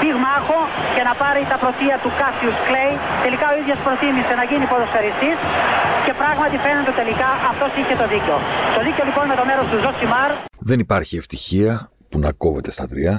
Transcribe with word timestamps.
πυγμάχο 0.00 0.58
και 0.94 1.02
να 1.08 1.12
πάρει 1.22 1.42
τα 1.52 1.56
πρωτεία 1.62 1.96
του 2.02 2.10
Κάσιους 2.20 2.56
Κλέη. 2.66 2.94
Τελικά 3.24 3.46
ο 3.52 3.54
ίδιος 3.60 3.78
προτίμησε 3.86 4.32
να 4.40 4.44
γίνει 4.50 4.64
ποδοσφαιριστής 4.72 5.38
και 6.06 6.12
πράγματι 6.22 6.56
φαίνεται 6.64 6.92
τελικά 7.00 7.28
αυτός 7.50 7.70
είχε 7.78 7.94
το 8.02 8.06
δίκιο. 8.12 8.36
Το 8.76 8.80
δίκιο 8.86 9.04
λοιπόν 9.08 9.24
με 9.30 9.36
το 9.40 9.44
μέρος 9.50 9.66
του 9.70 9.78
Ζοσιμάρ. 9.84 10.30
Δεν 10.70 10.78
υπάρχει 10.86 11.14
ευτυχία 11.22 11.72
που 12.10 12.16
να 12.24 12.30
κόβεται 12.42 12.70
στα 12.76 12.86
τρία. 12.92 13.14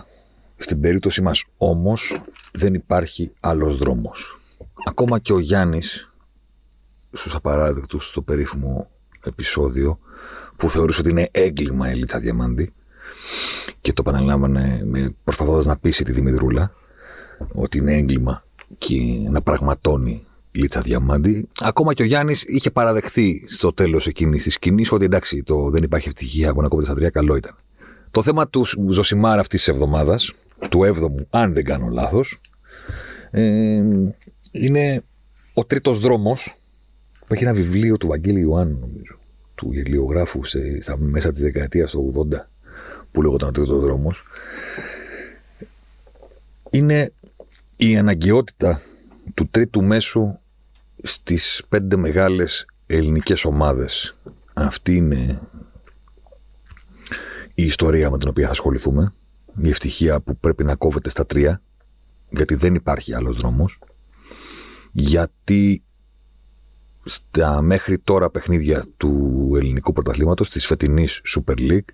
Στην 0.66 0.78
περίπτωση 0.84 1.20
μας 1.28 1.38
όμως 1.72 2.02
δεν 2.62 2.74
υπάρχει 2.82 3.24
άλλος 3.50 3.74
δρόμος. 3.82 4.40
Ακόμα 4.92 5.16
και 5.20 5.34
ο 5.34 5.40
Γιάννης 5.40 6.12
στους 7.12 7.36
Απαράδεκτους 7.36 8.06
στο 8.06 8.22
περίφημο 8.22 8.90
επεισόδιο 9.24 10.00
που 10.58 10.70
θεωρούσε 10.70 11.00
ότι 11.02 11.10
είναι 11.10 11.28
έγκλημα 11.32 11.92
η 11.92 11.96
Λίτσα 11.96 12.20
Διαμάντη 12.20 12.74
και 13.82 13.94
το 13.94 14.04
επαναλάμβανε 14.08 14.86
προσπαθώντας 15.24 15.66
να 15.66 15.78
πείσει 15.78 16.04
τη 16.04 16.12
Δημητρούλα 16.12 16.72
ότι 17.54 17.78
είναι 17.78 17.94
έγκλημα 17.94 18.44
και 18.78 18.96
να 19.30 19.42
πραγματώνει 19.42 20.26
Λίτσα 20.52 20.82
Διαμάντη. 20.82 21.48
Ακόμα 21.60 21.94
και 21.94 22.02
ο 22.02 22.06
Γιάννης 22.06 22.44
είχε 22.44 22.72
παραδεχθεί 22.72 23.44
στο 23.48 23.74
τέλος 23.74 24.08
εκείνης 24.08 24.44
της 24.44 24.54
σκηνής 24.54 24.92
ότι 24.92 25.06
εντάξει, 25.06 25.44
το 25.44 25.70
δεν 25.70 25.84
υπάρχει 25.84 26.08
ευτυχία 26.08 26.54
που 26.54 26.62
να 26.62 26.68
κόβεται 26.68 26.88
στα 26.88 26.98
τρία, 26.98 27.10
καλό 27.10 27.36
ήταν. 27.36 27.56
Το 28.12 28.22
θέμα 28.22 28.48
τους 28.48 28.78
Ζωσιμάρα 28.90 29.40
αυτής 29.40 29.64
της 29.64 29.68
εβδομάδας, 29.68 30.34
του 30.70 30.80
7ου, 30.80 31.26
αν 31.30 31.54
δεν 31.54 31.64
κάνω 31.64 31.88
λάθος, 31.88 32.40
ε, 33.32 33.84
είναι 34.52 35.04
ο 35.54 35.66
τρίτος 35.66 36.00
δρόμος 36.00 36.56
που 37.28 37.34
έχει 37.34 37.44
ένα 37.44 37.54
βιβλίο 37.54 37.98
του 37.98 38.08
Βαγγέλη 38.08 38.40
Ιωάννου, 38.40 38.78
νομίζω, 38.80 39.18
του 39.56 39.72
γελιογράφου 39.72 40.46
σε, 40.46 40.82
στα 40.82 40.98
μέσα 40.98 41.32
της 41.32 41.42
δεκαετίας 41.42 41.92
του 41.92 42.28
80, 42.32 42.50
που 43.18 43.24
λέγονταν 43.24 43.50
ο 43.50 43.52
τρίτο 43.52 43.80
δρόμος. 43.80 44.24
Είναι 46.70 47.14
η 47.78 47.98
αναγκαιότητα 47.98 48.82
του 49.34 49.48
τρίτου 49.52 49.84
μέσου 49.84 50.38
στις 51.04 51.64
πέντε 51.70 51.96
μεγάλες 51.96 52.66
ελληνικές 52.86 53.46
ομάδες. 53.46 54.18
Αυτή 54.54 54.96
είναι 54.96 55.42
η 57.54 57.64
ιστορία 57.64 58.10
με 58.10 58.18
την 58.18 58.28
οποία 58.28 58.46
θα 58.46 58.52
ασχοληθούμε. 58.52 59.14
Η 59.62 59.70
ευτυχία 59.70 60.20
που 60.20 60.38
πρέπει 60.38 60.64
να 60.64 60.76
κόβεται 60.76 61.10
στα 61.10 61.26
τρία, 61.26 61.62
γιατί 62.30 62.56
δεν 62.56 62.76
υπάρχει 62.76 63.14
άλλος 63.14 63.38
δρόμος. 63.38 63.80
Γιατί 64.92 65.84
στα 67.04 67.62
μέχρι 67.62 68.00
τώρα 68.00 68.30
παιχνίδια 68.30 68.86
του 68.98 69.52
ελληνικού 69.56 69.94
πρωταθλήματος, 69.94 70.50
της 70.50 70.66
φετινής 70.66 71.22
Super 71.36 71.58
League, 71.58 71.88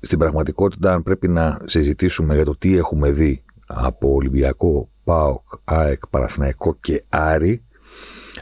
στην 0.00 0.18
πραγματικότητα 0.18 0.92
αν 0.92 1.02
πρέπει 1.02 1.28
να 1.28 1.60
συζητήσουμε 1.64 2.34
για 2.34 2.44
το 2.44 2.56
τι 2.56 2.76
έχουμε 2.76 3.10
δει 3.10 3.42
από 3.66 4.14
Ολυμπιακό, 4.14 4.88
ΠΑΟΚ, 5.04 5.42
ΑΕΚ, 5.64 6.06
Παραθυναϊκό 6.06 6.76
και 6.80 7.04
Άρη, 7.08 7.62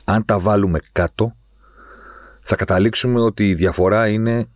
αν 0.05 0.25
τα 0.25 0.39
βάλουμε 0.39 0.81
κάτω, 0.93 1.37
θα 2.41 2.57
καταλήξουμε 2.57 3.21
ότι 3.21 3.49
η 3.49 3.55
διαφορά 3.55 4.09
είναι 4.09 4.49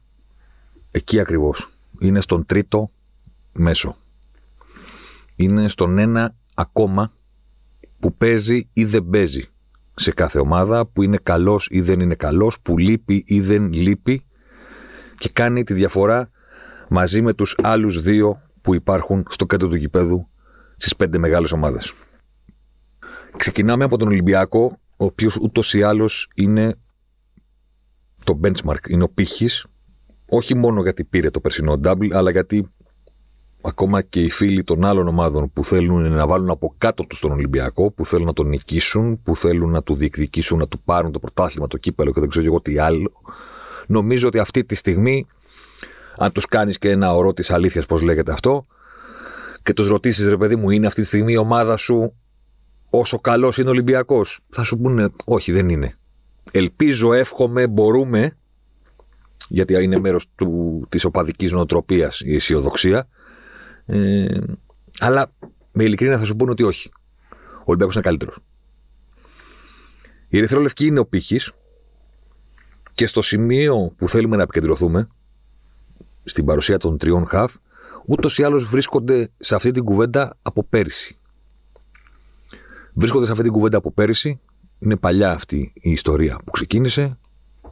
εκεί 0.90 1.20
ακριβώς. 1.20 1.70
Είναι 1.98 2.20
στον 2.20 2.46
τρίτο 2.46 2.90
μέσο. 3.52 3.96
Είναι 5.36 5.68
στον 5.68 5.98
ένα 5.98 6.34
ακόμα 6.54 7.12
που 8.00 8.14
παίζει 8.14 8.68
ή 8.72 8.84
δεν 8.84 9.08
παίζει 9.10 9.48
σε 9.94 10.10
κάθε 10.10 10.38
ομάδα, 10.38 10.86
που 10.86 11.02
είναι 11.02 11.18
καλός 11.22 11.68
ή 11.70 11.80
δεν 11.80 12.00
είναι 12.00 12.14
καλός, 12.14 12.60
που 12.60 12.78
λείπει 12.78 13.24
ή 13.26 13.40
δεν 13.40 13.72
λείπει 13.72 14.24
και 15.18 15.28
κάνει 15.32 15.64
τη 15.64 15.74
διαφορά 15.74 16.30
μαζί 16.92 17.22
με 17.22 17.32
τους 17.34 17.56
άλλους 17.62 18.02
δύο 18.02 18.42
που 18.62 18.74
υπάρχουν 18.74 19.26
στο 19.28 19.46
κέντρο 19.46 19.68
του 19.68 19.74
γηπέδου 19.74 20.28
στις 20.76 20.96
πέντε 20.96 21.18
μεγάλες 21.18 21.52
ομάδες. 21.52 21.92
Ξεκινάμε 23.36 23.84
από 23.84 23.98
τον 23.98 24.08
Ολυμπιακό, 24.08 24.78
ο 24.96 25.04
οποίος 25.04 25.36
ούτως 25.36 25.74
ή 25.74 25.82
άλλως 25.82 26.28
είναι 26.34 26.74
το 28.24 28.40
benchmark, 28.42 28.88
είναι 28.88 29.02
ο 29.02 29.08
πύχης, 29.08 29.66
όχι 30.28 30.56
μόνο 30.56 30.82
γιατί 30.82 31.04
πήρε 31.04 31.30
το 31.30 31.40
περσινό 31.40 31.80
double, 31.84 32.12
αλλά 32.12 32.30
γιατί 32.30 32.72
ακόμα 33.62 34.02
και 34.02 34.20
οι 34.20 34.30
φίλοι 34.30 34.64
των 34.64 34.84
άλλων 34.84 35.08
ομάδων 35.08 35.52
που 35.52 35.64
θέλουν 35.64 36.12
να 36.12 36.26
βάλουν 36.26 36.50
από 36.50 36.74
κάτω 36.78 37.04
τους 37.04 37.20
τον 37.20 37.30
Ολυμπιακό, 37.30 37.90
που 37.90 38.06
θέλουν 38.06 38.26
να 38.26 38.32
τον 38.32 38.48
νικήσουν, 38.48 39.22
που 39.22 39.36
θέλουν 39.36 39.70
να 39.70 39.82
του 39.82 39.94
διεκδικήσουν, 39.94 40.58
να 40.58 40.66
του 40.66 40.80
πάρουν 40.80 41.12
το 41.12 41.18
πρωτάθλημα, 41.18 41.66
το 41.66 41.76
κύπελο 41.76 42.12
και 42.12 42.20
δεν 42.20 42.28
ξέρω 42.28 42.46
εγώ 42.46 42.60
τι 42.60 42.78
άλλο. 42.78 43.12
Νομίζω 43.86 44.28
ότι 44.28 44.38
αυτή 44.38 44.64
τη 44.64 44.74
στιγμή, 44.74 45.26
αν 46.18 46.32
τους 46.32 46.46
κάνεις 46.46 46.78
και 46.78 46.90
ένα 46.90 47.14
ορό 47.14 47.32
της 47.32 47.50
αλήθειας, 47.50 47.86
πώς 47.86 48.02
λέγεται 48.02 48.32
αυτό, 48.32 48.66
και 49.62 49.72
τους 49.72 49.88
ρωτήσεις, 49.88 50.28
ρε 50.28 50.36
παιδί 50.36 50.56
μου, 50.56 50.70
είναι 50.70 50.86
αυτή 50.86 51.00
τη 51.00 51.06
στιγμή 51.06 51.32
η 51.32 51.36
ομάδα 51.36 51.76
σου 51.76 52.14
όσο 52.90 53.18
καλός 53.18 53.58
είναι 53.58 53.68
ο 53.68 53.70
Ολυμπιακός, 53.70 54.40
θα 54.48 54.64
σου 54.64 54.78
πούνε, 54.78 55.08
Όχι, 55.24 55.52
δεν 55.52 55.68
είναι. 55.68 55.96
Ελπίζω, 56.50 57.12
εύχομαι, 57.12 57.66
μπορούμε, 57.66 58.36
γιατί 59.48 59.82
είναι 59.82 59.98
μέρος 59.98 60.26
της 60.88 61.04
οπαδικής 61.04 61.52
νοοτροπίας 61.52 62.20
η 62.20 62.34
αισιοδοξία. 62.34 63.08
Ε, 63.86 64.38
αλλά 64.98 65.32
με 65.72 65.84
ειλικρίνεια 65.84 66.18
θα 66.18 66.24
σου 66.24 66.36
πούνε 66.36 66.50
ότι 66.50 66.62
όχι. 66.62 66.90
Ο 67.54 67.64
Ολυμπιακός 67.64 67.94
είναι 67.94 68.04
καλύτερος. 68.04 68.38
Η 70.28 70.38
Ερυθρόλευκη 70.38 70.86
είναι 70.86 70.98
ο 70.98 71.06
πύχης 71.06 71.52
και 72.94 73.06
στο 73.06 73.22
σημείο 73.22 73.92
που 73.96 74.08
θέλουμε 74.08 74.36
να 74.36 74.42
επικεντρωθούμε, 74.42 75.08
στην 76.24 76.44
παρουσία 76.44 76.78
των 76.78 76.98
τριών 76.98 77.26
χαφ, 77.26 77.54
ούτως 78.06 78.38
ή 78.38 78.42
άλλως 78.42 78.68
βρίσκονται 78.68 79.30
σε 79.38 79.54
αυτή 79.54 79.70
την 79.70 79.84
κουβέντα 79.84 80.36
από 80.42 80.64
πέρυσι. 80.64 81.16
Βρίσκονται 82.94 83.24
σε 83.24 83.30
αυτή 83.30 83.44
την 83.44 83.52
κουβέντα 83.52 83.76
από 83.76 83.92
πέρυσι. 83.92 84.40
Είναι 84.78 84.96
παλιά 84.96 85.32
αυτή 85.32 85.72
η 85.74 85.90
ιστορία 85.90 86.40
που 86.44 86.50
ξεκίνησε. 86.50 87.18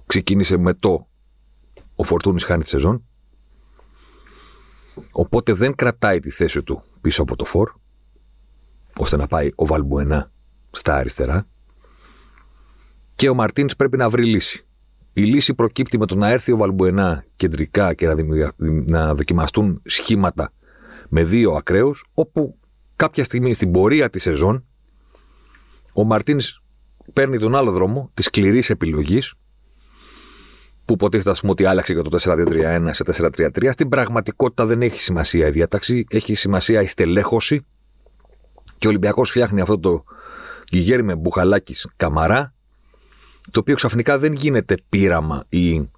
Ξεκίνησε 0.07 0.57
με 0.57 0.75
το 0.75 1.09
ο 1.95 2.05
Φορτούνης 2.05 2.45
χάνει 2.45 2.63
τη 2.63 2.69
σεζόν. 2.69 3.05
Οπότε 5.11 5.53
δεν 5.53 5.75
κρατάει 5.75 6.21
τη 6.21 6.31
θέση 6.31 6.63
του 6.63 6.83
πίσω 7.01 7.23
από 7.23 7.37
το 7.37 7.45
φορ, 7.45 7.73
ώστε 8.97 9.17
να 9.17 9.27
πάει 9.27 9.51
ο 9.55 9.67
Βαλμπουενά 9.67 10.33
στα 10.71 10.95
αριστερά. 10.95 11.47
Και 13.15 13.29
ο 13.29 13.35
Μαρτίνς 13.35 13.77
πρέπει 13.77 13.97
να 13.97 14.09
βρει 14.09 14.25
λύση. 14.25 14.67
Η 15.13 15.23
λύση 15.23 15.55
προκύπτει 15.55 15.99
με 15.99 16.07
το 16.07 16.15
να 16.15 16.29
έρθει 16.29 16.53
ο 16.53 16.57
Βαλμπουενά 16.57 17.25
κεντρικά 17.37 17.95
και 17.95 18.07
να, 18.07 18.15
να 18.87 19.15
δοκιμαστούν 19.15 19.83
σχήματα 19.85 20.53
με 21.09 21.25
δύο 21.25 21.53
ακραίους, 21.53 22.05
όπου 22.15 22.59
κάποια 22.97 23.25
στιγμή 23.25 23.55
στην 23.55 23.71
πορεία 23.71 24.11
της 24.11 24.23
σεζόν 24.23 24.65
ο 25.95 26.05
Μαρτίνς 26.05 26.63
παίρνει 27.13 27.39
τον 27.39 27.57
άλλο 27.57 27.71
δρόμο 27.71 28.11
της 28.15 28.25
σκληρής 28.25 28.71
επιλογής, 28.71 29.35
που 30.85 30.93
υποτίθεται 30.93 31.37
πούμε 31.41 31.53
ότι 31.53 31.65
άλλαξε 31.65 31.93
για 31.93 32.03
το 32.03 32.19
4-2-3-1 32.21 32.89
σε 32.91 33.05
4-3-3. 33.37 33.69
Στην 33.71 33.89
πραγματικότητα 33.89 34.67
δεν 34.67 34.83
έχει 34.83 35.01
σημασία 35.01 35.47
η 35.47 35.51
διάταξη, 35.51 36.05
έχει 36.11 36.35
σημασία 36.35 36.83
η 36.83 36.87
στελέχωση. 36.87 37.67
Και 38.79 38.87
ο 38.87 38.91
Ολυμπιακός 38.91 39.31
φτιάχνει 39.31 39.61
αυτό 39.61 39.79
το 39.79 40.05
Γιγέρι 40.69 41.15
μπουχαλάκι 41.15 41.75
καμαρά, 41.97 42.55
το 43.51 43.61
οποίο 43.61 43.75
ξαφνικά 43.75 44.19
δεν 44.19 44.33
γίνεται 44.33 44.75
πείραμα 44.89 45.45
ή 45.49 45.89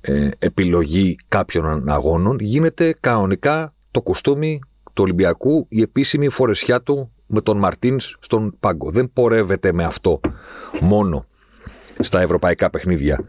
ε, 0.00 0.28
επιλογή 0.38 1.16
κάποιων 1.28 1.88
αγώνων, 1.88 2.38
γίνεται 2.40 2.96
κανονικά 3.00 3.74
το 3.90 4.00
κουστούμι 4.00 4.60
του 4.92 5.02
Ολυμπιακού, 5.02 5.66
η 5.68 5.80
επίσημη 5.80 6.28
φορεσιά 6.28 6.82
του 6.82 7.12
με 7.26 7.40
τον 7.40 7.58
Μαρτίνς 7.58 8.16
στον 8.20 8.56
πάγκο. 8.60 8.90
Δεν 8.90 9.10
πορεύεται 9.12 9.72
με 9.72 9.84
αυτό 9.84 10.20
μόνο 10.80 11.26
στα 11.98 12.20
ευρωπαϊκά 12.20 12.70
παιχνίδια, 12.70 13.24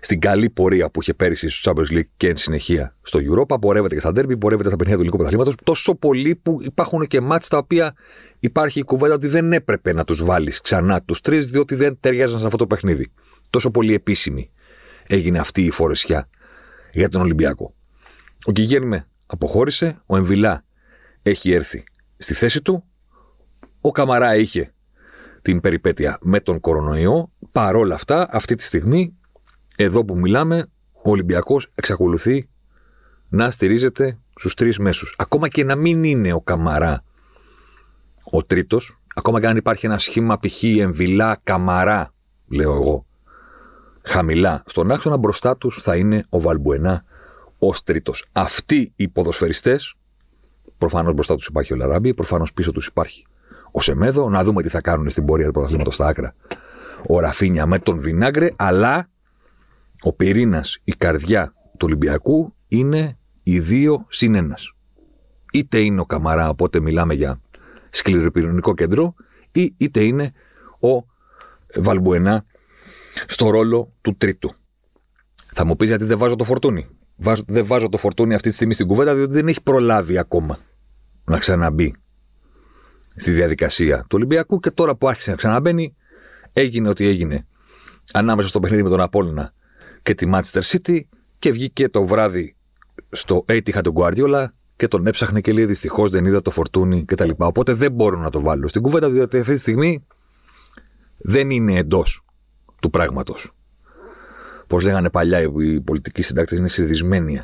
στην 0.00 0.20
καλή 0.20 0.50
πορεία 0.50 0.90
που 0.90 1.00
είχε 1.00 1.14
πέρυσι 1.14 1.48
στο 1.48 1.72
Champions 1.72 1.94
League 1.94 2.08
και 2.16 2.28
εν 2.28 2.36
συνεχεία 2.36 2.96
στο 3.02 3.20
Europa, 3.22 3.60
πορεύεται 3.60 3.94
και 3.94 4.00
στα 4.00 4.10
Derby, 4.10 4.38
πορεύεται 4.38 4.68
στα 4.68 4.76
παιχνίδια 4.76 4.84
του 4.84 4.92
ελληνικού 4.92 5.16
πρωταθλήματος. 5.16 5.54
Τόσο 5.64 5.94
πολύ 5.94 6.34
που 6.34 6.58
υπάρχουν 6.62 7.06
και 7.06 7.20
μάτς 7.20 7.48
τα 7.48 7.58
οποία 7.58 7.94
υπάρχει 8.38 8.78
η 8.78 8.82
κουβέντα 8.82 9.14
ότι 9.14 9.26
δεν 9.26 9.52
έπρεπε 9.52 9.92
να 9.92 10.04
τους 10.04 10.24
βάλεις 10.24 10.60
ξανά 10.60 11.02
τους 11.02 11.20
τρεις, 11.20 11.46
διότι 11.46 11.74
δεν 11.74 11.96
ταιριάζαν 12.00 12.38
σε 12.38 12.44
αυτό 12.44 12.58
το 12.58 12.66
παιχνίδι. 12.66 13.12
Τόσο 13.50 13.70
πολύ 13.70 13.94
επίσημη 13.94 14.50
έγινε 15.06 15.38
αυτή 15.38 15.64
η 15.64 15.70
φορεσιά 15.70 16.28
για 16.92 17.08
τον 17.08 17.20
Ολυμπιακό. 17.20 17.74
Ο 18.44 18.52
Κιγέρμε 18.52 19.08
αποχώρησε, 19.26 20.02
ο 20.06 20.16
Εμβιλά 20.16 20.64
έχει 21.22 21.52
έρθει 21.52 21.84
στη 22.16 22.34
θέση 22.34 22.62
του, 22.62 22.84
ο 23.80 23.90
Καμαρά 23.90 24.36
είχε 24.36 24.72
την 25.42 25.60
περιπέτεια 25.60 26.18
με 26.20 26.40
τον 26.40 26.60
κορονοϊό. 26.60 27.32
Παρόλα 27.52 27.94
αυτά, 27.94 28.28
αυτή 28.30 28.54
τη 28.54 28.62
στιγμή, 28.62 29.18
εδώ 29.82 30.04
που 30.04 30.18
μιλάμε, 30.18 30.66
ο 30.92 31.10
Ολυμπιακός 31.10 31.72
εξακολουθεί 31.74 32.48
να 33.28 33.50
στηρίζεται 33.50 34.18
στους 34.34 34.54
τρεις 34.54 34.78
μέσους. 34.78 35.14
Ακόμα 35.18 35.48
και 35.48 35.64
να 35.64 35.76
μην 35.76 36.04
είναι 36.04 36.32
ο 36.32 36.40
Καμαρά 36.40 37.04
ο 38.30 38.44
τρίτος, 38.44 38.98
ακόμα 39.14 39.40
και 39.40 39.46
αν 39.46 39.56
υπάρχει 39.56 39.86
ένα 39.86 39.98
σχήμα 39.98 40.38
π.χ. 40.38 40.62
εμβυλά 40.62 41.40
Καμαρά, 41.44 42.12
λέω 42.48 42.74
εγώ, 42.74 43.06
χαμηλά 44.02 44.62
στον 44.66 44.90
άξονα 44.90 45.16
μπροστά 45.16 45.56
τους 45.56 45.80
θα 45.82 45.96
είναι 45.96 46.24
ο 46.28 46.40
Βαλμπουενά 46.40 47.04
ως 47.58 47.82
τρίτος. 47.82 48.26
Αυτοί 48.32 48.92
οι 48.96 49.08
ποδοσφαιριστές, 49.08 49.94
προφανώς 50.78 51.14
μπροστά 51.14 51.34
τους 51.34 51.46
υπάρχει 51.46 51.72
ο 51.72 51.76
Λαράμπη, 51.76 52.14
προφανώς 52.14 52.52
πίσω 52.52 52.72
τους 52.72 52.86
υπάρχει 52.86 53.26
ο 53.70 53.80
Σεμέδο, 53.80 54.28
να 54.28 54.44
δούμε 54.44 54.62
τι 54.62 54.68
θα 54.68 54.80
κάνουν 54.80 55.10
στην 55.10 55.24
πορεία 55.24 55.46
του 55.46 55.52
πρωταθλήματος 55.52 55.94
στα 55.94 56.06
άκρα 56.06 56.34
ο 57.08 57.20
Ραφίνια 57.20 57.66
με 57.66 57.78
τον 57.78 57.98
Βινάγκρε, 57.98 58.52
αλλά 58.56 59.08
ο 60.02 60.12
πυρήνας, 60.12 60.78
η 60.84 60.92
καρδιά 60.92 61.54
του 61.70 61.86
Ολυμπιακού 61.86 62.54
είναι 62.68 63.18
οι 63.42 63.60
δύο 63.60 64.06
συν 64.08 64.34
ένας. 64.34 64.74
Είτε 65.52 65.78
είναι 65.78 66.00
ο 66.00 66.04
Καμαρά, 66.04 66.48
οπότε 66.48 66.80
μιλάμε 66.80 67.14
για 67.14 67.40
σκληροπυρηνικό 67.90 68.74
κέντρο, 68.74 69.14
ή 69.52 69.74
είτε 69.76 70.02
είναι 70.02 70.32
ο 70.80 71.04
Βαλμπουενά 71.74 72.44
στο 73.26 73.50
ρόλο 73.50 73.92
του 74.00 74.16
τρίτου. 74.16 74.52
Θα 75.52 75.64
μου 75.64 75.76
πεις 75.76 75.88
γιατί 75.88 76.04
δεν 76.04 76.18
βάζω 76.18 76.36
το 76.36 76.44
φορτούνι. 76.44 76.86
Δεν 77.46 77.66
βάζω 77.66 77.88
το 77.88 77.96
φορτούνι 77.96 78.34
αυτή 78.34 78.48
τη 78.48 78.54
στιγμή 78.54 78.74
στην 78.74 78.86
κουβέντα, 78.86 79.14
διότι 79.14 79.32
δεν 79.32 79.48
έχει 79.48 79.62
προλάβει 79.62 80.18
ακόμα 80.18 80.58
να 81.24 81.38
ξαναμπεί 81.38 81.94
στη 83.16 83.30
διαδικασία 83.30 83.98
του 83.98 84.08
Ολυμπιακού 84.10 84.60
και 84.60 84.70
τώρα 84.70 84.94
που 84.96 85.08
άρχισε 85.08 85.30
να 85.30 85.36
ξαναμπαίνει, 85.36 85.96
έγινε 86.52 86.88
ό,τι 86.88 87.06
έγινε 87.06 87.46
ανάμεσα 88.12 88.48
στο 88.48 88.60
παιχνίδι 88.60 88.82
με 88.82 88.88
τον 88.88 89.00
Απόλυνα 89.00 89.52
και 90.02 90.14
τη 90.14 90.30
Manchester 90.34 90.60
City 90.62 91.00
και 91.38 91.50
βγήκε 91.50 91.88
το 91.88 92.06
βράδυ 92.06 92.56
στο 93.10 93.44
Etihad 93.48 93.82
του 93.82 93.94
Guardiola 93.96 94.46
και 94.76 94.88
τον 94.88 95.06
έψαχνε 95.06 95.40
και 95.40 95.52
λέει 95.52 95.64
δυστυχώς 95.64 96.10
δεν 96.10 96.24
είδα 96.24 96.42
το 96.42 96.50
φορτούνι 96.50 97.04
κτλ. 97.04 97.30
Οπότε 97.36 97.72
δεν 97.72 97.92
μπορώ 97.92 98.18
να 98.18 98.30
το 98.30 98.40
βάλω 98.40 98.68
στην 98.68 98.82
κουβέντα 98.82 99.10
διότι 99.10 99.38
αυτή 99.38 99.52
τη 99.52 99.58
στιγμή 99.58 100.06
δεν 101.18 101.50
είναι 101.50 101.74
εντός 101.74 102.24
του 102.80 102.90
πράγματος. 102.90 103.52
Πώς 104.66 104.84
λέγανε 104.84 105.10
παλιά 105.10 105.40
οι 105.40 105.80
πολιτικοί 105.80 106.22
συντάκτες, 106.22 106.58
είναι 106.58 106.68
συνδυσμένοι. 106.68 107.42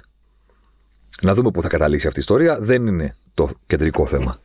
Να 1.22 1.34
δούμε 1.34 1.50
πού 1.50 1.62
θα 1.62 1.68
καταλήξει 1.68 2.06
αυτή 2.06 2.18
η 2.18 2.22
ιστορία. 2.22 2.58
Δεν 2.60 2.86
είναι 2.86 3.16
το 3.34 3.48
κεντρικό 3.66 4.06
θέμα 4.06 4.38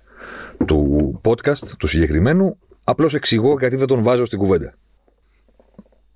του 0.66 1.22
podcast, 1.24 1.68
του 1.78 1.88
συγκεκριμένου. 1.88 2.58
Απλώς 2.84 3.14
εξηγώ 3.14 3.56
γιατί 3.60 3.76
δεν 3.76 3.88
τον 3.88 4.04
βάζω 4.04 4.26
στην 4.26 4.40
κουβέντα. 4.40 4.74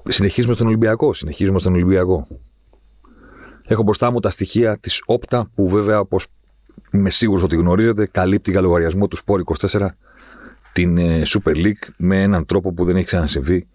Συνεχίζουμε 0.10 0.54
στον 0.54 0.68
Ολυμπιακό. 0.68 1.14
Συνεχίζουμε 1.14 1.60
στον 1.60 1.74
Ολυμπιακό. 1.74 2.28
Έχω 3.68 3.84
μπροστά 3.84 4.12
μου 4.12 4.20
τα 4.20 4.30
στοιχεία 4.30 4.78
της 4.78 5.02
Όπτα, 5.06 5.52
που 5.56 5.68
βέβαια, 5.68 6.00
όπως 6.00 6.28
είμαι 6.92 7.10
σίγουρος 7.10 7.44
ότι 7.44 7.56
γνωρίζετε, 7.56 8.06
καλύπτει 8.06 8.52
για 8.52 8.62
λογαριασμό 8.62 9.08
του 9.08 9.18
Sport 9.26 9.68
24 9.70 9.88
την 10.74 10.98
ε, 10.98 11.22
Super 11.26 11.56
League 11.56 11.90
με 11.98 12.22
έναν 12.22 12.46
τρόπο 12.46 12.74
που 12.74 12.84
δεν 12.84 12.96
έχει 12.96 13.06
ξανασυμβεί 13.06 13.68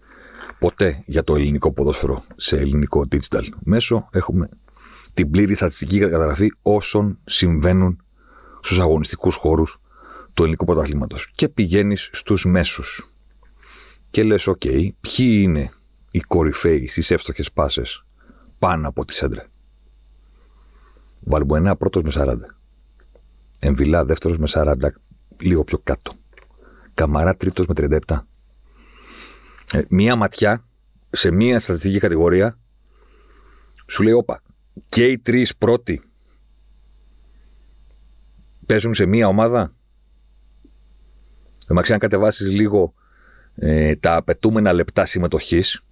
ποτέ 0.59 1.03
για 1.05 1.23
το 1.23 1.35
ελληνικό 1.35 1.71
ποδόσφαιρο 1.71 2.23
σε 2.35 2.57
ελληνικό 2.57 3.07
digital 3.11 3.43
μέσο. 3.59 4.07
Έχουμε 4.11 4.49
την 5.13 5.31
πλήρη 5.31 5.55
στατιστική 5.55 5.99
καταγραφή 5.99 6.51
όσων 6.61 7.17
συμβαίνουν 7.25 8.03
στους 8.61 8.79
αγωνιστικούς 8.79 9.35
χώρους 9.35 9.81
του 10.33 10.43
ελληνικού 10.43 10.65
πρωταθλήματος. 10.65 11.31
Και 11.35 11.49
πηγαίνεις 11.49 12.09
στους 12.13 12.45
μέσους. 12.45 13.07
Και 14.09 14.23
λες, 14.23 14.49
OK, 14.49 14.89
ποιοι 15.01 15.39
είναι 15.43 15.71
οι 16.11 16.19
κορυφαίοι 16.19 16.87
στις 16.87 17.11
εύστοχες 17.11 17.51
πάσες 17.51 18.05
πάνω 18.59 18.87
από 18.87 19.05
τη 19.05 19.13
σέντρα. 19.13 19.45
Βαλμποενά 21.19 21.75
πρώτος 21.75 22.03
με 22.03 22.11
40. 22.15 22.37
Εμβιλά 23.59 24.05
δεύτερος 24.05 24.37
με 24.37 24.47
40, 24.49 24.75
λίγο 25.37 25.63
πιο 25.63 25.77
κάτω. 25.77 26.13
Καμαρά 26.93 27.35
τρίτος 27.35 27.65
με 27.65 27.73
37. 27.73 28.25
Ε, 29.73 29.81
μία 29.89 30.15
ματιά 30.15 30.65
σε 31.09 31.31
μία 31.31 31.59
στατιστική 31.59 31.99
κατηγορία 31.99 32.59
σου 33.87 34.03
λέει, 34.03 34.13
όπα, 34.13 34.41
και 34.89 35.05
οι 35.05 35.19
τρεις 35.19 35.55
πρώτοι 35.55 36.01
παίζουν 38.65 38.93
σε 38.93 39.05
μία 39.05 39.27
ομάδα. 39.27 39.73
Δεν 41.67 41.91
αν 41.91 41.99
κατεβάσεις 41.99 42.51
λίγο 42.51 42.93
ε, 43.55 43.95
τα 43.95 44.15
απαιτούμενα 44.15 44.73
λεπτά 44.73 45.05
συμμετοχής, 45.05 45.83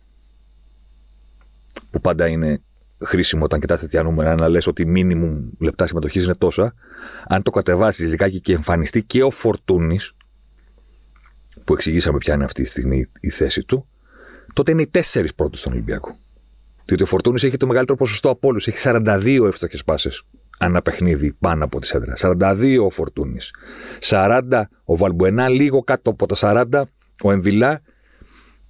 που 1.92 2.02
πάντα 2.02 2.28
είναι 2.28 2.62
χρήσιμο 3.06 3.44
όταν 3.44 3.60
κοιτάς 3.60 3.80
τέτοια 3.80 4.04
νούμερα 4.04 4.36
να 4.36 4.48
λες 4.48 4.68
ότι 4.68 4.86
μίνιμουμ 4.86 5.50
λεπτά 5.60 5.88
συμμετοχής 5.88 6.24
είναι 6.24 6.36
τόσα. 6.36 6.74
Αν 7.28 7.44
το 7.44 7.52
κατεβάσεις 7.52 8.08
λιγάκι 8.08 8.40
και 8.40 8.54
εμφανιστεί 8.54 9.04
και 9.04 9.24
ο 9.24 9.30
Φορτούνης, 9.30 10.16
που 11.64 11.74
εξηγήσαμε 11.74 12.18
ποια 12.18 12.34
είναι 12.34 12.44
αυτή 12.44 12.64
τη 12.64 12.70
στιγμή 12.70 13.10
η 13.20 13.30
θέση 13.30 13.64
του, 13.64 13.88
τότε 14.54 14.72
είναι 14.72 14.82
οι 14.82 14.88
τέσσερις 14.88 15.34
πρώτοι 15.34 15.58
στον 15.58 15.72
Ολυμπιακό. 15.72 16.18
Διότι 16.86 17.04
ο 17.04 17.06
Φορτούνης 17.06 17.44
έχει 17.44 17.58
το 17.58 17.68
μεγαλύτερο 17.68 17.98
ποσοστό 17.98 18.30
από 18.30 18.48
όλους. 18.48 18.68
Έχει 18.68 18.78
42 18.84 19.46
εύστοχες 19.46 19.84
πάσες 19.84 20.24
ανά 20.58 20.82
παιχνίδι 20.82 21.32
πάνω 21.32 21.64
από 21.64 21.80
τη 21.80 21.88
σέντρα. 21.88 22.14
42 22.18 22.78
ο 22.86 22.90
Φορτούνης. 22.90 23.54
40 24.00 24.62
ο 24.84 24.96
Βαλμπουενά, 24.96 25.50
λίγο 25.50 25.84
κάτω 25.84 26.10
από 26.10 26.26
τα 26.26 26.36
40 26.36 26.82
ο 27.24 27.32
Εμβιλά. 27.32 27.82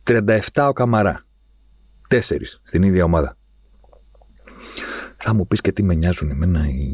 37 0.04 0.39
ο 0.68 0.74
Καμαρά. 0.74 1.25
Τέσσερις 2.10 2.62
στην 2.64 2.84
ίδια 2.84 3.04
ομάδα. 3.04 3.38
Θα 5.18 5.34
μου 5.34 5.48
πεις 5.48 5.62
και 5.62 5.72
τι 5.72 5.84
με 5.84 5.94
νοιάζουν 5.94 6.30
εμένα 6.30 6.68
οι, 6.68 6.94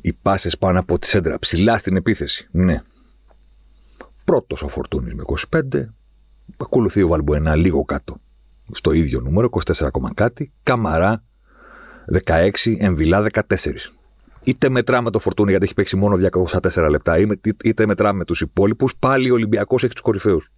οι 0.00 0.12
πάσες 0.12 0.58
πάνω 0.58 0.78
από 0.78 0.98
τη 0.98 1.06
σέντρα. 1.06 1.38
Ψηλά 1.38 1.78
στην 1.78 1.96
επίθεση. 1.96 2.48
Ναι. 2.50 2.82
Πρώτος 4.24 4.62
ο 4.62 4.68
Φορτούνης 4.68 5.14
με 5.14 5.22
25. 5.50 5.84
Ακολουθεί 6.56 7.02
ο 7.02 7.08
Βαλμπουενά 7.08 7.56
λίγο 7.56 7.84
κάτω. 7.84 8.16
Στο 8.72 8.92
ίδιο 8.92 9.20
νούμερο, 9.20 9.48
24 9.66 9.72
ακόμα 9.80 10.12
κάτι. 10.14 10.52
Καμαρά 10.62 11.24
16, 12.24 12.50
Εμβιλά 12.78 13.26
14. 13.32 13.42
Είτε 14.44 14.68
μετράμε 14.68 15.10
το 15.10 15.18
φορτούνι 15.18 15.50
γιατί 15.50 15.64
έχει 15.64 15.74
παίξει 15.74 15.96
μόνο 15.96 16.18
204 16.62 16.88
λεπτά, 16.90 17.16
είτε 17.64 17.86
μετράμε 17.86 18.24
τους 18.24 18.40
υπόλοιπους, 18.40 18.96
πάλι 18.96 19.30
ο 19.30 19.34
Ολυμπιακός 19.34 19.84
έχει 19.84 19.92
τους 19.92 20.02
κορυφαίους. 20.02 20.52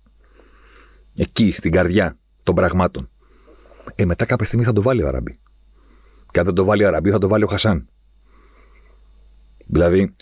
Εκεί, 1.15 1.51
στην 1.51 1.73
καρδιά 1.73 2.17
των 2.43 2.55
πραγμάτων. 2.55 3.11
Ε, 3.95 4.05
μετά 4.05 4.25
κάποια 4.25 4.47
στιγμή 4.47 4.65
θα 4.65 4.73
το 4.73 4.83
βάλει 4.83 5.03
ο 5.03 5.09
Αραμπί. 5.09 5.39
Και 6.31 6.39
αν 6.39 6.45
δεν 6.45 6.55
το 6.55 6.65
βάλει 6.65 6.85
ο 6.85 6.89
Αραμπί, 6.89 7.11
θα 7.11 7.19
το 7.19 7.29
βάλει 7.29 7.45
ο 7.45 7.47
Χασάν. 7.47 7.89
Δηλαδή, 9.67 10.15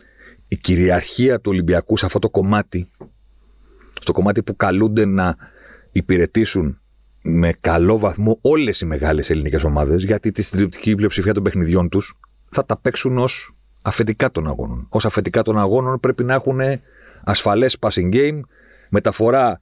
η 0.49 0.57
κυριαρχία 0.57 1.41
του 1.41 1.51
Ολυμπιακού 1.51 1.97
σε 1.97 2.07
αυτό 2.07 2.19
το 2.19 2.31
κομμάτι, 2.31 2.89
στο 4.01 4.13
κομμάτι 4.13 4.43
που 4.43 4.57
καλούνται 4.57 5.05
να 5.05 5.37
υπηρετήσουν 5.93 6.81
με 7.23 7.53
καλό 7.61 7.99
βαθμό 7.99 8.39
όλες 8.41 8.81
οι 8.81 8.87
μεγάλες 8.87 9.31
ελληνικές 9.31 9.65
ομάδες, 9.65 10.05
γιατί 10.05 10.33
τη 10.33 10.43
συντριπτική 10.43 10.95
πλειοψηφία 10.95 11.35
των 11.35 11.43
παιχνιδιών 11.43 11.89
τους 11.89 12.19
θα 12.51 12.65
τα 12.65 12.77
παίξουν 12.77 13.19
ως 13.19 13.55
αφεντικά 13.83 14.31
των 14.31 14.47
αγώνων. 14.47 14.87
Ω 14.91 14.99
αφεντικά 15.05 15.43
των 15.43 15.59
αγώνων 15.59 16.01
πρέπει 16.01 16.25
να 16.25 16.35
έχουν 16.35 16.61
ασφαλές 17.25 17.77
passing 17.81 18.15
game, 18.15 18.41
μεταφορά 18.89 19.61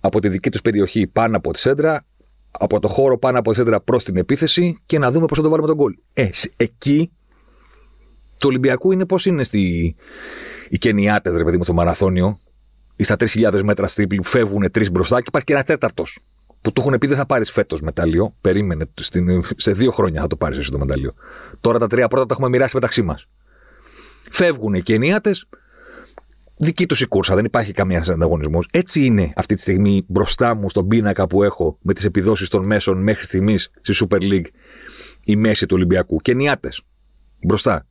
από 0.00 0.20
τη 0.20 0.28
δική 0.28 0.50
τους 0.50 0.60
περιοχή 0.60 1.06
πάνω 1.06 1.36
από 1.36 1.52
τη 1.52 1.58
σέντρα, 1.58 2.04
από 2.50 2.80
το 2.80 2.88
χώρο 2.88 3.18
πάνω 3.18 3.38
από 3.38 3.50
τη 3.50 3.56
σέντρα 3.56 3.80
προς 3.80 4.04
την 4.04 4.16
επίθεση 4.16 4.78
και 4.86 4.98
να 4.98 5.10
δούμε 5.10 5.26
πώς 5.26 5.36
θα 5.36 5.42
το 5.42 5.50
βάλουμε 5.50 5.68
τον 5.68 5.76
γκολ. 5.76 5.96
Ε, 6.12 6.28
εκεί 6.56 7.10
το 8.38 8.48
Ολυμπιακού 8.48 8.92
είναι 8.92 9.06
πώς 9.06 9.26
είναι 9.26 9.44
στη... 9.44 9.94
οι 10.68 10.78
Κενιάτες, 10.78 11.34
ρε 11.34 11.44
παιδί 11.44 11.56
μου, 11.56 11.64
στο 11.64 11.72
μαραθώνιο, 11.72 12.40
ή 12.96 13.04
στα 13.04 13.16
3.000 13.18 13.62
μέτρα 13.62 13.86
στρίπλη 13.86 14.18
που 14.18 14.28
φεύγουν 14.28 14.70
τρεις 14.70 14.90
μπροστά 14.90 15.16
και 15.16 15.24
υπάρχει 15.26 15.46
και 15.46 15.52
ένα 15.52 15.62
τέταρτος 15.62 16.18
που 16.60 16.72
του 16.72 16.80
έχουν 16.80 16.98
πει 16.98 17.06
δεν 17.06 17.16
θα 17.16 17.26
πάρεις 17.26 17.50
φέτος 17.50 17.80
μετάλλιο. 17.80 18.34
Περίμενε. 18.40 18.86
σε 19.56 19.72
δύο 19.72 19.90
χρόνια 19.90 20.20
θα 20.20 20.26
το 20.26 20.36
πάρεις 20.36 20.58
εσύ 20.58 20.70
το 20.70 20.78
μετάλλιο. 20.78 21.14
Τώρα 21.60 21.78
τα 21.78 21.86
τρία 21.86 22.08
πρώτα 22.08 22.26
τα 22.26 22.34
έχουμε 22.34 22.48
μοιράσει 22.48 22.74
μεταξύ 22.74 23.02
μας. 23.02 23.26
Φεύγουν 24.30 24.74
οι 24.74 24.82
Κενιάτες. 24.82 25.48
Δική 26.62 26.86
τους 26.86 27.00
η 27.00 27.06
κούρσα, 27.06 27.34
δεν 27.34 27.44
υπάρχει 27.44 27.72
καμίας 27.72 28.08
ανταγωνισμός. 28.08 28.68
Έτσι 28.70 29.04
είναι 29.04 29.32
αυτή 29.36 29.54
τη 29.54 29.60
στιγμή 29.60 30.04
μπροστά 30.06 30.54
μου 30.54 30.68
στον 30.68 30.88
πίνακα 30.88 31.26
που 31.26 31.42
έχω 31.42 31.78
με 31.82 31.94
τις 31.94 32.04
επιδόσεις 32.04 32.48
των 32.48 32.66
μέσων 32.66 33.02
μέχρι 33.02 33.24
στιγμής 33.24 33.70
στη 33.80 34.06
Super 34.06 34.20
League 34.20 34.46
η 35.24 35.36
μέση 35.36 35.66
του 35.66 35.74
Ολυμπιακού. 35.76 36.16
Κενιάτες. 36.16 36.82
Μπροστά. 37.46 37.86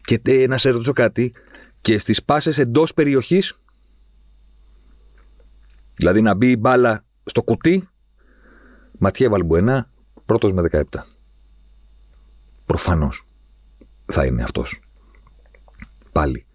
Και 0.00 0.20
ε, 0.24 0.46
να 0.46 0.58
σε 0.58 0.70
ρωτήσω 0.70 0.92
κάτι, 0.92 1.32
και 1.80 1.98
στις 1.98 2.22
πάσες 2.22 2.58
εντός 2.58 2.94
περιοχής, 2.94 3.58
δηλαδή 5.94 6.22
να 6.22 6.34
μπει 6.34 6.50
η 6.50 6.56
μπάλα 6.58 7.04
στο 7.24 7.42
κουτί, 7.42 7.88
Ματιέ 8.98 9.28
Βαλμπουενά, 9.28 9.90
πρώτος 10.26 10.52
με 10.52 10.62
17. 10.70 10.82
Προφανώς 12.66 13.26
θα 14.06 14.24
είναι 14.24 14.42
αυτός. 14.42 14.80
Πάλι 16.12 16.46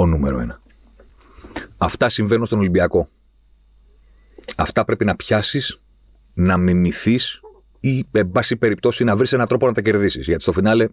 ο 0.00 0.06
νούμερο 0.06 0.38
ένα. 0.38 0.60
Αυτά 1.78 2.08
συμβαίνουν 2.08 2.46
στον 2.46 2.58
Ολυμπιακό. 2.58 3.08
Αυτά 4.56 4.84
πρέπει 4.84 5.04
να 5.04 5.16
πιάσεις, 5.16 5.80
να 6.34 6.56
μιμηθείς 6.56 7.40
ή, 7.80 8.06
εν 8.12 8.30
πάση 8.30 8.56
περιπτώσει, 8.56 9.04
να 9.04 9.16
βρεις 9.16 9.32
έναν 9.32 9.46
τρόπο 9.46 9.66
να 9.66 9.72
τα 9.72 9.80
κερδίσεις. 9.82 10.26
Γιατί 10.26 10.42
στο 10.42 10.52
φινάλε 10.52 10.88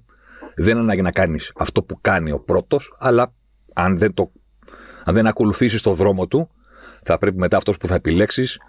δεν 0.56 0.78
ανάγκη 0.78 1.02
να 1.02 1.12
κάνεις 1.12 1.52
αυτό 1.56 1.84
που 1.84 1.98
κάνει 2.02 2.32
ο 2.32 2.40
πρώτος, 2.40 2.96
αλλά 3.00 3.34
αν 3.74 3.98
δεν, 3.98 4.14
το, 4.14 4.32
αν 5.04 5.14
δεν 5.14 5.28
ακολουθήσεις 5.28 5.82
το 5.82 5.94
δρόμο 5.94 6.28
του, 6.28 6.50
θα 7.04 7.18
πρέπει 7.18 7.38
μετά 7.38 7.58
αυτός 7.58 7.78
που 7.78 7.88
θα 7.88 7.96
επιλέξεις 7.96 8.60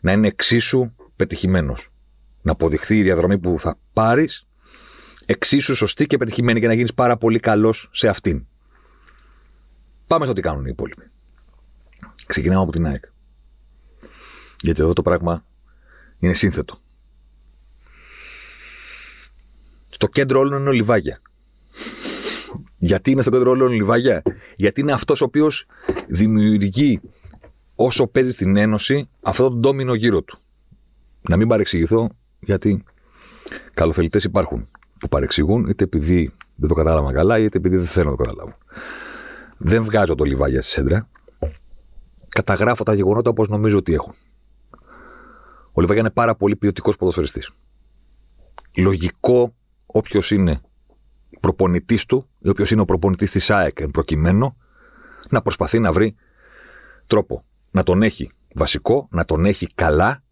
να 0.00 0.12
είναι 0.12 0.26
εξίσου 0.26 0.94
πετυχημένος. 1.16 1.88
Να 2.42 2.52
αποδειχθεί 2.52 2.96
η 2.96 3.02
διαδρομή 3.02 3.38
που 3.38 3.56
θα 3.58 3.78
πάρεις 3.92 4.48
εξίσου 5.26 5.74
σωστή 5.74 6.06
και 6.06 6.16
πετυχημένη 6.16 6.60
και 6.60 6.66
να 6.66 6.72
γίνεις 6.72 6.94
πάρα 6.94 7.16
πολύ 7.16 7.40
καλός 7.40 7.88
σε 7.92 8.08
αυτήν. 8.08 8.46
Πάμε 10.10 10.24
στο 10.24 10.34
τι 10.34 10.40
κάνουν 10.40 10.64
οι 10.64 10.70
υπόλοιποι. 10.72 11.10
Ξεκινάμε 12.26 12.62
από 12.62 12.72
την 12.72 12.86
ΑΕΚ. 12.86 13.04
Γιατί 14.60 14.82
εδώ 14.82 14.92
το 14.92 15.02
πράγμα 15.02 15.44
είναι 16.18 16.32
σύνθετο. 16.32 16.78
Στο 19.88 20.06
κέντρο 20.06 20.40
όλων 20.40 20.60
είναι 20.60 20.68
ο 20.68 20.72
Λιβάγια. 20.72 21.20
Γιατί 22.78 23.10
είναι 23.10 23.22
στο 23.22 23.30
κέντρο 23.30 23.50
όλων 23.50 23.68
ο 23.68 23.72
Λιβάγια; 23.72 24.22
Γιατί 24.56 24.80
είναι 24.80 24.92
αυτός 24.92 25.20
ο 25.20 25.24
οποίος 25.24 25.66
δημιουργεί 26.08 27.00
όσο 27.74 28.06
παίζει 28.06 28.30
στην 28.30 28.56
Ένωση 28.56 29.08
αυτό 29.22 29.48
το 29.48 29.54
ντόμινο 29.54 29.94
γύρω 29.94 30.22
του. 30.22 30.38
Να 31.20 31.36
μην 31.36 31.48
παρεξηγηθώ, 31.48 32.08
γιατί 32.40 32.84
καλοθελητές 33.74 34.24
υπάρχουν 34.24 34.68
που 34.98 35.08
παρεξηγούν, 35.08 35.68
είτε 35.68 35.84
επειδή 35.84 36.32
δεν 36.54 36.68
το 36.68 36.74
κατάλαβαν 36.74 37.14
καλά, 37.14 37.38
είτε 37.38 37.58
επειδή 37.58 37.76
δεν 37.76 37.86
θέλουν 37.86 38.10
να 38.10 38.16
το 38.16 38.22
καταλάβουν. 38.22 38.54
Δεν 39.62 39.82
βγάζω 39.82 40.14
το 40.14 40.24
Λιβάγια 40.24 40.62
στη 40.62 40.70
σέντρα. 40.70 41.08
Καταγράφω 42.28 42.84
τα 42.84 42.94
γεγονότα 42.94 43.30
όπως 43.30 43.48
νομίζω 43.48 43.78
ότι 43.78 43.92
έχουν. 43.94 44.14
Ο 45.72 45.80
Λιβάγια 45.80 46.02
είναι 46.02 46.10
πάρα 46.10 46.34
πολύ 46.34 46.56
ποιοτικός 46.56 46.96
ποδοσφαιριστής. 46.96 47.50
Λογικό 48.76 49.54
όποιος 49.86 50.30
είναι 50.30 50.60
προπονητής 51.40 52.06
του, 52.06 52.28
ή 52.38 52.48
όποιος 52.48 52.70
είναι 52.70 52.80
ο 52.80 52.84
προπονητής 52.84 53.30
της 53.30 53.50
ΑΕΚ 53.50 53.80
εν 53.80 53.90
προκειμένου, 53.90 54.56
να 55.30 55.42
προσπαθεί 55.42 55.78
να 55.78 55.92
βρει 55.92 56.14
τρόπο 57.06 57.44
να 57.70 57.82
τον 57.82 58.02
έχει 58.02 58.30
βασικό, 58.54 59.08
να 59.10 59.24
τον 59.24 59.44
έχει 59.44 59.66
καλά, 59.74 60.22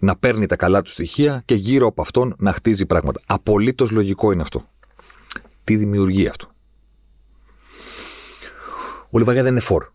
να 0.00 0.16
παίρνει 0.16 0.46
τα 0.46 0.56
καλά 0.56 0.82
του 0.82 0.90
στοιχεία 0.90 1.42
και 1.44 1.54
γύρω 1.54 1.86
από 1.86 2.02
αυτόν 2.02 2.34
να 2.38 2.52
χτίζει 2.52 2.86
πράγματα. 2.86 3.20
Απολύτως 3.26 3.90
λογικό 3.90 4.32
είναι 4.32 4.42
αυτό. 4.42 4.64
Τι 5.64 5.76
δημιουργεί 5.76 6.26
αυτό; 6.26 6.51
Ο 9.14 9.18
Λιβαγιά 9.18 9.42
δεν 9.42 9.50
είναι 9.50 9.60
φόρ. 9.60 9.86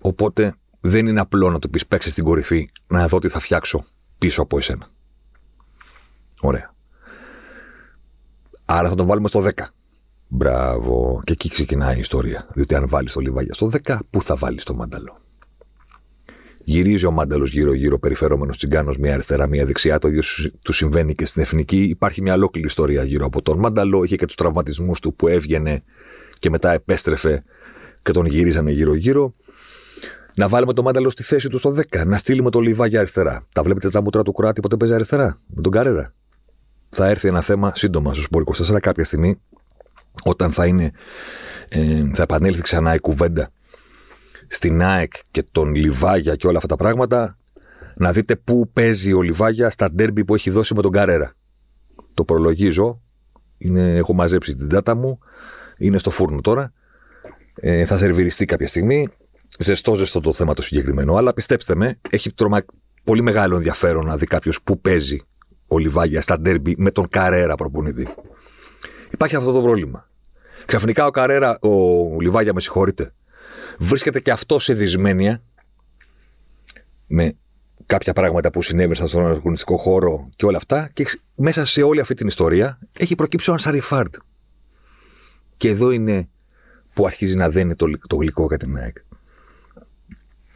Οπότε 0.00 0.54
δεν 0.80 1.06
είναι 1.06 1.20
απλό 1.20 1.50
να 1.50 1.58
του 1.58 1.70
πεις 1.70 1.86
παίξει 1.86 2.10
στην 2.10 2.24
κορυφή 2.24 2.70
να 2.86 3.08
δω 3.08 3.18
τι 3.18 3.28
θα 3.28 3.38
φτιάξω 3.38 3.84
πίσω 4.18 4.42
από 4.42 4.58
εσένα. 4.58 4.88
Ωραία. 6.40 6.74
Άρα 8.64 8.88
θα 8.88 8.94
τον 8.94 9.06
βάλουμε 9.06 9.28
στο 9.28 9.40
10. 9.40 9.50
Μπράβο. 10.28 11.20
Και 11.24 11.32
εκεί 11.32 11.48
ξεκινάει 11.48 11.96
η 11.96 12.00
ιστορία. 12.00 12.48
Διότι 12.52 12.74
αν 12.74 12.88
βάλεις 12.88 13.12
το 13.12 13.20
Λιβάγια 13.20 13.54
στο 13.54 13.70
10, 13.84 13.98
πού 14.10 14.22
θα 14.22 14.36
βάλεις 14.36 14.64
το 14.64 14.74
μάνταλο; 14.74 15.20
Γυρίζει 16.64 17.06
ο 17.06 17.10
μάνταλος 17.10 17.52
γύρω-γύρω, 17.52 17.98
περιφερόμενος 17.98 18.56
τσιγκάνος, 18.56 18.98
μία 18.98 19.12
αριστερά, 19.12 19.46
μία 19.46 19.64
δεξιά. 19.64 19.98
Το 19.98 20.08
ίδιο 20.08 20.22
του 20.62 20.72
συμβαίνει 20.72 21.14
και 21.14 21.24
στην 21.26 21.42
εθνική. 21.42 21.82
Υπάρχει 21.82 22.22
μια 22.22 22.34
ολόκληρη 22.34 22.66
ιστορία 22.66 23.04
γύρω 23.04 23.26
από 23.26 23.42
τον 23.42 23.58
μάνταλο. 23.58 24.04
Είχε 24.04 24.16
και 24.16 24.26
τους 24.26 24.34
τραυματισμούς 24.34 25.00
του 25.00 25.14
που 25.14 25.28
έβγαινε 25.28 25.82
και 26.38 26.50
μετά 26.50 26.72
επέστρεφε 26.72 27.44
και 28.02 28.12
τον 28.12 28.26
γυρίζανε 28.26 28.70
γύρω-γύρω. 28.70 29.34
Να 30.34 30.48
βάλουμε 30.48 30.72
τον 30.72 30.84
μάνταλο 30.84 31.10
στη 31.10 31.22
θέση 31.22 31.48
του 31.48 31.58
στο 31.58 31.74
10. 31.92 32.06
Να 32.06 32.16
στείλουμε 32.16 32.50
το 32.50 32.60
Λιβάγια 32.60 32.98
αριστερά. 32.98 33.46
Τα 33.52 33.62
βλέπετε 33.62 33.90
τα 33.90 34.02
μούτρα 34.02 34.22
του 34.22 34.32
Κράτη 34.32 34.60
ποτέ 34.60 34.76
παίζει 34.76 34.94
αριστερά. 34.94 35.40
Με 35.46 35.62
τον 35.62 35.72
Καρέρα. 35.72 36.12
Θα 36.88 37.06
έρθει 37.06 37.28
ένα 37.28 37.40
θέμα 37.40 37.72
σύντομα 37.74 38.14
στο 38.14 38.22
Σπορ 38.22 38.44
24 38.74 38.80
κάποια 38.80 39.04
στιγμή 39.04 39.40
όταν 40.24 40.52
θα 40.52 40.66
είναι, 40.66 40.90
ε, 41.68 42.10
θα 42.14 42.22
επανέλθει 42.22 42.62
ξανά 42.62 42.94
η 42.94 42.98
κουβέντα 42.98 43.50
στην 44.48 44.82
ΑΕΚ 44.82 45.12
και 45.30 45.44
τον 45.52 45.74
Λιβάγια 45.74 46.36
και 46.36 46.46
όλα 46.46 46.56
αυτά 46.56 46.68
τα 46.68 46.76
πράγματα, 46.76 47.38
να 47.96 48.12
δείτε 48.12 48.36
πού 48.36 48.70
παίζει 48.72 49.12
ο 49.12 49.22
Λιβάγια 49.22 49.70
στα 49.70 49.90
ντέρμπι 49.90 50.24
που 50.24 50.34
έχει 50.34 50.50
δώσει 50.50 50.74
με 50.74 50.82
τον 50.82 50.92
Καρέρα. 50.92 51.32
Το 52.14 52.24
προλογίζω. 52.24 53.00
Είναι, 53.58 53.96
έχω 53.96 54.14
μαζέψει 54.14 54.56
την 54.56 54.68
data 54.72 54.94
μου. 54.94 55.18
Είναι 55.76 55.98
στο 55.98 56.10
φούρνο 56.10 56.40
τώρα. 56.40 56.72
Ε, 57.54 57.84
θα 57.84 57.98
σερβιριστεί 57.98 58.44
κάποια 58.44 58.66
στιγμή. 58.66 59.08
Ζεστό, 59.58 59.94
ζεστό 59.94 60.20
το 60.20 60.32
θέμα 60.32 60.54
το 60.54 60.62
συγκεκριμένο. 60.62 61.14
Αλλά 61.14 61.34
πιστέψτε 61.34 61.74
με, 61.74 61.98
έχει 62.10 62.32
τρομα... 62.32 62.64
πολύ 63.04 63.22
μεγάλο 63.22 63.56
ενδιαφέρον 63.56 64.06
να 64.06 64.16
δει 64.16 64.26
κάποιος 64.26 64.62
πού 64.62 64.80
παίζει 64.80 65.20
ο 65.66 65.78
Λιβάγια 65.78 66.20
στα 66.20 66.40
ντέρμπι 66.40 66.74
με 66.78 66.90
τον 66.90 67.08
Καρέρα 67.08 67.54
προπονητή. 67.54 68.08
Υπάρχει 69.10 69.36
αυτό 69.36 69.52
το 69.52 69.62
πρόβλημα. 69.62 70.08
Ξαφνικά 70.66 71.06
ο 71.06 71.10
Καρέρα, 71.10 71.58
ο 71.60 71.70
Λιβάγια, 72.20 72.54
με 72.54 72.60
συγχωρείτε, 72.60 73.12
βρίσκεται 73.78 74.20
και 74.20 74.30
αυτό 74.30 74.58
σε 74.58 74.74
δυσμένεια 74.74 75.42
με 77.06 77.36
κάποια 77.86 78.12
πράγματα 78.12 78.50
που 78.50 78.62
συνέβησαν 78.62 79.08
στον 79.08 79.26
αγωνιστικό 79.26 79.76
χώρο 79.76 80.28
και 80.36 80.46
όλα 80.46 80.56
αυτά. 80.56 80.90
Και 80.92 81.06
μέσα 81.34 81.64
σε 81.64 81.82
όλη 81.82 82.00
αυτή 82.00 82.14
την 82.14 82.26
ιστορία 82.26 82.78
έχει 82.98 83.14
προκύψει 83.14 83.50
ο 83.50 83.52
Ανσαριφάρντ. 83.52 84.14
Και 85.56 85.68
εδώ 85.68 85.90
είναι 85.90 86.28
που 86.94 87.06
αρχίζει 87.06 87.36
να 87.36 87.50
δένει 87.50 87.74
το, 87.74 87.86
το 88.06 88.16
γλυκό 88.16 88.46
για 88.46 88.56
την 88.56 88.76
ΑΕΚ. 88.76 88.96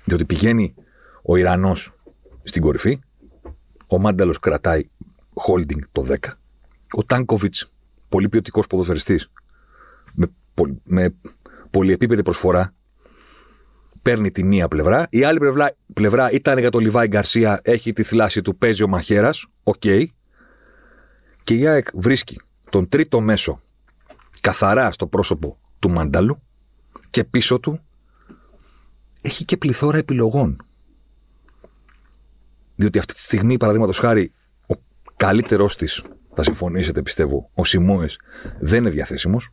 Διότι 0.05 0.25
πηγαίνει 0.25 0.75
ο 1.23 1.37
Ιρανός 1.37 1.93
στην 2.43 2.63
κορυφή, 2.63 3.01
ο 3.87 3.99
Μάνταλος 3.99 4.39
κρατάει 4.39 4.89
holding 5.35 5.79
το 5.93 6.07
10, 6.09 6.15
ο 6.93 7.05
Τάνκοβιτς, 7.05 7.73
πολύ 8.09 8.29
ποιοτικός 8.29 8.67
ποδοσφαιριστής, 8.67 9.31
με, 10.15 10.31
με 10.85 11.15
πολυεπίπεδη 11.71 12.23
προσφορά, 12.23 12.75
παίρνει 14.03 14.31
τη 14.31 14.45
μία 14.45 14.69
πλευρά. 14.69 15.07
Η 15.11 15.25
άλλη 15.25 15.39
πλευρά, 15.39 15.77
πλευρά 15.93 16.31
ήταν 16.31 16.59
για 16.59 16.71
τον 16.71 16.81
Λιβάι 16.81 17.07
Γκαρσία, 17.07 17.61
έχει 17.63 17.93
τη 17.93 18.03
θλάση 18.03 18.43
του, 18.43 18.57
παίζει 18.57 18.83
ο 18.83 18.89
Μαχαίρας, 18.89 19.47
οκ. 19.63 19.83
Και 21.45 21.55
η 21.55 21.67
ΑΕΚ 21.67 21.89
βρίσκει 21.95 22.41
τον 22.71 22.89
τρίτο 22.89 23.21
μέσο 23.21 23.63
καθαρά 24.41 24.93
στο 24.93 25.07
πρόσωπο 25.07 25.59
του 25.79 25.91
Μάνταλου 25.91 26.43
και 27.11 27.25
πίσω 27.25 27.61
του 27.61 27.81
έχει 29.23 29.45
και 29.45 29.57
πληθώρα 29.57 29.99
επιλογών. 29.99 30.65
Διότι 32.77 32.99
αυτή 32.99 33.15
τη 33.15 33.21
στιγμή, 33.21 33.57
παραδείγματος 33.57 33.99
χάρη, 33.99 34.33
ο 34.67 34.75
καλύτερός 35.17 35.77
της, 35.77 36.03
θα 36.35 36.43
συμφωνήσετε 36.43 37.03
πιστεύω, 37.03 37.51
ο 37.55 37.65
Σιμόες 37.65 38.09
δεν 38.61 38.79
είναι 38.79 38.91
διαθέσιμος. 38.91 39.51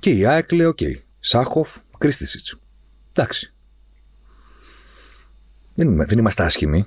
Και 0.00 0.10
η 0.10 0.26
ΑΕΚ 0.26 0.52
λέει: 0.52 0.66
Οκ, 0.66 0.78
Σάκχοφ, 1.20 1.76
Κρίστισιτς. 1.98 2.46
Εντάξει. 3.12 3.52
Δεν, 5.74 6.06
δεν 6.06 6.18
είμαστε 6.18 6.44
άσχημοι. 6.44 6.86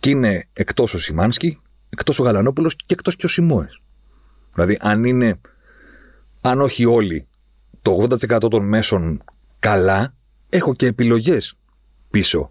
Και 0.00 0.10
είναι 0.10 0.48
εκτός 0.52 0.94
ο 0.94 0.98
Σιμάνσκι, 0.98 1.60
εκτός 1.90 2.18
ο 2.18 2.22
Γαλανόπουλος 2.22 2.76
και 2.76 2.94
εκτός 2.94 3.16
και 3.16 3.26
ο 3.26 3.28
Σιμόες. 3.28 3.68
Δηλαδή, 4.54 4.78
αν 4.80 5.04
είναι, 5.04 5.40
αν 6.40 6.60
όχι 6.60 6.84
όλοι, 6.84 7.26
το 7.82 8.06
80% 8.10 8.50
των 8.50 8.64
μέσων 8.64 9.22
καλά, 9.58 10.14
έχω 10.48 10.74
και 10.74 10.86
επιλογές 10.86 11.56
πίσω 12.10 12.50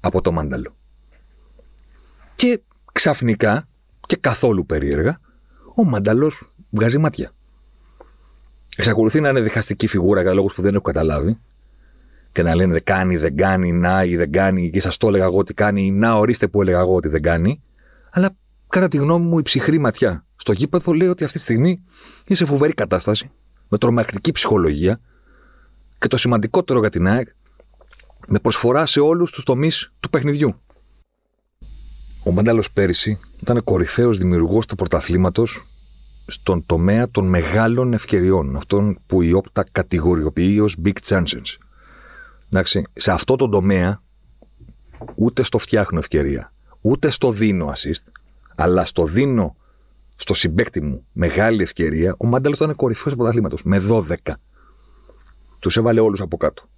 από 0.00 0.20
τον 0.20 0.32
Μάνταλο. 0.32 0.76
Και 2.36 2.60
ξαφνικά 2.92 3.68
και 4.06 4.16
καθόλου 4.16 4.66
περίεργα, 4.66 5.20
ο 5.74 5.84
μάνταλος 5.84 6.52
βγάζει 6.70 6.98
μάτια. 6.98 7.32
Εξακολουθεί 8.76 9.20
να 9.20 9.28
είναι 9.28 9.40
διχαστική 9.40 9.86
φιγούρα 9.86 10.22
για 10.22 10.34
λόγους 10.34 10.54
που 10.54 10.62
δεν 10.62 10.74
έχω 10.74 10.82
καταλάβει. 10.82 11.38
Και 12.32 12.42
να 12.42 12.54
λένε 12.54 12.72
δεν 12.72 12.84
κάνει, 12.84 13.16
δεν 13.16 13.36
κάνει, 13.36 13.72
να 13.72 14.04
ή 14.04 14.16
δεν 14.16 14.32
κάνει, 14.32 14.70
και 14.70 14.80
σας 14.80 14.96
το 14.96 15.08
έλεγα 15.08 15.24
εγώ 15.24 15.38
ότι 15.38 15.54
κάνει, 15.54 15.90
να 15.90 16.14
ορίστε 16.14 16.48
που 16.48 16.62
έλεγα 16.62 16.78
εγώ 16.78 16.94
ότι 16.94 17.08
δεν 17.08 17.22
κάνει. 17.22 17.62
Αλλά 18.10 18.36
κατά 18.74 18.88
τη 18.88 18.96
γνώμη 18.96 19.26
μου 19.26 19.38
η 19.38 19.42
ψυχρή 19.42 19.78
ματιά 19.78 20.26
στο 20.36 20.52
γήπεδο 20.52 20.92
λέει 20.92 21.08
ότι 21.08 21.24
αυτή 21.24 21.36
τη 21.36 21.42
στιγμή 21.42 21.70
είναι 22.26 22.36
σε 22.36 22.44
φοβερή 22.44 22.72
κατάσταση, 22.72 23.30
με 23.68 23.78
τρομακτική 23.78 24.32
ψυχολογία 24.32 25.00
και 25.98 26.08
το 26.08 26.16
σημαντικότερο 26.16 26.80
για 26.80 26.90
την 26.90 27.06
ΑΕΚ, 27.06 27.28
με 28.26 28.38
προσφορά 28.38 28.86
σε 28.86 29.00
όλους 29.00 29.30
τους 29.30 29.44
τομείς 29.44 29.92
του 30.00 30.10
παιχνιδιού. 30.10 30.60
Ο 32.24 32.30
Μάνταλος 32.30 32.70
πέρυσι 32.70 33.18
ήταν 33.42 33.64
κορυφαίος 33.64 34.18
δημιουργός 34.18 34.66
του 34.66 34.74
πρωταθλήματος 34.76 35.64
στον 36.26 36.66
τομέα 36.66 37.10
των 37.10 37.26
μεγάλων 37.26 37.92
ευκαιριών, 37.92 38.56
αυτών 38.56 38.98
που 39.06 39.22
η 39.22 39.32
όπτα 39.32 39.64
κατηγοριοποιεί 39.72 40.58
ως 40.62 40.76
big 40.84 40.96
chances. 41.06 41.58
Εντάξει, 42.46 42.82
σε 42.92 43.12
αυτό 43.12 43.36
το 43.36 43.48
τομέα 43.48 44.02
ούτε 45.14 45.42
στο 45.42 45.58
φτιάχνω 45.58 45.98
ευκαιρία, 45.98 46.52
ούτε 46.80 47.10
στο 47.10 47.32
δίνω 47.32 47.72
assist, 47.76 48.23
αλλά 48.54 48.84
στο 48.84 49.04
δίνω 49.04 49.56
στο 50.16 50.34
συμπέκτη 50.34 50.80
μου 50.80 51.06
μεγάλη 51.12 51.62
ευκαιρία, 51.62 52.14
ο 52.18 52.26
Μάνταλος 52.26 52.58
ήταν 52.58 52.74
κορυφαίος 52.76 53.10
του 53.10 53.16
πρωταθλήματο 53.16 53.56
με 53.64 53.82
12. 53.88 54.14
Τους 55.58 55.76
έβαλε 55.76 56.00
όλους 56.00 56.20
από 56.20 56.36
κάτω. 56.36 56.68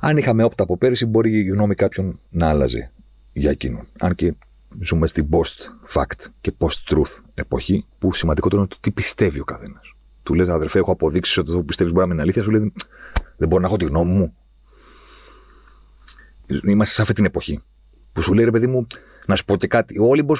Αν 0.00 0.16
είχαμε 0.16 0.44
όπτα 0.44 0.62
από 0.62 0.76
πέρυσι, 0.76 1.06
μπορεί 1.06 1.38
η 1.38 1.42
γνώμη 1.42 1.74
κάποιον 1.74 2.20
να 2.30 2.48
άλλαζε 2.48 2.90
για 3.32 3.50
εκείνον. 3.50 3.86
Αν 3.98 4.14
και 4.14 4.34
ζούμε 4.80 5.06
στην 5.06 5.28
post-fact 5.30 6.26
και 6.40 6.52
post-truth 6.58 7.22
εποχή, 7.34 7.86
που 7.98 8.14
σημαντικότερο 8.14 8.60
είναι 8.62 8.70
το 8.70 8.76
τι 8.80 8.90
πιστεύει 8.90 9.40
ο 9.40 9.44
καθένας. 9.44 9.94
Του 10.22 10.34
λες, 10.34 10.48
αδερφέ, 10.48 10.78
έχω 10.78 10.92
αποδείξεις 10.92 11.36
ότι 11.36 11.48
αυτό 11.48 11.60
που 11.60 11.66
πιστεύεις 11.66 11.92
μπορεί 11.92 12.06
να 12.06 12.12
είναι 12.12 12.22
αλήθεια. 12.22 12.42
Σου 12.42 12.50
λέει, 12.50 12.72
δεν 13.36 13.48
μπορώ 13.48 13.60
να 13.60 13.66
έχω 13.66 13.76
τη 13.76 13.84
γνώμη 13.84 14.12
μου. 14.12 14.34
Είμαστε 16.64 16.94
σε 16.94 17.02
αυτή 17.02 17.14
την 17.14 17.24
εποχή. 17.24 17.60
Που 18.12 18.22
σου 18.22 18.34
λέει, 18.34 18.44
ρε 18.44 18.50
παιδί 18.50 18.66
μου, 18.66 18.86
να 19.26 19.36
σου 19.36 19.44
πω 19.44 19.56
και 19.56 19.66
κάτι. 19.66 19.98
Ο 19.98 20.04
Όλυμπο, 20.04 20.34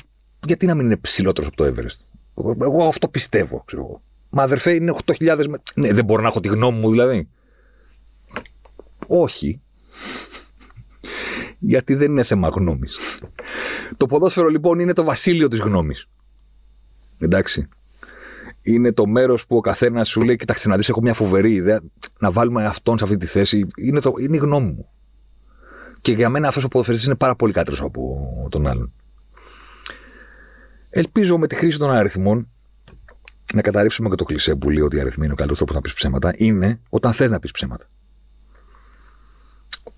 γιατί 0.47 0.67
να 0.67 0.75
μην 0.75 0.85
είναι 0.85 0.97
ψηλότερος 0.97 1.49
από 1.49 1.57
το 1.57 1.65
Everest; 1.65 2.21
Εγώ 2.61 2.87
αυτό 2.87 3.09
πιστεύω, 3.09 3.62
ξέρω 3.67 3.83
εγώ. 3.83 4.03
Μα 4.31 4.43
αδερφέ 4.43 4.75
είναι 4.75 4.95
8.000 5.05 5.47
με... 5.49 5.59
Ναι, 5.75 5.93
δεν 5.93 6.05
μπορώ 6.05 6.23
να 6.23 6.29
έχω 6.29 6.41
τη 6.41 6.49
γνώμη 6.49 6.79
μου 6.79 6.91
δηλαδή. 6.91 7.29
Όχι. 9.07 9.61
Γιατί 11.59 11.95
δεν 11.95 12.11
είναι 12.11 12.23
θέμα 12.23 12.49
γνώμης. 12.49 12.99
Το 13.97 14.07
ποδόσφαιρο 14.07 14.49
λοιπόν 14.49 14.79
είναι 14.79 14.93
το 14.93 15.05
βασίλειο 15.05 15.49
της 15.49 15.59
γνώμης. 15.59 16.09
Εντάξει. 17.19 17.69
Είναι 18.62 18.93
το 18.93 19.07
μέρος 19.07 19.47
που 19.47 19.57
ο 19.57 19.61
καθένας 19.61 20.09
σου 20.09 20.23
λέει: 20.23 20.37
Κοιτάξτε, 20.37 20.69
να 20.69 20.76
δεις, 20.76 20.88
έχω 20.88 21.00
μια 21.00 21.15
φοβερή 21.15 21.53
ιδέα. 21.53 21.81
Να 22.19 22.31
βάλουμε 22.31 22.65
αυτόν 22.65 22.99
σε 22.99 23.05
αυτή 23.05 23.17
τη 23.17 23.26
θέση. 23.26 23.67
Είναι, 23.76 24.00
το, 24.00 24.15
είναι 24.19 24.37
η 24.37 24.38
γνώμη 24.38 24.71
μου. 24.71 24.88
Και 26.00 26.12
για 26.12 26.29
μένα 26.29 26.49
αυτός 26.49 26.65
ο 26.65 26.69
ποδοσφαιριστής 26.69 27.09
είναι 27.09 27.19
πάρα 27.19 27.37
πολύ 27.37 27.53
καλύτερος 27.53 27.81
από 27.81 28.49
τον 28.50 28.67
άλλον. 28.67 28.93
Ελπίζω 30.97 31.38
με 31.38 31.47
τη 31.47 31.55
χρήση 31.55 31.79
των 31.79 31.91
αριθμών 31.91 32.49
να 33.55 33.62
καταρρύψουμε 33.62 34.09
και 34.09 34.15
το 34.15 34.25
κλισέ 34.25 34.55
που 34.55 34.71
λέει 34.71 34.83
ότι 34.83 34.97
οι 34.97 35.00
αριθμοί 35.00 35.25
είναι 35.25 35.33
ο 35.33 35.37
καλύτερος 35.37 35.57
τρόπος 35.57 35.75
να 35.75 35.81
πεις 35.81 35.95
ψέματα. 35.95 36.33
Είναι 36.37 36.81
όταν 36.88 37.12
θες 37.12 37.31
να 37.31 37.38
πεις 37.38 37.50
ψέματα. 37.50 37.87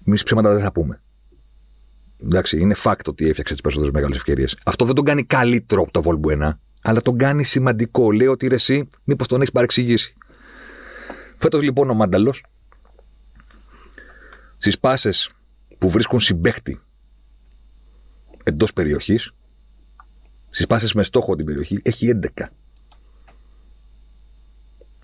Εμεί 0.07 0.23
ψέματα 0.25 0.53
δεν 0.53 0.63
θα 0.63 0.73
πούμε. 0.73 1.01
Εντάξει, 2.23 2.61
είναι 2.61 2.75
fact 2.83 3.01
ότι 3.07 3.29
έφτιαξε 3.29 3.53
τις 3.53 3.63
περισσότερες 3.63 3.95
μεγάλες 3.95 4.17
ευκαιρίες. 4.17 4.59
Αυτό 4.65 4.85
δεν 4.85 4.95
τον 4.95 5.05
κάνει 5.05 5.25
καλύτερο 5.25 5.83
από 5.83 5.93
το 5.93 6.03
Βολμπουένα, 6.03 6.61
αλλά 6.83 7.03
τον 7.03 7.19
κάνει 7.19 7.45
σημαντικό. 7.45 8.13
Λέει 8.13 8.27
ότι 8.27 8.47
ρε, 8.47 8.55
εσύ, 8.55 8.89
μήπως 9.05 9.27
τον 9.27 9.41
έχεις 9.41 9.53
παρεξηγήσει. 9.53 10.15
Φέτος 11.39 11.63
λοιπόν 11.63 11.91
ο 11.91 11.95
Μάνταλος 11.95 12.45
στις 14.59 14.79
πάσες 14.79 15.31
που 15.79 15.91
βρίσκουν 15.91 16.21
συμπέχτη 16.21 16.81
εντός 18.43 18.73
περιοχής, 18.73 19.33
στις 20.51 20.67
πάσες 20.67 20.93
με 20.93 21.03
στόχο 21.03 21.37
την 21.37 21.45
περιοχή, 21.45 21.81
έχει 21.83 22.21
11. 22.37 22.45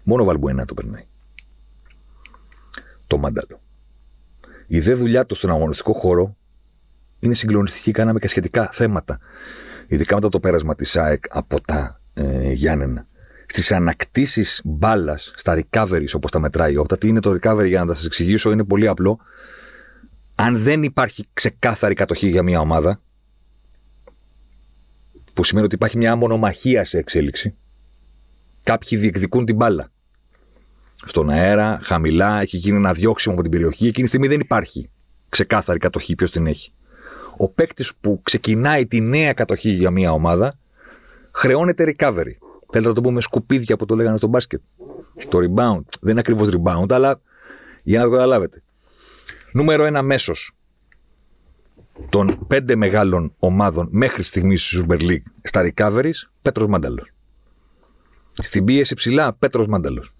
Μόνο 0.02 0.22
ο 0.22 0.24
Βαλμπουένα 0.24 0.64
το 0.64 0.74
περνάει. 0.74 1.04
Το 3.06 3.18
Μάνταλο. 3.18 3.60
Η 4.66 4.80
δε 4.80 4.94
δουλειά 4.94 5.26
του 5.26 5.34
στον 5.34 5.50
αγωνιστικό 5.50 5.92
χώρο 5.92 6.36
είναι 7.20 7.34
συγκλονιστική. 7.34 7.90
Κάναμε 7.90 8.18
και 8.18 8.28
σχετικά 8.28 8.70
θέματα. 8.72 9.18
Ειδικά 9.86 10.14
μετά 10.14 10.28
το 10.28 10.40
πέρασμα 10.40 10.74
της 10.74 10.96
ΑΕΚ 10.96 11.24
από 11.30 11.60
τα 11.60 12.00
ε, 12.14 12.52
Γιάννενα. 12.52 13.06
Στις 13.46 13.72
ανακτήσεις 13.72 14.60
μπάλας, 14.64 15.32
στα 15.36 15.62
recoveries 15.62 16.12
όπως 16.14 16.30
τα 16.30 16.38
μετράει 16.38 16.76
όπτα. 16.76 16.98
Τι 16.98 17.08
είναι 17.08 17.20
το 17.20 17.30
recovery 17.30 17.66
για 17.66 17.80
να 17.80 17.86
τα 17.86 17.94
σας 17.94 18.04
εξηγήσω, 18.04 18.50
είναι 18.50 18.64
πολύ 18.64 18.88
απλό. 18.88 19.18
Αν 20.34 20.56
δεν 20.56 20.82
υπάρχει 20.82 21.26
ξεκάθαρη 21.32 21.94
κατοχή 21.94 22.28
για 22.28 22.42
μια 22.42 22.60
ομάδα, 22.60 23.00
που 25.34 25.44
σημαίνει 25.44 25.66
ότι 25.66 25.74
υπάρχει 25.74 25.96
μια 25.96 26.16
μονομαχία 26.16 26.84
σε 26.84 26.98
εξέλιξη, 26.98 27.54
κάποιοι 28.62 28.98
διεκδικούν 28.98 29.44
την 29.44 29.56
μπάλα. 29.56 29.92
Στον 31.06 31.30
αέρα, 31.30 31.78
χαμηλά, 31.82 32.40
έχει 32.40 32.56
γίνει 32.56 32.76
ένα 32.76 32.92
διώξιμο 32.92 33.34
από 33.34 33.42
την 33.42 33.50
περιοχή. 33.50 33.86
Εκείνη 33.86 34.02
τη 34.02 34.08
στιγμή 34.08 34.28
δεν 34.28 34.40
υπάρχει 34.40 34.90
ξεκάθαρη 35.28 35.78
κατοχή 35.78 36.14
ποιος 36.14 36.30
την 36.30 36.46
έχει 36.46 36.72
ο 37.36 37.48
παίκτης 37.48 37.94
που 37.94 38.20
ξεκινάει 38.22 38.86
τη 38.86 39.00
νέα 39.00 39.32
κατοχή 39.32 39.70
για 39.70 39.90
μια 39.90 40.12
ομάδα 40.12 40.58
χρεώνεται 41.30 41.84
recovery. 41.84 42.32
Θέλετε 42.70 42.88
να 42.88 42.94
το 42.94 43.00
πούμε 43.00 43.20
σκουπίδια 43.20 43.76
που 43.76 43.86
το 43.86 43.96
λέγανε 43.96 44.16
στο 44.16 44.26
μπάσκετ. 44.26 44.60
Το 45.28 45.38
rebound. 45.38 45.84
Δεν 46.00 46.10
είναι 46.10 46.20
ακριβώς 46.20 46.48
rebound, 46.50 46.92
αλλά 46.92 47.20
για 47.82 47.98
να 47.98 48.04
το 48.04 48.10
καταλάβετε. 48.10 48.62
Νούμερο 49.52 49.84
ένα 49.84 50.02
μέσος 50.02 50.52
των 52.08 52.46
πέντε 52.46 52.76
μεγάλων 52.76 53.34
ομάδων 53.38 53.88
μέχρι 53.90 54.22
στιγμής 54.22 54.66
στη 54.66 54.84
Super 54.88 55.00
League 55.00 55.22
στα 55.42 55.72
recoveries, 55.74 56.28
Πέτρος 56.42 56.66
Μάνταλος. 56.66 57.10
Στην 58.32 58.64
πίεση 58.64 58.94
ψηλά, 58.94 59.32
Πέτρος 59.32 59.66
Μάνταλος. 59.66 60.14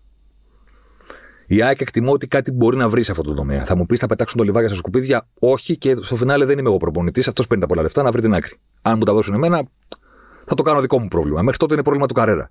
Η 1.47 1.63
ΑΕΚ 1.63 1.81
εκτιμώ 1.81 2.13
ότι 2.13 2.27
κάτι 2.27 2.51
μπορεί 2.51 2.77
να 2.77 2.89
βρει 2.89 3.03
σε 3.03 3.11
αυτό 3.11 3.23
το 3.23 3.35
τομέα. 3.35 3.65
Θα 3.65 3.77
μου 3.77 3.87
πεις, 3.87 4.01
θα 4.01 4.07
πετάξουν 4.07 4.39
το 4.39 4.45
λιβάκι 4.45 4.67
στα 4.67 4.77
σκουπίδια; 4.77 5.29
Όχι, 5.39 5.77
και 5.77 5.95
στο 5.95 6.17
φινάλε 6.17 6.45
δεν 6.45 6.59
είμαι 6.59 6.69
εγώ 6.69 6.77
προπονητής. 6.77 7.29
Αυτός 7.29 7.47
παίρνει 7.47 7.63
τα 7.63 7.69
πολλά 7.69 7.83
λεφτά 7.83 8.03
να 8.03 8.11
βρει 8.11 8.21
την 8.21 8.35
άκρη. 8.35 8.57
Αν 8.83 8.97
μου 8.99 9.05
τα 9.05 9.13
δώσουν 9.13 9.35
εμένα, 9.35 9.69
θα 10.45 10.55
το 10.55 10.63
κάνω 10.63 10.81
δικό 10.81 11.01
μου 11.01 11.09
πρόβλημα. 11.09 11.43
Μέχρι 11.43 11.59
τότε 11.59 11.75
είναι 11.75 11.83
πρόβλημα 11.83 12.07
του 12.07 12.15
Καρέρα. 12.15 12.51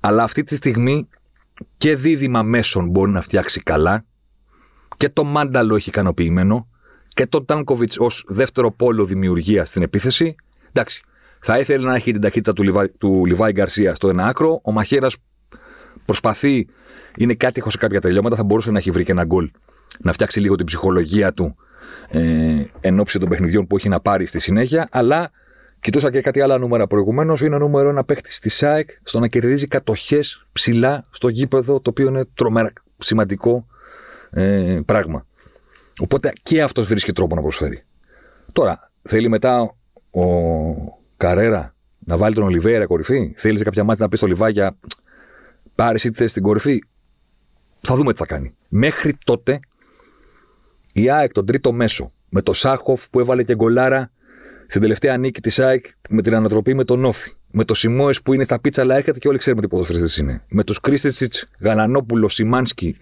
Αλλά 0.00 0.22
αυτή 0.22 0.42
τη 0.42 0.54
στιγμή 0.54 1.08
και 1.76 1.96
δίδυμα 1.96 2.42
μέσων 2.42 2.88
μπορεί 2.88 3.10
να 3.10 3.20
φτιάξει 3.20 3.60
καλά 3.62 4.04
και 4.96 5.08
το 5.08 5.24
Μάνταλο 5.24 5.74
έχει 5.74 5.88
ικανοποιημένο 5.88 6.68
και 7.14 7.26
το 7.26 7.44
Τάνκοβιτς 7.44 7.98
ως 7.98 8.24
δεύτερο 8.28 8.70
πόλο 8.70 9.04
δημιουργίας 9.04 9.68
στην 9.68 9.82
επίθεση. 9.82 10.34
Εντάξει, 10.68 11.02
θα 11.40 11.58
ήθελε 11.58 11.86
να 11.86 11.94
έχει 11.94 12.12
την 12.12 12.20
ταχύτητα 12.20 12.52
του, 12.52 12.62
Λιβάη, 12.62 12.88
του 12.88 13.26
Λιβάη 13.26 13.52
Γκαρσία 13.52 13.94
στο 13.94 14.08
ένα 14.08 14.26
άκρο. 14.26 14.60
Ο 14.64 14.72
Μαχαίρα 14.72 15.08
προσπαθεί 16.04 16.66
είναι 17.16 17.34
κάτι 17.34 17.60
έχω 17.60 17.70
σε 17.70 17.78
κάποια 17.78 18.00
τελειώματα, 18.00 18.36
θα 18.36 18.44
μπορούσε 18.44 18.70
να 18.70 18.78
έχει 18.78 18.90
βρει 18.90 19.04
και 19.04 19.12
ένα 19.12 19.24
γκολ. 19.24 19.50
Να 19.98 20.12
φτιάξει 20.12 20.40
λίγο 20.40 20.54
την 20.54 20.66
ψυχολογία 20.66 21.32
του 21.32 21.56
ε, 22.08 22.64
εν 22.80 23.00
ώψη 23.00 23.18
των 23.18 23.28
παιχνιδιών 23.28 23.66
που 23.66 23.76
έχει 23.76 23.88
να 23.88 24.00
πάρει 24.00 24.26
στη 24.26 24.38
συνέχεια. 24.38 24.88
Αλλά 24.90 25.30
κοιτούσα 25.80 26.10
και 26.10 26.20
κάτι 26.20 26.40
άλλα 26.40 26.58
νούμερα 26.58 26.86
προηγουμένως. 26.86 27.40
Είναι 27.40 27.58
νούμερο 27.58 27.88
ένα 27.88 28.04
παίχτη 28.04 28.32
στη 28.32 28.48
ΣΑΕΚ 28.48 28.90
στο 29.02 29.18
να 29.18 29.28
κερδίζει 29.28 29.66
κατοχές 29.66 30.46
ψηλά 30.52 31.06
στο 31.10 31.28
γήπεδο, 31.28 31.80
το 31.80 31.90
οποίο 31.90 32.08
είναι 32.08 32.24
τρομερά 32.34 32.72
σημαντικό 32.98 33.66
ε, 34.30 34.80
πράγμα. 34.84 35.26
Οπότε 35.98 36.32
και 36.42 36.62
αυτός 36.62 36.88
βρίσκει 36.88 37.12
τρόπο 37.12 37.34
να 37.34 37.40
προσφέρει. 37.40 37.84
Τώρα, 38.52 38.90
θέλει 39.02 39.28
μετά 39.28 39.74
ο 40.10 40.24
Καρέρα 41.16 41.74
να 41.98 42.16
βάλει 42.16 42.34
τον 42.34 42.44
Ολιβέρα 42.44 42.86
κορυφή; 42.86 43.32
Θέλει 43.36 43.58
σε 43.58 43.64
κάποια 43.64 43.84
μάτια 43.84 44.04
να 44.04 44.10
πει 44.10 44.16
στο 44.16 44.26
Λιβάγια 44.26 44.76
πάρει 45.74 45.98
ή 46.02 46.10
θέση 46.10 46.28
στην 46.28 46.42
κορυφή. 46.42 46.82
Θα 47.80 47.94
δούμε 47.94 48.12
τι 48.12 48.18
θα 48.18 48.26
κάνει. 48.26 48.54
Μέχρι 48.68 49.18
τότε 49.24 49.60
η 50.92 51.10
ΑΕΚ 51.10 51.32
τον 51.32 51.46
τρίτο 51.46 51.72
μέσο 51.72 52.12
με 52.28 52.42
το 52.42 52.52
Σάχοφ 52.52 53.10
που 53.10 53.20
έβαλε 53.20 53.42
και 53.42 53.54
γκολάρα 53.54 54.10
στην 54.66 54.80
τελευταία 54.80 55.16
νίκη 55.16 55.40
της 55.40 55.58
ΑΕΚ 55.58 55.84
με 56.08 56.22
την 56.22 56.34
ανατροπή 56.34 56.74
με 56.74 56.84
τον 56.84 57.04
Όφη. 57.04 57.32
Με 57.50 57.64
το 57.64 57.74
Σιμόες 57.74 58.22
που 58.22 58.32
είναι 58.32 58.44
στα 58.44 58.60
πίτσα, 58.60 58.82
αλλά 58.82 58.96
έρχεται 58.96 59.18
και 59.18 59.28
όλοι 59.28 59.38
ξέρουμε 59.38 59.62
τι 59.62 59.68
ποδοσφαιριστές 59.68 60.16
είναι. 60.16 60.44
Με 60.48 60.64
τους 60.64 60.80
Κρίστετσιτ, 60.80 61.34
Γανανόπουλο, 61.58 62.28
Σιμάνσκι 62.28 62.96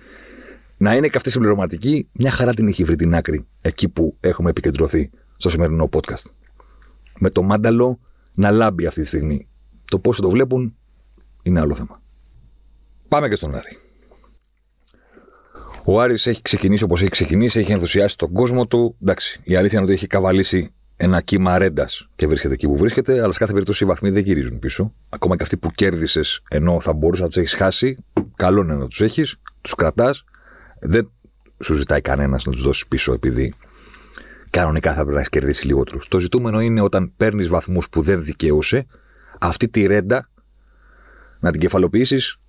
να 0.79 0.95
είναι 0.95 1.09
και 1.09 1.17
αυτή 1.17 1.31
συμπληρωματική, 1.31 2.09
μια 2.13 2.31
χαρά 2.31 2.55
την 2.55 2.69
έχει 2.69 2.85
βρει 2.85 2.97
την 2.97 3.15
άκρη 3.15 3.47
εκεί 3.61 3.89
που 3.89 4.17
έχουμε 4.21 4.51
επικεντρωθεί 4.51 5.11
στο 5.37 5.49
σημερινό 5.49 5.89
podcast. 5.93 6.31
Με 7.19 7.31
το 7.31 7.43
μάνταλο 7.43 8.01
να 8.35 8.51
λάμπει 8.51 8.87
αυτή 8.87 9.01
τη 9.01 9.07
στιγμή. 9.07 9.49
Το 9.85 9.99
πώς 9.99 10.21
το 10.21 10.31
βλέπουν 10.31 10.77
είναι 11.43 11.61
άλλο 11.61 11.75
θέμα. 11.75 12.03
Πάμε 13.09 13.29
και 13.29 13.35
στον 13.35 13.55
Άρη. 13.55 13.79
Ο 15.85 16.01
Άρης 16.01 16.27
έχει 16.27 16.43
ξεκινήσει 16.43 16.85
όπως 16.85 17.01
έχει 17.01 17.11
ξεκινήσει, 17.11 17.59
έχει 17.59 17.73
ενθουσιάσει 17.73 18.17
τον 18.17 18.33
κόσμο 18.33 18.67
του. 18.67 18.97
Εντάξει, 19.03 19.41
η 19.45 19.57
αλήθεια 19.57 19.79
είναι 19.79 19.87
ότι 19.87 19.97
έχει 19.97 20.07
καβαλήσει 20.07 20.73
ένα 20.97 21.21
κύμα 21.21 21.59
ρέντας 21.59 22.09
και 22.17 22.27
βρίσκεται 22.27 22.55
εκεί 22.55 22.67
που 22.67 22.77
βρίσκεται, 22.77 23.23
αλλά 23.23 23.33
σε 23.33 23.39
κάθε 23.39 23.53
περίπτωση 23.53 23.85
οι 23.85 23.87
βαθμοί 23.87 24.11
δεν 24.11 24.23
γυρίζουν 24.23 24.59
πίσω. 24.59 24.95
Ακόμα 25.09 25.37
και 25.37 25.43
αυτοί 25.43 25.57
που 25.57 25.71
κέρδισες 25.71 26.43
ενώ 26.49 26.81
θα 26.81 26.93
μπορούσε 26.93 27.23
να 27.23 27.29
τους 27.29 27.37
έχεις 27.37 27.55
χάσει, 27.55 27.97
καλό 28.37 28.63
είναι 28.63 28.75
να 28.75 28.87
τους 28.87 29.01
έχεις, 29.01 29.41
τους 29.61 29.75
κρατάς. 29.75 30.25
Δεν 30.81 31.11
σου 31.63 31.75
ζητάει 31.75 32.01
κανένας 32.01 32.45
να 32.45 32.53
τους 32.53 32.63
δώσεις 32.63 32.87
πίσω 32.87 33.13
επειδή 33.13 33.55
κανονικά 34.51 34.91
θα 34.91 34.97
πρέπει 34.97 35.13
να 35.13 35.19
έχεις 35.19 35.29
κερδίσει 35.29 35.67
λιγότερους. 35.67 36.09
Το 36.09 36.19
ζητούμενο 36.19 36.61
είναι 36.61 36.81
όταν 36.81 37.13
παίρνεις 37.17 37.49
βαθμούς 37.49 37.89
που 37.89 38.01
δεν 38.01 38.25
δικαιούσε, 38.25 38.87
αυτή 39.39 39.69
τη 39.69 39.87
ρέντα 39.87 40.29
να 41.41 41.51
την 41.51 41.61
κεφαλοποιήσεις 41.61 42.41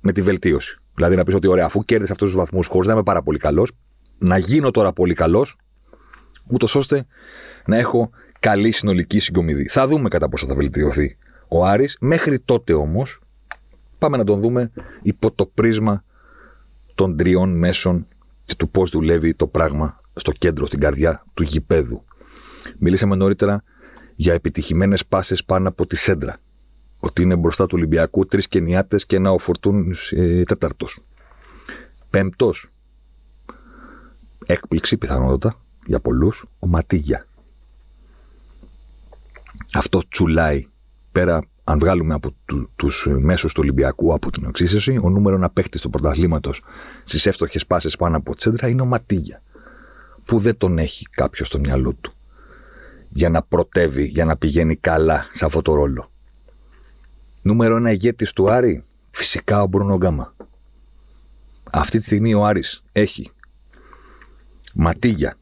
με 0.00 0.12
τη 0.12 0.22
βελτίωση. 0.22 0.78
Δηλαδή 0.94 1.16
να 1.16 1.24
πεις 1.24 1.34
ότι 1.34 1.46
ωραία, 1.46 1.64
αφού 1.64 1.84
κέρδισε 1.84 2.12
αυτούς 2.12 2.28
τους 2.28 2.38
βαθμούς 2.38 2.66
χωρίς 2.66 2.86
να 2.86 2.92
είμαι 2.92 3.02
πάρα 3.02 3.22
πολύ 3.22 3.38
καλός, 3.38 3.72
να 4.18 4.38
γίνω 4.38 4.70
τώρα 4.70 4.92
πολύ 4.92 5.14
καλός, 5.14 5.56
ούτως 6.46 6.74
ώστε 6.74 7.06
να 7.66 7.76
έχω 7.76 8.10
καλή 8.40 8.70
συνολική 8.70 9.18
συγκομιδή. 9.20 9.68
Θα 9.68 9.86
δούμε 9.86 10.08
κατά 10.08 10.28
πόσο 10.28 10.46
θα 10.46 10.54
βελτιωθεί 10.54 11.16
ο 11.48 11.66
Άρης. 11.66 11.96
Μέχρι 12.00 12.40
τότε 12.40 12.72
όμως, 12.72 13.20
πάμε 13.98 14.16
να 14.16 14.24
τον 14.24 14.40
δούμε 14.40 14.70
υπό 15.02 15.32
το 15.32 15.46
πρίσμα 15.46 16.04
των 17.00 17.16
τριών 17.16 17.58
μέσων 17.58 18.06
και 18.44 18.54
του 18.54 18.70
πώς 18.70 18.90
δουλεύει 18.90 19.34
το 19.34 19.46
πράγμα 19.46 20.00
στο 20.14 20.32
κέντρο, 20.32 20.66
στην 20.66 20.80
καρδιά 20.80 21.24
του 21.34 21.42
γηπέδου. 21.42 22.04
Μιλήσαμε 22.78 23.16
νωρίτερα 23.16 23.62
για 24.16 24.32
επιτυχημένες 24.32 25.06
πάσες 25.06 25.44
πάνω 25.44 25.68
από 25.68 25.86
τη 25.86 25.96
σέντρα 25.96 26.40
ότι 26.98 27.22
είναι 27.22 27.36
μπροστά 27.36 27.66
του 27.66 27.74
Ολυμπιακού 27.76 28.26
τρεις 28.26 28.48
Κενιάτες 28.48 29.06
και 29.06 29.16
ένα 29.16 29.30
ο 29.32 29.38
Φορτούν 29.38 29.94
ε, 30.10 30.42
τέταρτος. 30.42 31.00
Πέμπτος. 32.10 32.68
Έκπληξη 34.46 34.96
πιθανότατα 34.96 35.60
για 35.86 36.00
πολλούς. 36.00 36.44
Ο 36.58 36.66
Ματίγια. 36.66 37.26
Αυτό 39.72 40.02
τσουλάει 40.08 40.66
πέρα, 41.12 41.44
αν 41.70 41.78
βγάλουμε 41.78 42.14
από 42.14 42.34
του 42.44 42.70
τους 42.76 43.06
μέσους 43.18 43.52
του 43.52 43.60
Ολυμπιακού 43.62 44.14
από 44.14 44.30
την 44.30 44.46
οξύσεση, 44.46 44.98
ο 45.02 45.10
νούμερο 45.10 45.36
ένα 45.36 45.50
παίχτη 45.50 45.80
του 45.80 45.90
πρωταθλήματος 45.90 46.62
στις 47.04 47.26
εύστοχες 47.26 47.66
πάσες 47.66 47.96
πάνω 47.96 48.16
από 48.16 48.36
τσέντρα 48.36 48.68
είναι 48.68 48.82
ο 48.82 48.84
Ματίγια. 48.84 49.42
Που 50.24 50.38
δεν 50.38 50.56
τον 50.56 50.78
έχει 50.78 51.06
κάποιος 51.10 51.48
στο 51.48 51.58
μυαλό 51.58 51.92
του 52.00 52.12
για 53.08 53.28
να 53.28 53.42
πρωτεύει, 53.42 54.04
για 54.04 54.24
να 54.24 54.36
πηγαίνει 54.36 54.76
καλά 54.76 55.28
σε 55.32 55.44
αυτό 55.44 55.62
το 55.62 55.74
ρόλο. 55.74 56.10
Νούμερο 57.42 57.76
ένα 57.76 57.90
ηγέτης 57.90 58.32
του 58.32 58.50
Άρη, 58.50 58.84
φυσικά 59.10 59.62
ο 59.62 59.66
Μπρούνο 59.66 59.96
Γκάμα. 59.96 60.34
Αυτή 61.70 61.98
τη 61.98 62.04
στιγμή 62.04 62.34
ο 62.34 62.44
Άρης 62.44 62.82
έχει 62.92 63.30
Ματίγια, 64.74 65.36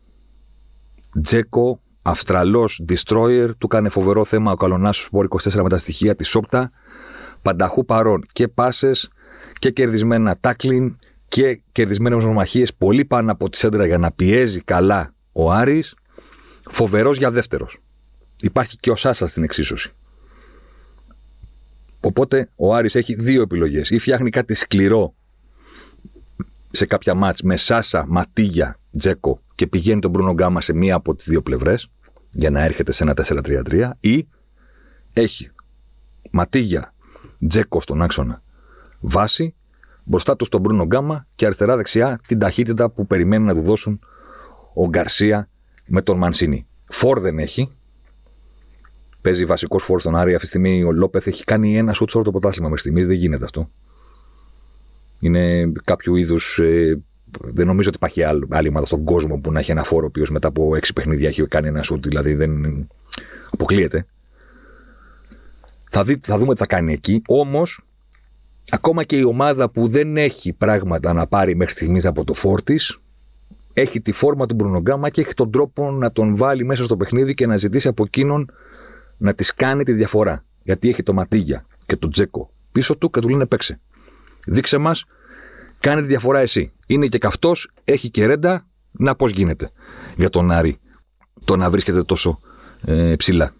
Τζέκο, 1.22 1.80
Αυστραλός, 2.08 2.82
Destroyer, 2.88 3.50
του 3.58 3.66
κάνει 3.66 3.88
φοβερό 3.88 4.24
θέμα 4.24 4.52
ο 4.52 4.56
Καλονάσο 4.56 5.02
Σπορ 5.02 5.26
24 5.42 5.62
με 5.62 5.68
τα 5.68 5.78
στοιχεία 5.78 6.16
της 6.16 6.34
Όπτα. 6.34 6.70
Πανταχού 7.42 7.84
παρών 7.84 8.26
και 8.32 8.48
πάσες 8.48 9.10
και 9.58 9.70
κερδισμένα 9.70 10.36
τάκλιν 10.40 10.96
και 11.28 11.60
κερδισμένες 11.72 12.18
μονομαχίες 12.18 12.74
πολύ 12.74 13.04
πάνω 13.04 13.32
από 13.32 13.48
τη 13.48 13.56
σέντρα 13.56 13.86
για 13.86 13.98
να 13.98 14.10
πιέζει 14.12 14.60
καλά 14.60 15.14
ο 15.32 15.52
Άρης. 15.52 15.94
Φοβερός 16.70 17.18
για 17.18 17.30
δεύτερος. 17.30 17.78
Υπάρχει 18.40 18.76
και 18.80 18.90
ο 18.90 18.96
Σάσα 18.96 19.26
στην 19.26 19.42
εξίσωση. 19.42 19.90
Οπότε 22.00 22.50
ο 22.56 22.74
Άρης 22.74 22.94
έχει 22.94 23.14
δύο 23.14 23.42
επιλογές. 23.42 23.90
Ή 23.90 23.98
φτιάχνει 23.98 24.30
κάτι 24.30 24.54
σκληρό 24.54 25.14
σε 26.70 26.86
κάποια 26.86 27.14
μάτς 27.14 27.42
με 27.42 27.56
Σάσα, 27.56 28.04
Ματίγια, 28.08 28.78
Τζέκο 28.98 29.40
και 29.54 29.66
πηγαίνει 29.66 30.00
τον 30.00 30.10
Μπρούνο 30.10 30.32
Γκάμα 30.32 30.60
σε 30.60 30.72
μία 30.72 30.94
από 30.94 31.14
τις 31.14 31.26
δύο 31.26 31.42
πλευρές 31.42 31.90
για 32.38 32.50
να 32.50 32.64
έρχεται 32.64 32.92
σε 32.92 33.02
ένα 33.02 33.14
4-3-3 33.16 33.90
ή 34.00 34.28
έχει 35.12 35.50
Ματίγια, 36.30 36.94
Τζέκο 37.48 37.80
στον 37.80 38.02
άξονα 38.02 38.42
βάση, 39.00 39.54
μπροστά 40.04 40.36
του 40.36 40.44
στον 40.44 40.60
Μπρούνο 40.60 40.84
Γκάμα 40.84 41.26
και 41.34 41.44
αριστερά-δεξιά 41.44 42.20
την 42.26 42.38
ταχύτητα 42.38 42.90
που 42.90 43.06
περιμένουν 43.06 43.46
να 43.46 43.54
του 43.54 43.60
δώσουν 43.60 44.00
ο 44.74 44.88
Γκαρσία 44.88 45.48
με 45.86 46.02
τον 46.02 46.18
Μανσίνη. 46.18 46.66
Φόρ 46.86 47.20
δεν 47.20 47.38
έχει. 47.38 47.72
Παίζει 49.22 49.44
βασικός 49.44 49.84
φόρ 49.84 50.00
στον 50.00 50.16
Άρη. 50.16 50.34
Αυτή 50.34 50.40
τη 50.40 50.46
στιγμή 50.46 50.82
ο 50.82 50.92
Λόπεθ 50.92 51.26
έχει 51.26 51.44
κάνει 51.44 51.76
ένα 51.76 51.92
σουτ 51.92 52.10
σε 52.10 52.16
όλο 52.16 52.26
το 52.26 52.30
πρωτάθλημα 52.30 52.68
μέχρι 52.68 52.80
στιγμής. 52.80 53.06
Δεν 53.06 53.16
γίνεται 53.16 53.44
αυτό. 53.44 53.70
Είναι 55.20 55.72
κάποιο 55.84 56.16
είδους. 56.16 56.58
Ε, 56.58 57.02
δεν 57.40 57.66
νομίζω 57.66 57.88
ότι 57.88 57.96
υπάρχει 57.96 58.22
άλλη 58.48 58.68
ομάδα 58.68 58.86
στον 58.86 59.04
κόσμο 59.04 59.36
που 59.36 59.52
να 59.52 59.58
έχει 59.58 59.70
ένα 59.70 59.82
φόρο 59.82 60.04
ο 60.04 60.06
οποίος 60.06 60.30
μετά 60.30 60.48
από 60.48 60.76
έξι 60.76 60.92
παιχνίδια 60.92 61.28
έχει 61.28 61.46
κάνει 61.46 61.68
ένα 61.68 61.82
σουτ. 61.82 62.06
Δηλαδή 62.06 62.34
δεν. 62.34 62.52
Αποκλείεται. 63.50 64.06
Θα, 65.90 66.04
δει, 66.04 66.20
θα 66.22 66.38
δούμε 66.38 66.52
τι 66.52 66.58
θα 66.58 66.66
κάνει 66.66 66.92
εκεί. 66.92 67.22
Όμως, 67.26 67.80
ακόμα 68.70 69.04
και 69.04 69.16
η 69.16 69.22
ομάδα 69.22 69.68
που 69.68 69.86
δεν 69.86 70.16
έχει 70.16 70.52
πράγματα 70.52 71.12
να 71.12 71.26
πάρει 71.26 71.56
μέχρι 71.56 71.72
στιγμής 71.72 72.04
από 72.04 72.24
το 72.24 72.34
φόρ 72.34 72.62
τη, 72.62 72.76
έχει 73.72 74.00
τη 74.00 74.12
φόρμα 74.12 74.46
του 74.46 74.54
Μπρουνογκάμα 74.54 75.10
και 75.10 75.20
έχει 75.20 75.34
τον 75.34 75.50
τρόπο 75.50 75.90
να 75.90 76.12
τον 76.12 76.36
βάλει 76.36 76.64
μέσα 76.64 76.84
στο 76.84 76.96
παιχνίδι 76.96 77.34
και 77.34 77.46
να 77.46 77.56
ζητήσει 77.56 77.88
από 77.88 78.04
εκείνον 78.04 78.50
να 79.16 79.34
της 79.34 79.54
κάνει 79.54 79.84
τη 79.84 79.92
διαφορά. 79.92 80.44
Γιατί 80.62 80.88
έχει 80.88 81.02
το 81.02 81.12
Ματίγια 81.12 81.66
και 81.86 81.96
τον 81.96 82.10
Τζέκο 82.10 82.50
πίσω 82.72 82.96
του 82.96 83.10
και 83.10 83.20
του 83.20 83.28
λένε 83.28 83.46
παίξε. 83.46 83.80
Δείξε 84.46 84.78
μας, 84.78 85.04
κάνε 85.80 86.00
τη 86.00 86.06
διαφορά 86.06 86.38
εσύ. 86.38 86.72
Είναι 86.86 87.06
και 87.06 87.18
καυτός, 87.18 87.70
έχει 87.84 88.10
και 88.10 88.26
ρέντα, 88.26 88.66
να 88.90 89.14
πώς 89.14 89.30
γίνεται 89.30 89.70
για 90.16 90.30
τον 90.30 90.50
Άρη 90.50 90.78
το 91.44 91.56
να 91.56 91.70
βρίσκεται 91.70 92.02
τόσο 92.02 92.40
ε, 92.84 93.14
ψηλά. 93.16 93.54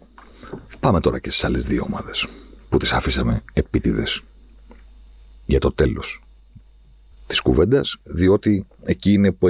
Πάμε 0.80 1.00
τώρα 1.00 1.18
και 1.18 1.30
στις 1.30 1.44
άλλες 1.44 1.64
δύο 1.64 1.82
ομάδες 1.86 2.26
που 2.68 2.76
τις 2.76 2.92
αφήσαμε 2.92 3.42
επίτηδες 3.52 4.22
για 5.46 5.60
το 5.60 5.72
τέλος 5.72 6.22
της 7.26 7.40
κουβέντας, 7.40 7.96
διότι 8.02 8.66
εκεί 8.82 9.12
είναι 9.12 9.32
που 9.32 9.48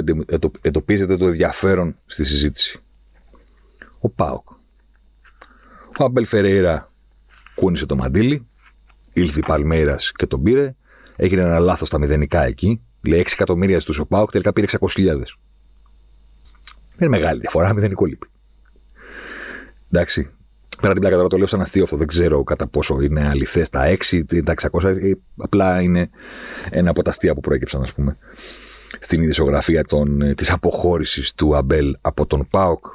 εντοπίζεται 0.61 1.17
το 1.17 1.25
ενδιαφέρον 1.25 1.95
στη 2.05 2.23
συζήτηση. 2.23 2.79
Ο 3.99 4.09
Πάοκ. 4.09 4.49
Ο 5.97 6.03
Αμπέλ 6.03 6.25
Φερέιρα 6.25 6.91
κούνησε 7.55 7.85
το 7.85 7.95
μαντίλι, 7.95 8.47
ήλθε 9.13 9.39
η 9.39 9.43
Παλμέρα 9.47 9.97
και 10.15 10.25
τον 10.25 10.43
πήρε. 10.43 10.75
Έγινε 11.21 11.41
ένα 11.41 11.59
λάθος 11.59 11.87
στα 11.87 11.99
μηδενικά 11.99 12.45
εκεί. 12.45 12.81
Λέει 13.01 13.23
6 13.25 13.29
εκατομμύρια 13.33 13.79
στους 13.79 13.99
ο 13.99 14.05
Πάοκ, 14.05 14.31
τελικά 14.31 14.53
πήρε 14.53 14.67
600.000. 14.71 15.05
Δεν 15.05 17.07
είναι 17.07 17.17
μεγάλη 17.17 17.39
διαφορά, 17.39 17.73
μηδενικό 17.73 18.05
λείπει. 18.05 18.27
Εντάξει, 19.91 20.29
Πέρα 20.81 20.93
την 20.93 21.01
πλάκα 21.01 21.15
τώρα 21.15 21.27
το 21.27 21.37
λέω 21.37 21.47
σαν 21.47 21.61
αστείο 21.61 21.83
αυτό. 21.83 21.97
Δεν 21.97 22.07
ξέρω 22.07 22.43
κατά 22.43 22.67
πόσο 22.67 23.01
είναι 23.01 23.27
αληθές 23.27 23.69
τα 23.69 23.97
6, 24.11 24.43
τα 24.43 24.53
600. 24.71 24.83
Ε, 24.83 25.11
απλά 25.37 25.81
είναι 25.81 26.09
ένα 26.69 26.89
από 26.89 27.03
τα 27.03 27.09
αστεία 27.09 27.33
που 27.33 27.41
προέκυψαν, 27.41 27.81
ας 27.81 27.93
πούμε, 27.93 28.17
στην 28.99 29.21
ειδησιογραφία 29.21 29.85
ε, 30.21 30.33
της 30.33 30.51
αποχώρησης 30.51 31.33
του 31.33 31.55
Αμπέλ 31.55 31.97
από 32.01 32.25
τον 32.25 32.47
Πάοκ. 32.49 32.85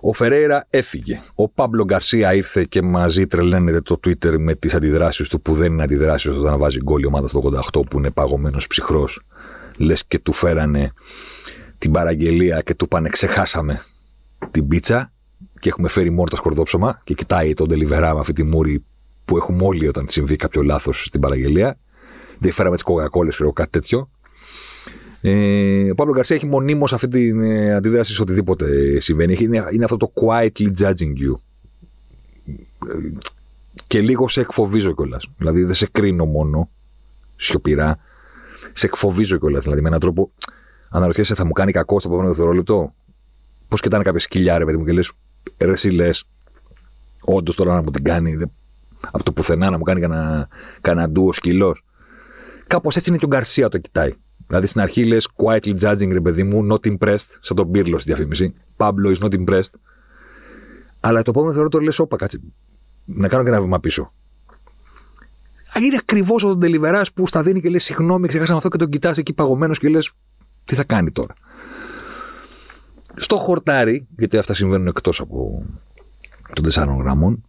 Ο 0.00 0.12
Φερέιρα 0.12 0.66
έφυγε. 0.70 1.20
Ο 1.34 1.48
Πάμπλο 1.48 1.84
Γκαρσία 1.84 2.34
ήρθε 2.34 2.64
και 2.64 2.82
μαζί 2.82 3.26
τρελαίνεται 3.26 3.80
το 3.80 4.00
Twitter 4.06 4.38
με 4.38 4.54
τις 4.54 4.74
αντιδράσεις 4.74 5.28
του 5.28 5.40
που 5.40 5.54
δεν 5.54 5.72
είναι 5.72 5.82
αντιδράσεις 5.82 6.30
όταν 6.30 6.58
βάζει 6.58 6.78
γκολ 6.82 7.02
η 7.02 7.06
ομάδα 7.06 7.28
στο 7.28 7.42
88 7.72 7.88
που 7.90 7.98
είναι 7.98 8.10
παγωμένος 8.10 8.66
ψυχρός. 8.66 9.20
Λες 9.78 10.06
και 10.06 10.18
του 10.18 10.32
φέρανε 10.32 10.92
την 11.78 11.92
παραγγελία 11.92 12.60
και 12.60 12.74
του 12.74 12.88
πάνε 12.88 13.08
ξεχάσαμε 13.08 13.80
την 14.50 14.68
πίτσα 14.68 15.12
και 15.60 15.68
έχουμε 15.68 15.88
φέρει 15.88 16.10
μόρτα 16.10 16.36
σκορδόψωμα 16.36 17.00
και 17.04 17.14
κοιτάει 17.14 17.54
τον 17.54 17.68
Τελιβερά 17.68 18.14
με 18.14 18.20
αυτή 18.20 18.32
τη 18.32 18.42
μούρη 18.42 18.84
που 19.24 19.36
έχουμε 19.36 19.64
όλοι 19.64 19.88
όταν 19.88 20.06
συμβεί 20.08 20.36
κάποιο 20.36 20.62
λάθος 20.62 21.04
στην 21.04 21.20
παραγγελία. 21.20 21.78
Δεν 22.38 22.52
φέραμε 22.52 22.74
τις 22.74 22.84
κοκακόλες 22.84 23.38
ή 23.38 23.50
κάτι 23.54 23.70
τέτοιο. 23.70 24.10
Ε, 25.20 25.90
ο 25.90 25.94
Παύλο 25.94 26.14
Γκαρσία 26.14 26.36
έχει 26.36 26.46
μονίμως 26.46 26.92
αυτή 26.92 27.08
την 27.08 27.42
ε, 27.42 27.74
αντίδραση 27.74 28.14
σε 28.14 28.22
οτιδήποτε 28.22 28.98
συμβαίνει. 29.00 29.36
Είναι, 29.40 29.68
είναι 29.72 29.84
αυτό 29.84 29.96
το 29.96 30.12
quietly 30.14 30.68
judging 30.78 31.12
you. 31.22 31.34
Και 33.86 34.00
λίγο 34.00 34.28
σε 34.28 34.40
εκφοβίζω 34.40 34.94
κιόλας. 34.94 35.30
Δηλαδή 35.36 35.64
δεν 35.64 35.74
σε 35.74 35.88
κρίνω 35.92 36.24
μόνο 36.24 36.70
σιωπηρά. 37.36 37.98
Σε 38.72 38.86
εκφοβίζω 38.86 39.38
κιόλας. 39.38 39.62
Δηλαδή 39.62 39.82
με 39.82 39.88
έναν 39.88 40.00
τρόπο 40.00 40.30
αναρωτιέσαι, 40.90 41.34
θα 41.34 41.44
μου 41.44 41.52
κάνει 41.52 41.72
κακό 41.72 41.98
στο 41.98 42.08
επόμενο 42.08 42.28
δευτερόλεπτο; 42.28 42.94
Πώς 43.68 43.80
κοιτάνε 43.80 44.02
κάποια 44.02 44.20
σκυλιά, 44.20 44.58
ρε 44.58 44.64
παιδί 44.64 44.76
μου, 44.76 44.84
και 44.84 44.92
λες, 44.92 45.12
ρε 45.58 45.72
εσύ 45.72 45.90
λες, 45.90 46.24
όντως 47.20 47.54
τώρα 47.54 47.74
να 47.74 47.82
μου 47.82 47.90
την 47.90 48.04
κάνει, 48.04 48.36
δε, 48.36 48.44
από 49.10 49.24
το 49.24 49.32
πουθενά 49.32 49.70
να 49.70 49.78
μου 49.78 49.82
κάνει 49.82 50.00
κανένα, 50.00 50.48
κανένα 50.80 51.08
ντου 51.08 51.26
ο 51.26 51.32
σκυλός. 51.32 51.84
Κάπως 52.66 52.96
έτσι 52.96 53.10
είναι 53.10 53.18
και 53.18 53.24
ο 53.24 53.28
Γκαρσία 53.28 53.68
το 53.68 53.78
κοιτάει. 53.78 54.12
Δηλαδή 54.48 54.66
στην 54.66 54.80
αρχή 54.80 55.04
λες 55.04 55.28
quietly 55.36 55.74
judging, 55.80 56.08
ρε 56.08 56.20
παιδί 56.20 56.42
μου, 56.42 56.66
not 56.70 56.86
impressed, 56.86 57.38
σαν 57.40 57.56
τον 57.56 57.70
Πύρλο 57.70 57.98
στη 57.98 58.12
διαφήμιση. 58.12 58.54
Pablo 58.76 59.16
is 59.16 59.18
not 59.18 59.44
impressed. 59.44 59.74
Αλλά 61.00 61.22
το 61.22 61.30
επόμενο 61.30 61.52
θεωρώ 61.52 61.68
το 61.68 61.78
λες, 61.78 61.98
όπα 61.98 62.16
κάτσε. 62.16 62.40
Να 63.04 63.28
κάνω 63.28 63.42
και 63.42 63.48
ένα 63.48 63.60
βήμα 63.60 63.80
πίσω. 63.80 64.12
Είναι 65.80 65.96
ακριβώς 66.00 66.42
ο 66.42 66.48
τον 66.48 66.60
Τελιβερά 66.60 67.02
που 67.14 67.26
στα 67.26 67.42
δίνει 67.42 67.60
και 67.60 67.68
λες: 67.68 67.84
Συγγνώμη, 67.84 68.28
ξεχάσαμε 68.28 68.56
αυτό 68.56 68.68
και 68.68 68.76
τον 68.76 68.88
κοιτάς 68.88 69.18
εκεί 69.18 69.32
παγωμένος 69.32 69.78
και 69.78 69.88
λες: 69.88 70.12
Τι 70.64 70.74
θα 70.74 70.84
κάνει 70.84 71.10
τώρα 71.10 71.34
στο 73.20 73.36
χορτάρι, 73.36 74.06
γιατί 74.18 74.36
αυτά 74.36 74.54
συμβαίνουν 74.54 74.86
εκτός 74.86 75.20
από 75.20 75.62
των 76.54 76.64
τεσσάρων 76.64 77.00
γραμμών, 77.00 77.44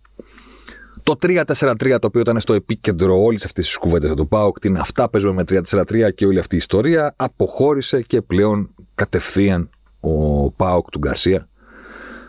το 1.03 1.15
3-4-3 1.21 1.97
το 2.01 2.07
οποίο 2.07 2.21
ήταν 2.21 2.39
στο 2.39 2.53
επίκεντρο 2.53 3.23
όλης 3.23 3.45
αυτής 3.45 3.65
της 3.65 3.77
κουβέντας 3.77 4.07
για 4.07 4.15
το 4.15 4.25
ΠΑΟΚ, 4.25 4.59
την 4.59 4.77
αυτά 4.77 5.09
παίζουμε 5.09 5.33
με 5.33 5.62
3-4-3 5.69 6.13
και 6.15 6.25
όλη 6.25 6.39
αυτή 6.39 6.55
η 6.55 6.57
ιστορία, 6.57 7.13
αποχώρησε 7.15 8.01
και 8.01 8.21
πλέον 8.21 8.69
κατευθείαν 8.95 9.69
ο 9.99 10.51
ΠΑΟΚ 10.51 10.89
του 10.89 10.99
Γκαρσία 10.99 11.47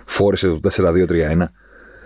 φόρησε 0.04 0.48
το 0.48 0.70
4-2-3-1 0.72 1.44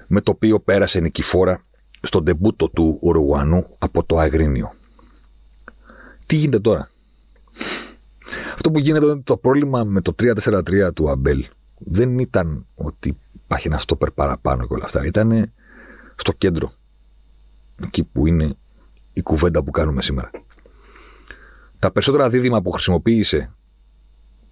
με 0.07 0.21
το 0.21 0.31
οποίο 0.31 0.61
πέρασε 0.61 1.01
νικηφόρα 1.01 1.65
στον 2.01 2.25
τεμπούτο 2.25 2.69
του 2.69 2.99
Ουρουγουανού 3.01 3.67
από 3.79 4.05
το 4.05 4.19
Αγρίνιο. 4.19 4.75
Τι 6.27 6.37
γίνεται 6.37 6.59
τώρα; 6.61 6.91
Αυτό 8.55 8.71
που 8.71 8.79
γίνεται 8.79 9.07
είναι 9.07 9.21
το 9.25 9.37
πρόβλημα 9.37 9.85
με 9.85 10.01
το 10.01 10.15
3-4-3 10.23 10.95
του 10.95 11.11
Αμπέλ 11.11 11.47
δεν 11.79 12.19
ήταν 12.19 12.67
ότι 12.75 13.17
υπάρχει 13.45 13.67
ένα 13.67 13.79
στόπερ 13.79 14.11
παραπάνω 14.11 14.67
και 14.67 14.75
όλα 14.75 14.85
αυτά. 14.85 15.07
Ήταν 15.07 15.53
στο 16.17 16.33
κέντρο. 16.33 16.73
Εκεί 17.83 18.05
που 18.05 18.27
είναι 18.27 18.57
η 19.13 19.23
κουβέντα 19.23 19.63
που 19.63 19.71
κάνουμε 19.71 20.03
σήμερα. 20.03 20.31
Τα 21.79 21.91
περισσότερα 21.91 22.29
δίδυμα 22.29 22.63
που 22.63 22.71
χρησιμοποίησε 22.71 23.53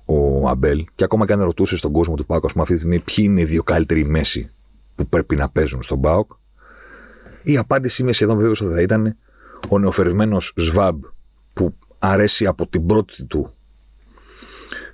ο 0.04 0.48
Αμπέλ 0.48 0.84
και 0.94 1.04
ακόμα 1.04 1.26
και 1.26 1.32
αν 1.32 1.42
ρωτούσε 1.42 1.76
στον 1.76 1.92
κόσμο 1.92 2.14
του 2.14 2.26
Πάουκ, 2.26 2.44
αυτή 2.44 2.72
τη 2.72 2.78
στιγμή, 2.78 2.98
ποιοι 2.98 3.24
είναι 3.28 3.40
οι 3.40 3.44
δύο 3.44 3.62
καλύτεροι 3.62 4.04
μέση 4.04 4.50
που 4.94 5.06
πρέπει 5.06 5.36
να 5.36 5.48
παίζουν 5.48 5.82
στον 5.82 6.00
Πάουκ, 6.00 6.32
η 7.42 7.56
απάντηση 7.56 8.02
είμαι 8.02 8.12
σχεδόν 8.12 8.36
βέβαιος 8.36 8.60
ότι 8.60 8.74
θα 8.74 8.80
ήταν 8.80 9.16
ο 9.68 9.78
νεοφερισμένο 9.78 10.40
Σβάμπ 10.54 11.02
που 11.52 11.74
αρέσει 11.98 12.46
από 12.46 12.66
την 12.66 12.86
πρώτη 12.86 13.24
του 13.24 13.52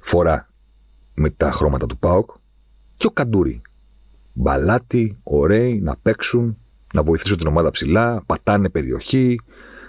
φορά 0.00 0.48
με 1.14 1.31
τα 1.31 1.52
χρώματα 1.52 1.87
του 1.87 1.98
ΠΑΟΚ 1.98 2.31
και 2.96 3.07
ο 3.07 3.11
Καντούρη. 3.11 3.62
Μπαλάτι, 4.40 5.16
ωραίοι, 5.22 5.81
να 5.81 5.96
παίξουν, 5.96 6.57
να 6.92 7.03
βοηθήσουν 7.03 7.38
την 7.38 7.46
ομάδα 7.46 7.70
ψηλά, 7.70 8.22
πατάνε 8.27 8.68
περιοχή, 8.68 9.40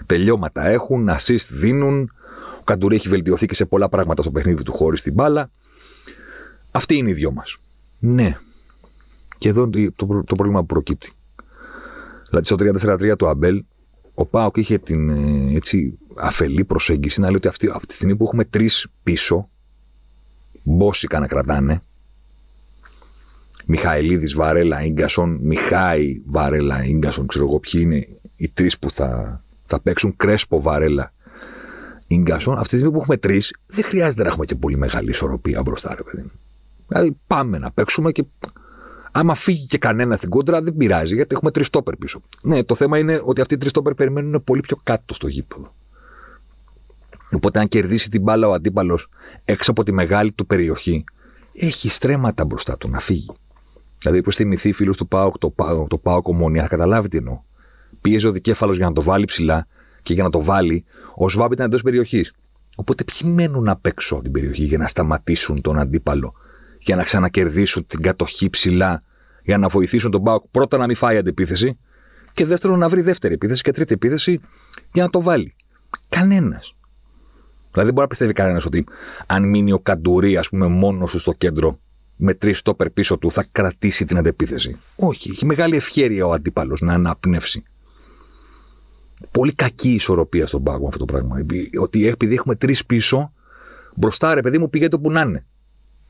τελειώματα 0.06 0.66
έχουν, 0.66 1.08
assist 1.10 1.46
δίνουν. 1.50 2.12
Ο 2.60 2.62
Καντούρη 2.64 2.94
έχει 2.94 3.08
βελτιωθεί 3.08 3.46
και 3.46 3.54
σε 3.54 3.64
πολλά 3.64 3.88
πράγματα 3.88 4.22
στο 4.22 4.30
παιχνίδι 4.30 4.62
του 4.62 4.72
χωρίς 4.72 5.02
την 5.02 5.12
μπάλα. 5.12 5.50
Αυτή 6.70 6.96
είναι 6.96 7.10
οι 7.10 7.12
δυο 7.12 7.32
μας. 7.32 7.56
Ναι. 7.98 8.38
Και 9.38 9.48
εδώ 9.48 9.68
το, 9.68 9.92
το, 9.96 10.06
το 10.06 10.34
πρόβλημα 10.34 10.60
που 10.60 10.66
προκύπτει. 10.66 11.12
Δηλαδή 12.28 12.46
στο 12.46 12.56
3-4-3 12.96 13.16
του 13.18 13.28
Αμπέλ, 13.28 13.64
ο 14.14 14.24
Πάοκ 14.24 14.56
είχε 14.56 14.78
την 14.78 15.08
ε, 15.08 15.56
έτσι, 15.56 15.98
αφελή 16.16 16.64
προσέγγιση 16.64 17.20
να 17.20 17.26
λέει 17.26 17.36
ότι 17.36 17.48
αυτή, 17.48 17.68
αυτή 17.68 17.86
τη 17.86 17.94
στιγμή 17.94 18.16
που 18.16 18.24
έχουμε 18.24 18.44
τρεις 18.44 18.88
πίσω, 19.02 19.48
μπόσικα 20.62 21.18
να 21.18 21.26
κρατάνε, 21.26 21.82
Μιχαηλίδης, 23.70 24.34
Βαρέλα, 24.34 24.88
γκασον, 24.88 25.38
Μιχάη, 25.42 26.20
Βαρέλα, 26.26 26.84
γκασον, 26.92 27.26
ξέρω 27.26 27.44
εγώ 27.44 27.58
ποιοι 27.58 27.80
είναι 27.84 28.08
οι 28.36 28.48
τρεις 28.48 28.78
που 28.78 28.90
θα, 28.90 29.42
θα 29.66 29.80
παίξουν, 29.80 30.16
Κρέσπο, 30.16 30.60
Βαρέλα, 30.60 31.12
γκασον. 32.14 32.54
Αυτή 32.54 32.68
τη 32.68 32.74
στιγμή 32.76 32.92
που 32.92 33.00
έχουμε 33.00 33.16
τρεις, 33.16 33.54
δεν 33.66 33.84
χρειάζεται 33.84 34.22
να 34.22 34.28
έχουμε 34.28 34.44
και 34.44 34.54
πολύ 34.54 34.76
μεγάλη 34.76 35.10
ισορροπία 35.10 35.62
μπροστά, 35.62 35.94
ρε 35.94 36.02
παιδί. 36.02 36.30
Δηλαδή 36.88 37.16
πάμε 37.26 37.58
να 37.58 37.70
παίξουμε 37.70 38.12
και 38.12 38.24
άμα 39.12 39.34
φύγει 39.34 39.66
και 39.66 39.78
κανένα 39.78 40.16
στην 40.16 40.28
κόντρα, 40.28 40.60
δεν 40.60 40.76
πειράζει 40.76 41.14
γιατί 41.14 41.34
έχουμε 41.34 41.50
τρεις 41.50 41.70
τόπερ 41.70 41.96
πίσω. 41.96 42.20
Ναι, 42.42 42.64
το 42.64 42.74
θέμα 42.74 42.98
είναι 42.98 43.20
ότι 43.24 43.40
αυτοί 43.40 43.54
οι 43.54 43.58
τρεις 43.58 43.72
τόπερ 43.72 43.94
περιμένουν 43.94 44.44
πολύ 44.44 44.60
πιο 44.60 44.80
κάτω 44.82 45.14
στο 45.14 45.28
γήπεδο. 45.28 45.74
Οπότε, 47.32 47.58
αν 47.58 47.68
κερδίσει 47.68 48.10
την 48.10 48.22
μπάλα 48.22 48.48
ο 48.48 48.52
αντίπαλος 48.52 49.08
έξω 49.44 49.70
από 49.70 49.84
τη 49.84 49.92
μεγάλη 49.92 50.32
του 50.32 50.46
περιοχή, 50.46 51.04
έχει 51.52 51.88
στρέμματα 51.88 52.44
μπροστά 52.44 52.76
του 52.76 52.88
να 52.88 53.00
φύγει. 53.00 53.30
Δηλαδή, 54.00 54.22
πώ 54.22 54.30
θυμηθεί 54.30 54.72
φίλος 54.72 54.96
του 54.96 55.08
Πάοκ, 55.08 55.38
το, 55.38 55.50
Πάοκ, 55.50 55.88
το 55.88 55.98
Πάοκ 55.98 56.28
Ομόνια, 56.28 56.62
θα 56.62 56.68
καταλάβει 56.68 57.08
τι 57.08 57.16
εννοώ. 57.16 57.40
Πίεζε 58.00 58.28
ο 58.28 58.32
δικέφαλος 58.32 58.76
για 58.76 58.86
να 58.86 58.92
το 58.92 59.02
βάλει 59.02 59.24
ψηλά 59.24 59.66
και 60.02 60.14
για 60.14 60.22
να 60.22 60.30
το 60.30 60.42
βάλει, 60.42 60.84
ο 61.14 61.28
Σβάμπ 61.28 61.52
ήταν 61.52 61.66
εντός 61.66 61.82
περιοχής. 61.82 62.32
Οπότε, 62.76 63.04
ποιοι 63.04 63.30
μένουν 63.34 63.68
απ' 63.68 63.86
έξω 63.86 64.20
την 64.22 64.32
περιοχή 64.32 64.64
για 64.64 64.78
να 64.78 64.86
σταματήσουν 64.86 65.60
τον 65.60 65.78
αντίπαλο, 65.78 66.34
για 66.78 66.96
να 66.96 67.02
ξανακερδίσουν 67.02 67.86
την 67.86 68.02
κατοχή 68.02 68.50
ψηλά, 68.50 69.02
για 69.42 69.58
να 69.58 69.68
βοηθήσουν 69.68 70.10
τον 70.10 70.22
Πάοκ 70.22 70.44
πρώτα 70.50 70.76
να 70.76 70.86
μην 70.86 70.96
φάει 70.96 71.16
αντεπίθεση 71.16 71.78
και 72.34 72.46
δεύτερον 72.46 72.78
να 72.78 72.88
βρει 72.88 73.00
δεύτερη 73.00 73.34
επίθεση 73.34 73.62
και 73.62 73.72
τρίτη 73.72 73.94
επίθεση 73.94 74.40
για 74.92 75.02
να 75.02 75.10
το 75.10 75.22
βάλει. 75.22 75.54
Κανένας. 76.08 76.74
Δηλαδή, 77.72 77.84
δεν 77.84 77.92
μπορεί 77.92 78.00
να 78.00 78.06
πιστεύει 78.06 78.32
κανένας 78.32 78.64
ότι 78.64 78.86
αν 79.26 79.48
μείνει 79.48 79.72
ο 79.72 79.78
Καντουρί, 79.78 80.36
ας 80.36 80.48
πούμε, 80.48 80.66
μόνος 80.66 81.10
του 81.10 81.18
στο 81.18 81.32
κέντρο, 81.32 81.78
με 82.22 82.34
τρεις 82.34 82.58
στόπερ 82.58 82.90
πίσω 82.90 83.18
του, 83.18 83.32
θα 83.32 83.46
κρατήσει 83.52 84.04
την 84.04 84.18
αντεπίθεση. 84.18 84.76
Όχι. 84.96 85.30
Έχει 85.30 85.46
μεγάλη 85.46 85.76
ευχαίρεια 85.76 86.26
ο 86.26 86.32
αντίπαλος 86.32 86.80
να 86.80 86.92
αναπνεύσει. 86.92 87.62
Πολύ 89.30 89.52
κακή 89.52 89.90
ισορροπία 89.92 90.46
στον 90.46 90.62
πάγο 90.62 90.86
αυτό 90.86 90.98
το 90.98 91.04
πράγμα. 91.04 91.36
Ότι 91.80 92.06
επειδή 92.06 92.34
έχουμε 92.34 92.54
τρεις 92.54 92.86
πίσω, 92.86 93.32
μπροστά 93.94 94.34
ρε 94.34 94.40
παιδί 94.40 94.58
μου 94.58 94.70
πηγαίνει 94.70 94.90
το 94.90 94.98
που 95.00 95.10
να 95.10 95.20
είναι. 95.20 95.44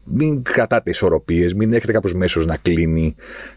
Μην 0.04 0.42
κρατάτε 0.42 0.90
ισορροπίες, 0.90 1.54
μην 1.54 1.72
έχετε 1.72 1.92
κάποιο 1.92 2.16
μέσος 2.16 2.46
να 2.46 2.56
κλείνει, 2.56 3.14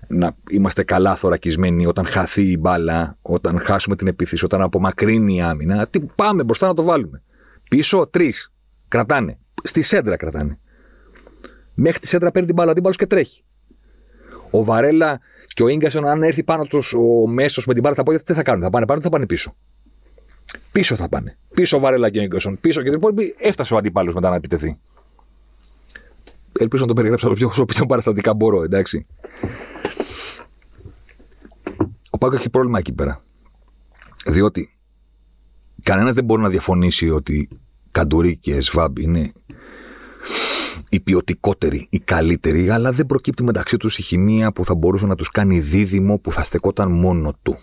να 0.07 0.35
είμαστε 0.49 0.83
καλά 0.83 1.15
θωρακισμένοι 1.15 1.85
όταν 1.85 2.05
χαθεί 2.05 2.51
η 2.51 2.57
μπάλα, 2.59 3.17
όταν 3.21 3.59
χάσουμε 3.59 3.95
την 3.95 4.07
επίθεση, 4.07 4.45
όταν 4.45 4.61
απομακρύνει 4.61 5.35
η 5.35 5.41
άμυνα. 5.41 5.87
Τι, 5.87 5.99
πάμε 5.99 6.43
μπροστά 6.43 6.67
να 6.67 6.73
το 6.73 6.83
βάλουμε. 6.83 7.21
Πίσω 7.69 8.07
τρεις. 8.11 8.51
Κρατάνε. 8.87 9.37
Στη 9.63 9.81
σέντρα 9.81 10.17
κρατάνε. 10.17 10.59
Μέχρι 11.73 11.99
τη 11.99 12.07
σέντρα 12.07 12.31
παίρνει 12.31 12.47
την 12.47 12.55
μπάλα 12.55 12.71
αντίπαλος 12.71 12.97
και 12.97 13.07
τρέχει. 13.07 13.43
Ο 14.49 14.63
Βαρέλα 14.63 15.19
και 15.47 15.63
ο 15.63 15.75
γκασον, 15.75 16.07
αν 16.07 16.23
έρθει 16.23 16.43
πάνω 16.43 16.65
τους 16.65 16.93
ο 16.93 17.27
μέσος 17.27 17.65
με 17.65 17.73
την 17.73 17.81
μπάλα 17.81 17.95
τα 17.95 18.03
πόδια, 18.03 18.23
τι 18.23 18.33
θα 18.33 18.43
κάνουν. 18.43 18.63
Θα 18.63 18.69
πάνε 18.69 18.85
πάνω, 18.85 19.01
θα 19.01 19.09
πάνε 19.09 19.25
πίσω; 19.25 19.55
Πίσω 20.71 20.95
θα 20.95 21.09
πάνε. 21.09 21.37
Πίσω 21.53 21.77
ο 21.77 21.79
Βαρέλα 21.79 22.09
και 22.09 22.19
ο 22.19 22.25
γκασον. 22.25 22.59
Πίσω 22.61 22.81
και 22.81 22.89
την 22.89 22.97
υπόλοιπη. 22.97 23.35
Έφτασε 23.37 23.73
ο 23.73 23.77
αντίπαλος 23.77 24.13
μετά 24.13 24.29
να 24.29 24.35
επιτεθεί. 24.35 24.77
Ελπίζω 26.59 26.81
να 26.81 26.87
το 26.87 26.93
περιγράψω 26.93 27.27
το 27.27 27.33
πιο, 27.33 27.47
όσο 27.47 27.65
πιο 27.65 27.85
παραστατικά 27.85 28.33
μπορώ, 28.33 28.63
εντάξει. 28.63 29.05
Ο 32.09 32.17
Πάκος 32.17 32.39
έχει 32.39 32.49
πρόβλημα 32.49 32.79
εκεί 32.79 32.93
πέρα. 32.93 33.23
Διότι 34.25 34.77
κανένας 35.83 36.13
δεν 36.13 36.23
μπορεί 36.23 36.41
να 36.41 36.49
διαφωνήσει 36.49 37.09
ότι 37.09 37.49
Καντουρί 37.91 38.37
και 38.37 38.61
Σβάμπ 38.61 38.97
είναι 38.97 39.31
οι 40.89 40.99
ποιοτικότεροι, 40.99 41.87
οι 41.89 41.99
καλύτεροι, 41.99 42.69
αλλά 42.69 42.91
δεν 42.91 43.05
προκύπτει 43.05 43.43
μεταξύ 43.43 43.77
τους 43.77 43.97
η 43.97 44.01
χημεία 44.01 44.51
που 44.51 44.65
θα 44.65 44.75
μπορούσε 44.75 45.05
να 45.05 45.15
τους 45.15 45.29
κάνει 45.29 45.59
δίδυμο 45.59 46.17
που 46.17 46.31
θα 46.31 46.43
στεκόταν 46.43 46.91
μόνο 46.91 47.33
του. 47.41 47.57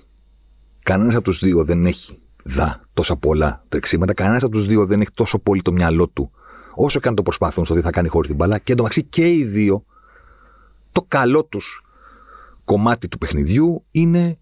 Κανένας 0.82 1.14
από 1.14 1.24
τους 1.24 1.38
δύο 1.38 1.64
δεν 1.64 1.86
έχει 1.86 2.18
δα 2.44 2.80
τόσα 2.94 3.16
πολλά 3.16 3.64
τρεξίματα, 3.68 4.14
κανένας 4.14 4.42
από 4.42 4.52
τους 4.52 4.66
δύο 4.66 4.86
δεν 4.86 5.00
έχει 5.00 5.12
τόσο 5.14 5.38
πολύ 5.38 5.62
το 5.62 5.72
μυαλό 5.72 6.08
του, 6.08 6.30
όσο 6.74 7.00
και 7.00 7.08
αν 7.08 7.14
το 7.14 7.22
προσπαθούν 7.22 7.64
στο 7.64 7.74
τι 7.74 7.80
θα 7.80 7.90
κάνει 7.90 8.08
χωρίς 8.08 8.28
την 8.28 8.36
μπαλά. 8.36 8.58
Και 8.58 8.72
εντωμεταξύ 8.72 9.02
και 9.08 9.32
οι 9.32 9.44
δύο, 9.44 9.84
το 10.92 11.04
καλό 11.08 11.44
τους 11.44 11.84
κομμάτι 12.64 13.08
του 13.08 13.18
παιχνιδιού 13.18 13.84
είναι 13.90 14.38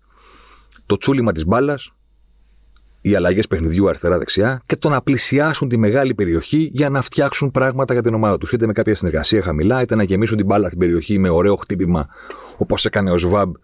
το 0.87 0.97
τσούλημα 0.97 1.33
της 1.33 1.47
μπάλας, 1.47 1.93
οι 3.01 3.15
αλλαγές 3.15 3.47
παιχνιδιού 3.47 3.89
αριστερά-δεξιά 3.89 4.63
και 4.67 4.77
το 4.77 4.89
να 4.89 5.03
πλησιάσουν 5.03 5.69
τη 5.69 5.77
μεγάλη 5.77 6.15
περιοχή 6.15 6.71
για 6.73 6.91
να 6.91 7.03
φτιάξουν 7.03 7.51
πράγματα 7.51 7.93
για 7.93 8.03
την 8.03 8.15
ομάδα 8.15 8.39
τους. 8.39 8.53
Είτε 8.53 8.67
με 8.67 8.73
κάποια 8.73 8.95
συνεργασία 8.95 9.43
χαμηλά, 9.43 9.83
είτε 9.83 9.95
να 9.95 10.03
γεμίσουν 10.03 10.37
την 10.37 10.47
μπάλα 10.47 10.67
στην 10.67 10.79
περιοχή 10.79 11.19
με 11.19 11.29
ωραίο 11.29 11.57
χτύπημα, 11.57 12.09
όπως 12.57 12.85
έκανε 12.85 13.11
ο 13.11 13.19
Σβάμπ 13.19 13.55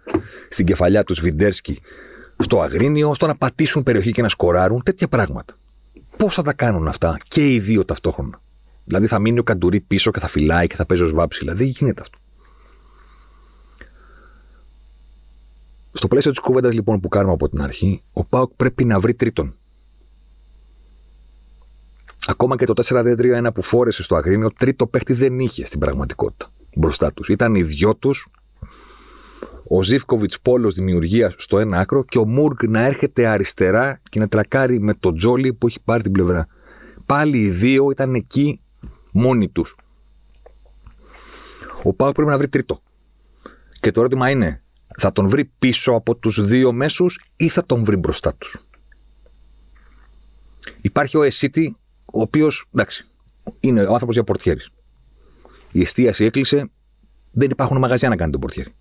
στην 0.49 0.66
κεφαλιά 0.66 1.05
του 1.05 1.14
Σβιντέρσκι 1.14 1.81
στο 2.38 2.61
Αγρίνιο, 2.61 3.14
στο 3.14 3.27
να 3.27 3.37
πατήσουν 3.37 3.83
περιοχή 3.83 4.12
και 4.12 4.23
να 4.23 4.29
σκοράρουν. 4.29 4.83
Τέτοια 4.83 5.09
πράγματα. 5.09 5.55
Πώς 6.16 6.35
θα 6.35 6.42
τα 6.42 6.53
κάνουν 6.53 6.88
αυτά 6.88 7.18
και 7.29 7.53
οι 7.53 7.59
δύο 7.59 7.85
ταυτόχρονα; 7.85 8.40
Δηλαδή 8.85 9.07
θα 9.07 9.18
μείνει 9.18 9.38
ο 9.38 9.42
Καντουρί 9.42 9.81
πίσω 9.81 10.11
και 10.11 10.20
θα 10.20 10.29
φυλάει 10.29 10.66
και 10.66 10.77
θα 10.77 10.87
παίζει 10.87 11.03
ο 11.03 11.07
Σβάμπ 11.07 11.29
ψηλά. 11.29 11.55
Δεν 11.55 11.66
γίνεται 11.66 12.01
αυτό. 12.01 12.18
Στο 15.96 16.09
πλαίσιο 16.09 16.30
της 16.30 16.40
κουβέντας 16.40 16.74
λοιπόν 16.74 17.00
που 17.00 17.09
κάνουμε 17.09 17.33
από 17.33 17.48
την 17.48 17.62
αρχή, 17.62 18.02
ο 18.12 18.24
Πάοκ 18.24 18.52
πρέπει 18.57 18.85
να 18.85 19.00
βρει 19.00 19.14
τρίτον. 19.14 19.54
Ακόμα 22.26 22.57
και 22.57 22.64
το 22.66 22.74
4-2-3-1 22.85 23.48
που 23.54 23.62
φόρεσε 23.62 24.02
στο 24.02 24.16
Αγρίνιο, 24.16 24.50
τρίτο 24.59 24.87
παίχτη 24.87 25.12
δεν 25.12 25.38
είχε 25.38 25.66
στην 25.66 25.80
πραγματικότητα 25.80 26.50
μπροστά 26.76 27.12
τους. 27.12 27.28
Ήταν 27.28 27.54
οι 27.54 27.62
δυο 27.62 27.94
τους, 27.94 28.28
ο 29.68 29.83
Ζήφκοβιτς 29.83 30.40
πόλος 30.40 30.74
δημιουργίας 30.74 31.35
στο 31.38 31.59
ένα 31.59 31.78
άκρο 31.78 32.04
και 32.04 32.18
ο 32.18 32.26
Μούργκ 32.26 32.59
να 32.68 32.80
έρχεται 32.80 33.26
αριστερά 33.26 34.00
και 34.11 34.18
να 34.18 34.28
τρακάρει 34.28 34.80
με 34.80 34.94
τον 34.94 35.16
Τζόλι 35.16 35.52
που 35.52 35.66
έχει 35.66 35.80
πάρει 35.85 36.02
την 36.02 36.12
πλευρά. 36.12 36.46
Πάλι 37.07 37.38
οι 37.38 37.50
δύο 37.50 37.90
ήταν 37.90 38.14
εκεί 38.14 38.61
μόνοι 39.12 39.48
τους. 39.48 39.76
Ο 41.83 41.92
Πάοκ 41.92 42.14
πρέπει 42.14 42.30
να 42.30 42.38
βρει 42.38 42.48
τρίτο. 42.48 42.83
Και 43.80 43.90
το 43.90 44.00
ερώτημα 44.00 44.30
είναι, 44.30 44.63
θα 44.98 45.12
τον 45.12 45.28
βρει 45.28 45.50
πίσω 45.59 45.92
από 45.92 46.14
τους 46.14 46.46
δύο 46.46 46.72
μέσους 46.72 47.20
ή 47.37 47.48
θα 47.48 47.66
τον 47.66 47.85
βρει 47.85 47.96
μπροστά 47.96 48.35
τους; 48.35 48.66
Υπάρχει 50.80 51.16
ο 51.16 51.22
Εσίτη, 51.22 51.76
ο 52.04 52.20
οποίος, 52.20 52.66
εντάξει, 52.74 53.07
είναι 53.61 53.85
ο 53.85 53.92
άνθρωπος 53.92 54.14
για 54.14 54.24
πορτιέρης. 54.24 54.70
Η 55.72 55.80
εστίαση 55.80 56.24
έκλεισε, 56.24 56.70
δεν 57.30 57.50
υπάρχουν 57.50 57.78
μαγαζιά 57.78 58.09
να 58.09 58.16
κάνει 58.16 58.33
τον 58.33 58.40
πορτιέρη. 58.40 58.74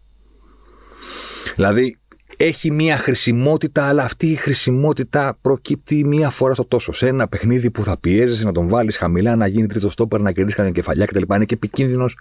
Δηλαδή, 1.55 1.97
έχει 2.37 2.71
μία 2.71 2.97
χρησιμότητα, 2.97 3.87
αλλά 3.87 4.03
αυτή 4.03 4.27
η 4.27 4.35
χρησιμότητα 4.35 5.37
προκύπτει 5.41 6.05
μία 6.05 6.29
φορά 6.29 6.53
στο 6.53 6.65
τόσο. 6.65 6.91
Σε 6.91 7.07
ένα 7.07 7.27
παιχνίδι 7.27 7.71
που 7.71 7.83
θα 7.83 7.97
πιέζεσαι 7.99 8.43
να 8.43 8.51
τον 8.51 8.69
βάλεις 8.69 8.97
χαμηλά, 8.97 9.35
να 9.35 9.47
γίνει 9.47 9.67
τρίτο 9.67 9.89
στόπερ, 9.89 10.19
να 10.19 10.31
κερδίσεις 10.31 10.57
κανένα 10.57 10.75
κεφαλιά 10.75 11.05
κτλ. 11.05 11.33
Είναι 11.35 11.45
και 11.45 11.53
επικίνδυνος. 11.53 12.17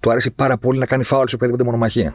Του 0.00 0.10
άρεσε 0.10 0.30
πάρα 0.30 0.58
πολύ 0.58 0.78
να 0.78 0.86
κάνει 0.86 1.02
φάουλ 1.02 1.26
σε 1.26 1.34
οποιαδήποτε 1.34 1.64
μονομαχία 1.64 2.14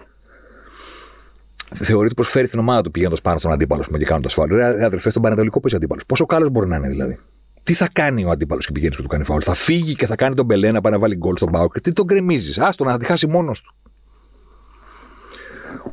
θεωρείται 1.73 2.13
πω 2.13 2.23
φέρει 2.23 2.47
την 2.47 2.59
ομάδα 2.59 2.81
του 2.81 2.91
πηγαίνοντας 2.91 3.21
πάνω 3.21 3.39
στον 3.39 3.51
αντίπαλο 3.51 3.85
με 3.89 3.97
και 3.97 4.05
κάνοντας 4.05 4.33
φάουλ. 4.33 4.53
Ρε 4.53 4.85
αδερφέ, 4.85 5.09
στον 5.09 5.21
Πανετολικό 5.21 5.59
πέσει 5.59 5.75
αντίπαλος. 5.75 6.05
Πόσο 6.05 6.25
καλός 6.25 6.49
μπορεί 6.49 6.67
να 6.67 6.75
είναι 6.75 6.87
δηλαδή; 6.87 7.19
Τι 7.63 7.73
θα 7.73 7.89
κάνει 7.93 8.25
ο 8.25 8.29
αντίπαλος 8.29 8.65
και 8.65 8.71
πηγαίνει 8.71 8.95
και 8.95 9.01
του 9.01 9.07
κάνει 9.07 9.23
φάουλ; 9.23 9.41
Θα 9.43 9.53
φύγει 9.53 9.95
και 9.95 10.05
θα 10.05 10.15
κάνει 10.15 10.35
τον 10.35 10.45
Μπελέ 10.45 10.71
να 10.71 10.81
πάει 10.81 10.93
να 10.93 10.99
βάλει 10.99 11.15
γκολ 11.15 11.35
στον 11.35 11.51
Πάο. 11.51 11.67
Τι 11.67 11.91
τον 11.91 12.05
γκρεμίζεις; 12.05 12.57
Άστο 12.57 12.83
να 12.83 12.97
τη 12.97 13.05
χάσει 13.05 13.27
μόνος 13.27 13.61
του. 13.61 13.75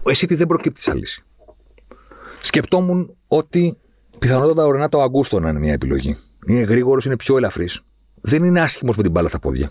Εσύ 0.06 0.26
τι 0.26 0.34
δεν 0.34 0.46
προκύπτει 0.46 0.80
σαν 0.80 0.96
λύση. 0.96 1.24
Σκεπτόμουν 2.40 3.16
ότι 3.28 3.76
πιθανότατα 4.18 4.66
ο 4.66 4.70
Ρενάτο 4.70 5.02
Αγκούστο 5.02 5.40
να 5.40 5.48
είναι 5.48 5.58
μια 5.58 5.72
επιλογή. 5.72 6.16
Είναι 6.46 6.60
γρήγορος, 6.60 7.04
είναι 7.04 7.16
πιο 7.16 7.36
ελαφρύς. 7.36 7.80
Δεν 8.20 8.44
είναι 8.44 8.60
άσχημος 8.60 8.96
με 8.96 9.02
την 9.02 9.12
μπάλα 9.12 9.28
στα 9.28 9.38
πόδια. 9.38 9.70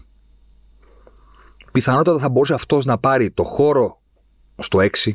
Πιθανότατα 1.72 2.20
θα 2.20 2.30
μπορούσε 2.30 2.54
αυτός 2.54 2.86
να 2.86 2.98
πάρει 2.98 3.32
το 3.32 3.44
χώρο 3.44 4.02
στο 4.58 4.80
6 4.80 5.12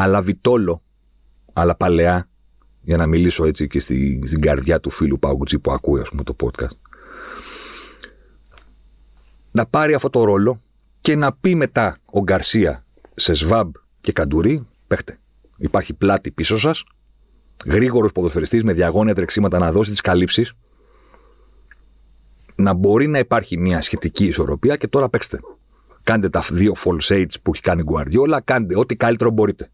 αλλά 0.00 0.22
Βιτόλο, 0.22 0.82
αλλά 1.52 1.74
παλαιά, 1.74 2.28
για 2.82 2.96
να 2.96 3.06
μιλήσω 3.06 3.44
έτσι 3.44 3.66
και 3.66 3.80
στη, 3.80 4.22
στην 4.26 4.40
καρδιά 4.40 4.80
του 4.80 4.90
φίλου 4.90 5.18
Παγκουτσί 5.18 5.58
που 5.58 5.72
ακούει, 5.72 6.00
ας 6.00 6.08
πούμε, 6.08 6.22
το 6.22 6.36
podcast. 6.40 6.76
Να 9.50 9.66
πάρει 9.66 9.94
αυτό 9.94 10.10
το 10.10 10.24
ρόλο 10.24 10.62
και 11.00 11.16
να 11.16 11.32
πει 11.32 11.54
μετά 11.54 11.98
ο 12.04 12.20
Γκαρσία 12.22 12.84
σε 13.14 13.32
Σβάμπ 13.32 13.74
και 14.00 14.12
Καντουρί, 14.12 14.66
παίχτε. 14.86 15.18
Υπάρχει 15.56 15.94
πλάτη 15.94 16.30
πίσω 16.30 16.58
σας, 16.58 16.84
γρήγορος 17.66 18.12
ποδοσφαιριστής 18.12 18.64
με 18.64 18.72
διαγώνια 18.72 19.14
τρεξίματα 19.14 19.58
να 19.58 19.72
δώσει 19.72 19.90
τις 19.90 20.00
καλύψεις, 20.00 20.52
να 22.56 22.72
μπορεί 22.72 23.06
να 23.06 23.18
υπάρχει 23.18 23.58
μια 23.58 23.80
σχετική 23.80 24.24
ισορροπία 24.24 24.76
και 24.76 24.88
τώρα 24.88 25.08
παίξτε. 25.08 25.40
Κάντε 26.02 26.28
τα 26.28 26.44
δύο 26.50 26.74
false 26.84 27.12
aids 27.12 27.34
που 27.42 27.50
έχει 27.54 27.62
κάνει 27.62 27.80
η 27.80 27.84
Guardiola, 27.92 28.38
κάντε 28.44 28.78
ό,τι 28.78 28.96
καλύτερο 28.96 29.30
μπορείτε. 29.30 29.70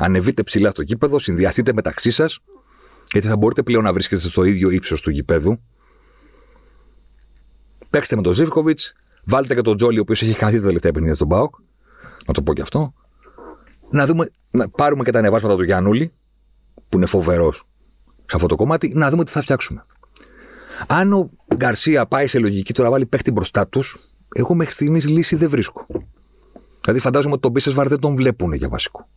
Ανεβείτε 0.00 0.42
ψηλά 0.42 0.70
στο 0.70 0.82
γήπεδο, 0.82 1.18
συνδυαστείτε 1.18 1.72
μεταξύ 1.72 2.10
σας, 2.10 2.40
γιατί 3.12 3.26
θα 3.26 3.36
μπορείτε 3.36 3.62
πλέον 3.62 3.84
να 3.84 3.92
βρίσκεστε 3.92 4.28
στο 4.28 4.44
ίδιο 4.44 4.70
ύψος 4.70 5.00
του 5.00 5.10
γηπέδου. 5.10 5.60
Παίξτε 7.90 8.16
με 8.16 8.22
τον 8.22 8.32
Ζήφκοβιτς, 8.32 8.94
βάλτε 9.24 9.54
και 9.54 9.60
τον 9.60 9.76
Τζόλι, 9.76 9.98
ο 9.98 10.00
οποίος 10.00 10.22
έχει 10.22 10.32
χαθεί 10.32 10.56
τα 10.56 10.66
τελευταία 10.66 10.92
παιχνίδια 10.92 11.14
στον 11.14 11.26
Μπάουκ. 11.26 11.54
Να 12.26 12.34
το 12.34 12.42
πω 12.42 12.54
και 12.54 12.62
αυτό. 12.62 12.92
Να, 13.90 14.06
δούμε, 14.06 14.30
να 14.50 14.68
πάρουμε 14.68 15.04
και 15.04 15.10
τα 15.10 15.18
ανεβάσματα 15.18 15.56
του 15.56 15.62
Γιάννουλη, 15.62 16.12
που 16.88 16.96
είναι 16.96 17.06
φοβερός 17.06 17.66
σε 18.04 18.36
αυτό 18.36 18.46
το 18.46 18.56
κομμάτι, 18.56 18.92
να 18.94 19.10
δούμε 19.10 19.24
τι 19.24 19.30
θα 19.30 19.40
φτιάξουμε. 19.40 19.84
Αν 20.86 21.12
ο 21.12 21.30
Γκαρσία 21.54 22.06
πάει 22.06 22.26
σε 22.26 22.38
λογική 22.38 22.72
τώρα 22.72 22.90
βάλει 22.90 23.06
παίχτη 23.06 23.30
μπροστά 23.30 23.68
τους, 23.68 23.98
εγώ 24.34 24.54
μέχρι 24.54 24.72
στιγμής 24.72 25.08
λύση 25.08 25.36
δεν 25.36 25.48
βρίσκω. 25.48 25.86
Δηλαδή 26.80 27.00
φαντάζομαι 27.00 27.32
ότι 27.32 27.42
τον 27.42 27.50
Μπίσεσβαρ 27.50 27.88
δεν 27.88 27.98
τον 27.98 28.14
βλέπουν 28.14 28.52
για 28.52 28.68
βασικό. 28.68 29.08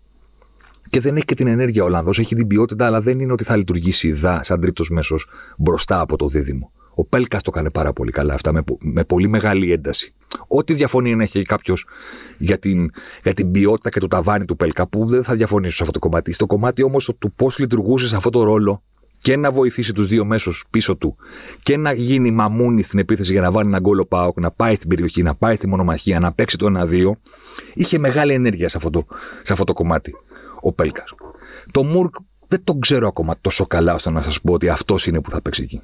Και 0.91 0.99
δεν 0.99 1.15
έχει 1.15 1.25
και 1.25 1.35
την 1.35 1.47
ενέργεια 1.47 1.83
ο 1.83 1.85
Ολλανδός, 1.85 2.19
έχει 2.19 2.35
την 2.35 2.47
ποιότητα, 2.47 2.85
αλλά 2.85 3.01
δεν 3.01 3.19
είναι 3.19 3.31
ότι 3.31 3.43
θα 3.43 3.55
λειτουργήσει 3.55 4.11
δά 4.11 4.43
σαν 4.43 4.61
τρίτος 4.61 4.89
μέσος 4.89 5.27
μπροστά 5.57 5.99
από 5.99 6.17
το 6.17 6.27
δίδυμο. 6.27 6.71
Ο 6.95 7.05
Πέλκας 7.05 7.41
το 7.41 7.51
κάνει 7.51 7.71
πάρα 7.71 7.93
πολύ 7.93 8.11
καλά 8.11 8.33
αυτά, 8.33 8.51
με, 8.51 8.63
με 8.79 9.03
πολύ 9.03 9.27
μεγάλη 9.27 9.71
ένταση. 9.71 10.13
Ό,τι 10.47 10.73
διαφωνεί 10.73 11.15
να 11.15 11.23
έχει 11.23 11.41
κάποιος 11.41 11.87
για 12.37 12.59
την, 12.59 12.91
για 13.23 13.33
την 13.33 13.51
ποιότητα 13.51 13.89
και 13.89 13.99
το 13.99 14.07
ταβάνι 14.07 14.45
του 14.45 14.55
Πέλκα, 14.55 14.87
που 14.87 15.07
δεν 15.07 15.23
θα 15.23 15.35
διαφωνήσω 15.35 15.75
σε 15.75 15.83
αυτό 15.83 15.99
το 15.99 15.99
κομμάτι. 15.99 16.31
Στο 16.31 16.45
κομμάτι 16.45 16.83
όμως 16.83 17.11
του 17.19 17.33
πώς 17.35 17.59
λειτουργούσε 17.59 18.07
σε 18.07 18.15
αυτό 18.15 18.29
το 18.29 18.43
ρόλο 18.43 18.83
και 19.21 19.35
να 19.35 19.51
βοηθήσει 19.51 19.93
τους 19.93 20.07
δύο 20.07 20.25
μέσους 20.25 20.65
πίσω 20.69 20.95
του 20.95 21.15
και 21.63 21.77
να 21.77 21.93
γίνει 21.93 22.31
μαμούνι 22.31 22.83
στην 22.83 22.99
επίθεση 22.99 23.31
για 23.31 23.41
να 23.41 23.51
βάλει 23.51 23.67
ένα 23.67 23.79
γκολ 23.79 23.99
ο 23.99 24.05
Πάοκ, 24.05 24.39
να 24.39 24.51
πάει 24.51 24.75
στην 24.75 24.89
περιοχή, 24.89 25.23
να 25.23 25.35
πάει 25.35 25.55
στη 25.55 25.67
μονομαχία, 25.67 26.19
να 26.19 26.31
παίξει 26.33 26.57
το 26.57 26.67
1-2. 26.77 27.11
Είχε 27.73 27.97
μεγάλη 27.97 28.33
ενέργεια 28.33 28.69
σε 28.69 28.77
αυτό 28.77 28.89
το, 28.89 29.05
σε 29.41 29.53
αυτό 29.53 29.65
το 29.65 29.73
κομμάτι 29.73 30.15
ο 30.61 30.71
Πέλκας. 30.71 31.13
Το 31.71 31.83
Μουρκ 31.83 32.15
δεν 32.47 32.63
τον 32.63 32.79
ξέρω 32.79 33.07
ακόμα 33.07 33.35
τόσο 33.41 33.65
καλά 33.65 33.93
ώστε 33.93 34.09
να 34.09 34.21
σας 34.21 34.41
πω 34.41 34.53
ότι 34.53 34.69
αυτός 34.69 35.07
είναι 35.07 35.21
που 35.21 35.29
θα 35.29 35.41
παίξει 35.41 35.63
εκεί. 35.63 35.81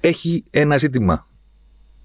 Έχει 0.00 0.44
ένα 0.50 0.78
ζήτημα 0.78 1.26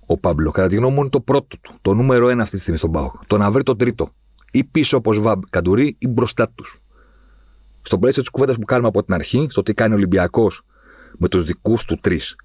ο 0.05 0.17
Πάμπλο. 0.17 0.51
Κατά 0.51 0.67
τη 0.67 0.75
γνώμη 0.75 0.93
μου 0.93 0.99
είναι 0.99 1.09
το 1.09 1.19
πρώτο 1.19 1.57
του. 1.61 1.73
Το 1.81 1.93
νούμερο 1.93 2.29
ένα 2.29 2.43
αυτή 2.43 2.55
τη 2.55 2.61
στιγμή 2.61 2.79
στον 2.79 2.91
Πάοκ. 2.91 3.13
Το 3.27 3.37
να 3.37 3.51
βρει 3.51 3.63
το 3.63 3.75
τρίτο. 3.75 4.13
Ή 4.51 4.63
πίσω 4.63 4.97
όπως 4.97 5.19
Βαμπ 5.19 5.41
Καντουρί 5.49 5.95
ή 5.99 6.07
μπροστά 6.07 6.49
τους 6.55 6.81
στο 7.81 7.99
πλαίσιο 7.99 8.21
της 8.21 8.31
κουβέντας 8.31 8.55
που 8.55 8.65
κάνουμε 8.65 8.87
από 8.87 9.03
την 9.03 9.13
αρχή, 9.13 9.47
στο 9.49 9.63
τι 9.63 9.73
κάνει 9.73 9.93
ο 9.93 9.95
Ολυμπιακός 9.95 10.65
με 11.17 11.27
τους 11.27 11.43
δικούς 11.43 11.85
του 11.85 11.99
τρεις, 12.01 12.35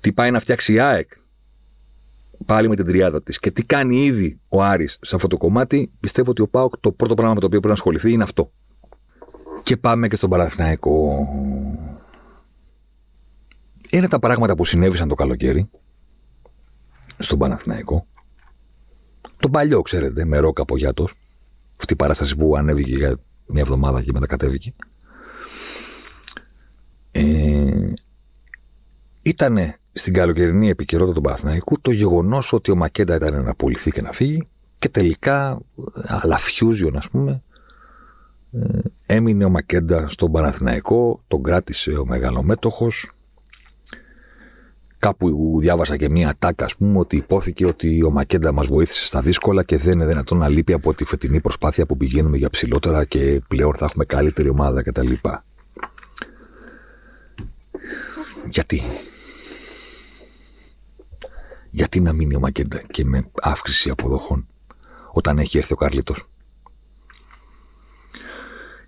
τι 0.00 0.12
πάει 0.12 0.30
να 0.30 0.40
φτιάξει 0.40 0.72
η 0.72 0.78
ΑΕΚ 0.80 1.10
πάλι 2.44 2.68
με 2.68 2.76
την 2.76 2.86
τριάδα 2.86 3.22
της 3.22 3.38
και 3.38 3.50
τι 3.50 3.64
κάνει 3.64 4.04
ήδη 4.04 4.40
ο 4.48 4.62
Άρης 4.62 4.98
σε 5.00 5.14
αυτό 5.14 5.28
το 5.28 5.36
κομμάτι, 5.36 5.90
πιστεύω 6.00 6.30
ότι 6.30 6.42
ο 6.42 6.48
Πάοκ 6.48 6.78
το 6.80 6.92
πρώτο 6.92 7.14
πράγμα 7.14 7.34
με 7.34 7.40
το 7.40 7.46
οποίο 7.46 7.60
πρέπει 7.60 7.66
να 7.66 7.72
ασχοληθεί 7.72 8.12
είναι 8.12 8.22
αυτό. 8.22 8.52
Και 9.62 9.76
πάμε 9.76 10.08
και 10.08 10.16
στον 10.16 10.30
Παναθηναϊκό. 10.30 11.28
Είναι 13.90 14.08
τα 14.08 14.18
πράγματα 14.18 14.54
που 14.54 14.64
συνέβησαν 14.64 15.08
το 15.08 15.14
καλοκαίρι 15.14 15.70
στον 17.18 17.38
Παναθηναϊκό. 17.38 18.06
Τον 19.38 19.50
παλιό, 19.50 19.82
ξέρετε, 19.82 20.24
με 20.24 20.38
ρόκα 20.38 20.62
από 20.62 20.76
γιάτος. 20.76 21.14
Αυτή 21.76 21.92
η 21.92 21.96
παράσταση 21.96 22.36
που 22.36 22.56
ανέβηκε 22.56 22.96
για 22.96 23.18
μια 23.46 23.62
εβδομάδα 23.62 24.02
και 24.02 24.12
μετά 24.12 24.26
κατέβηκε. 24.26 24.74
Ε, 27.12 27.92
ήταν 29.22 29.58
στην 29.98 30.12
καλοκαιρινή 30.12 30.68
επικαιρότητα 30.68 31.14
του 31.14 31.20
Παναθηναϊκού 31.20 31.80
το 31.80 31.90
γεγονός 31.90 32.52
ότι 32.52 32.70
ο 32.70 32.76
Μακέντα 32.76 33.14
ήταν 33.14 33.42
να 33.42 33.54
πουληθεί 33.54 33.90
και 33.90 34.02
να 34.02 34.12
φύγει 34.12 34.48
και 34.78 34.88
τελικά, 34.88 35.58
αλλά 36.06 36.38
fusion 36.38 36.92
ας 36.94 37.08
πούμε, 37.08 37.42
ε, 38.52 38.78
έμεινε 39.06 39.44
ο 39.44 39.48
Μακέντα 39.48 40.08
στον 40.08 40.32
Παναθηναϊκό, 40.32 41.22
τον 41.28 41.42
κράτησε 41.42 41.90
ο 41.90 42.06
μεγαλομέτωχος 42.06 43.10
Κάπου 44.98 45.56
διάβασα 45.60 45.96
και 45.96 46.08
μία 46.08 46.34
τάκα, 46.38 46.64
ας 46.64 46.76
πούμε, 46.76 46.98
ότι 46.98 47.16
υπόθηκε 47.16 47.66
ότι 47.66 48.02
ο 48.02 48.10
Μακέντα 48.10 48.52
μας 48.52 48.66
βοήθησε 48.66 49.06
στα 49.06 49.20
δύσκολα 49.20 49.62
και 49.62 49.76
δεν 49.76 49.92
είναι 49.92 50.06
δυνατόν 50.06 50.38
να 50.38 50.48
λείπει 50.48 50.72
από 50.72 50.94
τη 50.94 51.04
φετινή 51.04 51.40
προσπάθεια 51.40 51.86
που 51.86 51.96
πηγαίνουμε 51.96 52.36
για 52.36 52.50
ψηλότερα 52.50 53.04
και 53.04 53.40
πλέον 53.48 53.74
θα 53.74 53.84
έχουμε 53.84 54.04
καλύτερη 54.04 54.48
ομάδα 54.48 54.82
κτλ. 54.82 55.12
Γιατί; 58.46 58.82
Γιατί 61.76 62.00
να 62.00 62.12
μείνει 62.12 62.34
ο 62.34 62.40
Μακέντα 62.40 62.82
και 62.90 63.04
με 63.04 63.30
αύξηση 63.40 63.90
αποδοχών 63.90 64.46
όταν 65.12 65.38
έχει 65.38 65.58
έρθει 65.58 65.72
ο 65.72 65.76
Καρλίτος; 65.76 66.28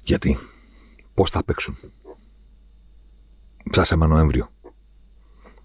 Γιατί; 0.03 0.39
Πώς 1.15 1.31
θα 1.31 1.45
παίξουν; 1.45 1.77
Ψάσαμε 3.71 4.07
Νοέμβριο. 4.07 4.51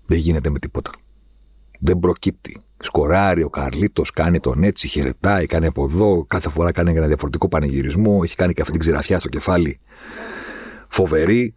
Δεν 0.06 0.18
γίνεται 0.18 0.50
με 0.50 0.60
τίποτα. 0.60 0.92
Δεν 1.80 2.00
προκύπτει. 2.00 2.62
Σκοράρει 2.80 3.44
ο 3.44 3.50
Καρλίτος, 3.50 4.12
κάνει 4.12 4.40
τον 4.40 4.64
έτσι, 4.64 4.88
χαιρετάει, 4.88 5.46
κάνει 5.46 5.66
από 5.66 5.84
εδώ. 5.84 6.26
Κάθε 6.28 6.50
φορά 6.50 6.72
κάνει 6.72 6.92
ένα 6.98 7.08
διαφορετικό 7.08 7.48
πανηγυρισμό. 7.48 8.20
Έχει 8.24 8.36
κάνει 8.36 8.54
και 8.54 8.62
αυτή 8.62 8.72
την 8.72 8.82
ξηραφιά 8.82 9.20
στο 9.20 9.30
κεφάλι. 9.30 9.80
Φοβερή. 10.88 11.54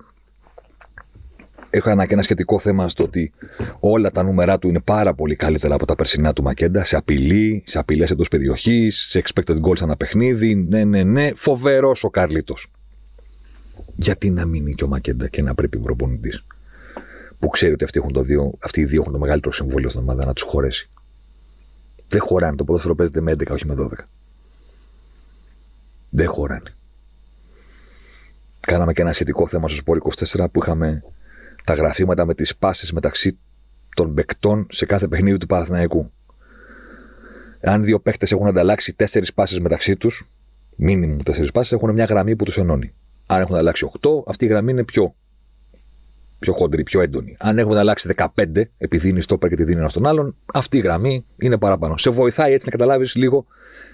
Έχω 1.70 1.90
ένα 1.90 2.06
και 2.06 2.12
ένα 2.12 2.22
σχετικό 2.22 2.58
θέμα 2.58 2.88
στο 2.88 3.04
ότι 3.04 3.32
όλα 3.80 4.10
τα 4.10 4.22
νούμερά 4.22 4.58
του 4.58 4.68
είναι 4.68 4.80
πάρα 4.80 5.14
πολύ 5.14 5.34
καλύτερα 5.34 5.74
από 5.74 5.86
τα 5.86 5.94
περσινά 5.94 6.32
του 6.32 6.42
Μακέντα. 6.42 6.84
Σε 6.84 6.96
απειλή, 6.96 7.62
σε 7.66 7.78
απειλές 7.78 8.10
εντός 8.10 8.28
περιοχής, 8.28 9.06
σε 9.08 9.22
expected 9.24 9.60
goals 9.60 9.80
ένα 9.82 9.96
παιχνίδι. 9.96 10.54
Ναι, 10.54 10.84
ναι, 10.84 11.02
ναι. 11.02 11.30
Φοβερός 11.34 12.04
ο 12.04 12.10
Καρλίτος. 12.10 12.70
Γιατί 13.96 14.30
να 14.30 14.44
μείνει 14.44 14.74
και 14.74 14.84
ο 14.84 14.88
Μακέντα 14.88 15.28
και 15.28 15.42
να 15.42 15.54
πρέπει 15.54 15.78
προπονητής 15.78 16.44
που 17.38 17.48
ξέρει 17.48 17.72
ότι 17.72 17.84
αυτοί, 17.84 17.98
έχουν 17.98 18.12
το 18.12 18.22
δύο, 18.22 18.52
αυτοί 18.58 18.80
οι 18.80 18.84
δύο 18.84 19.00
έχουν 19.00 19.12
το 19.12 19.18
μεγαλύτερο 19.18 19.52
συμβόλαιο 19.52 19.88
στην 19.88 20.00
ομάδα 20.00 20.24
να 20.24 20.32
τους 20.32 20.42
χωρέσει. 20.42 20.90
Δεν 22.08 22.20
χωράνε. 22.20 22.56
Το 22.56 22.64
ποδόσφαιρο 22.64 22.94
παίζεται 22.94 23.20
με 23.20 23.32
11, 23.32 23.46
όχι 23.50 23.66
με 23.66 23.74
12. 23.78 24.04
Δεν 26.10 26.28
χωράνε. 26.28 26.74
Κάναμε 28.60 28.92
και 28.92 29.02
ένα 29.02 29.12
σχετικό 29.12 29.48
θέμα 29.48 29.68
στο 29.68 29.76
Σπόρ 29.76 29.98
24 30.34 30.46
που 30.52 30.62
είχαμε 30.62 31.02
τα 31.66 31.74
γραφήματα 31.74 32.26
με 32.26 32.34
τις 32.34 32.56
πάσει 32.56 32.94
μεταξύ 32.94 33.38
των 33.94 34.14
παικτών 34.14 34.66
σε 34.70 34.86
κάθε 34.86 35.08
παιχνίδι 35.08 35.38
του 35.38 35.46
Παναθηναϊκού. 35.46 36.10
Αν 37.60 37.84
δύο 37.84 38.00
παίχτες 38.00 38.32
έχουν 38.32 38.46
ανταλλάξει 38.46 38.92
τέσσερις 38.92 39.32
πάσει 39.32 39.60
μεταξύ 39.60 39.96
τους, 39.96 40.28
μήνυμου 40.76 41.22
τέσσερις 41.22 41.50
πάσει, 41.52 41.74
έχουν 41.74 41.92
μια 41.92 42.04
γραμμή 42.04 42.36
που 42.36 42.44
τους 42.44 42.58
ενώνει. 42.58 42.92
Αν 43.26 43.40
έχουν 43.40 43.54
ανταλλάξει 43.54 43.90
8, 44.00 44.10
αυτή 44.26 44.44
η 44.44 44.48
γραμμή 44.48 44.70
είναι 44.70 44.84
πιο 44.84 45.14
πιο 46.38 46.52
χοντρή, 46.52 46.82
πιο 46.82 47.00
έντονη. 47.00 47.36
Αν 47.38 47.58
έχουμε 47.58 47.78
αλλάξει 47.78 48.14
15, 48.16 48.62
επειδή 48.78 49.08
είναι 49.08 49.20
στόπερ 49.20 49.48
και 49.48 49.56
τη 49.56 49.64
δίνει 49.64 49.78
ένας 49.78 49.90
στον 49.90 50.06
άλλον, 50.06 50.36
αυτή 50.54 50.76
η 50.76 50.80
γραμμή 50.80 51.24
είναι 51.36 51.58
παραπάνω. 51.58 51.96
Σε 51.96 52.10
βοηθάει 52.10 52.52
έτσι 52.52 52.66
να 52.66 52.72
καταλάβεις 52.72 53.14
λίγο 53.14 53.46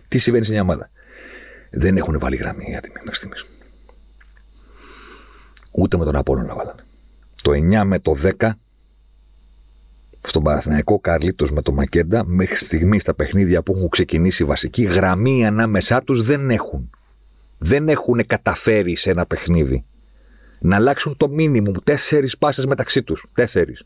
τι 0.09 0.19
συμβαίνει 0.19 0.45
σε 0.45 0.53
μια 0.53 0.63
ομάδα. 0.63 0.91
Δεν 1.71 1.97
έχουν 1.97 2.19
βάλει 2.19 2.37
γραμμή 2.37 2.65
για 2.69 2.81
την 2.81 2.93
μέχρι 2.95 3.15
στιγμής. 3.15 3.47
Ούτε 5.71 5.97
με 5.97 6.05
τον 6.05 6.17
Απόλυτο 6.17 6.47
να 6.47 6.55
βάλανε. 6.55 6.83
Το 7.43 7.51
9 7.53 7.83
με 7.85 7.99
το 7.99 8.15
10 8.39 8.51
στον 10.23 10.43
Παναθηναϊκό 10.43 10.99
Καρλίτο 10.99 11.47
με 11.53 11.63
το 11.63 11.73
Μακέντα, 11.73 12.25
μέχρι 12.25 12.57
στιγμής 12.57 13.03
στα 13.03 13.15
παιχνίδια 13.15 13.63
που 13.63 13.75
έχουν 13.77 13.89
ξεκινήσει 13.89 14.45
βασική, 14.45 14.83
γραμμή 14.83 15.47
ανάμεσά 15.47 16.03
τους 16.03 16.23
δεν 16.23 16.51
έχουν. 16.51 16.91
Δεν 17.59 17.89
έχουν 17.89 18.27
καταφέρει 18.27 18.97
σε 18.97 19.11
ένα 19.11 19.27
παιχνίδι 19.27 19.85
να 20.63 20.77
αλλάξουν 20.77 21.17
το 21.17 21.29
μήνυμο. 21.29 21.73
Τέσσερις 21.85 22.39
πάσες 22.39 22.67
μεταξύ 22.67 23.03
τους. 23.03 23.27
Τέσσερις. 23.35 23.85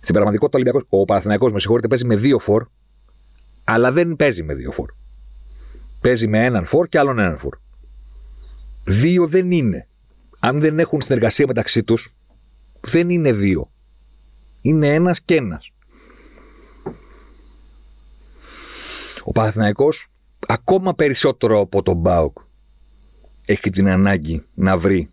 Στην 0.00 0.14
πραγματικότητα, 0.14 0.58
ο, 0.58 0.60
Ολυμπιακός, 0.60 0.86
ο 1.00 1.04
Παναθηναϊκός, 1.04 1.52
με 1.52 1.60
συγχωρείτε, 1.60 1.88
παίζει 1.88 2.04
με 2.04 2.16
δύο 2.16 2.38
φορ, 2.38 2.66
αλλά 3.64 3.92
δεν 3.92 4.16
παίζει 4.16 4.42
με 4.42 4.54
δύο 4.54 4.72
φορ. 4.72 4.90
Παίζει 6.00 6.26
με 6.26 6.44
έναν 6.44 6.64
φορ 6.64 6.88
και 6.88 6.98
άλλον 6.98 7.18
έναν 7.18 7.38
φορ. 7.38 7.58
Δύο 8.84 9.26
δεν 9.26 9.50
είναι. 9.50 9.88
Αν 10.44 10.60
δεν 10.60 10.78
έχουν 10.78 11.00
συνεργασία 11.00 11.46
μεταξύ 11.46 11.84
τους, 11.84 12.14
δεν 12.80 13.10
είναι 13.10 13.32
δύο. 13.32 13.70
Είναι 14.60 14.94
ένας 14.94 15.20
και 15.20 15.34
ένας. 15.34 15.72
Ο 19.24 19.32
Παναθηναϊκός 19.32 20.06
ακόμα 20.46 20.94
περισσότερο 20.94 21.60
από 21.60 21.82
τον 21.82 21.96
Μπάουκ 21.96 22.38
έχει 23.44 23.70
την 23.70 23.88
ανάγκη 23.88 24.44
να 24.54 24.78
βρει 24.78 25.10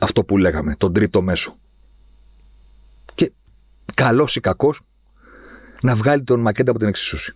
αυτό 0.00 0.24
που 0.24 0.38
λέγαμε, 0.38 0.74
τον 0.76 0.92
τρίτο 0.92 1.22
μέσο. 1.22 1.56
Και 3.14 3.32
καλός 3.94 4.36
ή 4.36 4.40
κακός 4.40 4.80
να 5.82 5.94
βγάλει 5.94 6.22
τον 6.22 6.40
Μακέντα 6.40 6.70
από 6.70 6.78
την 6.78 6.88
εξισούση. 6.88 7.34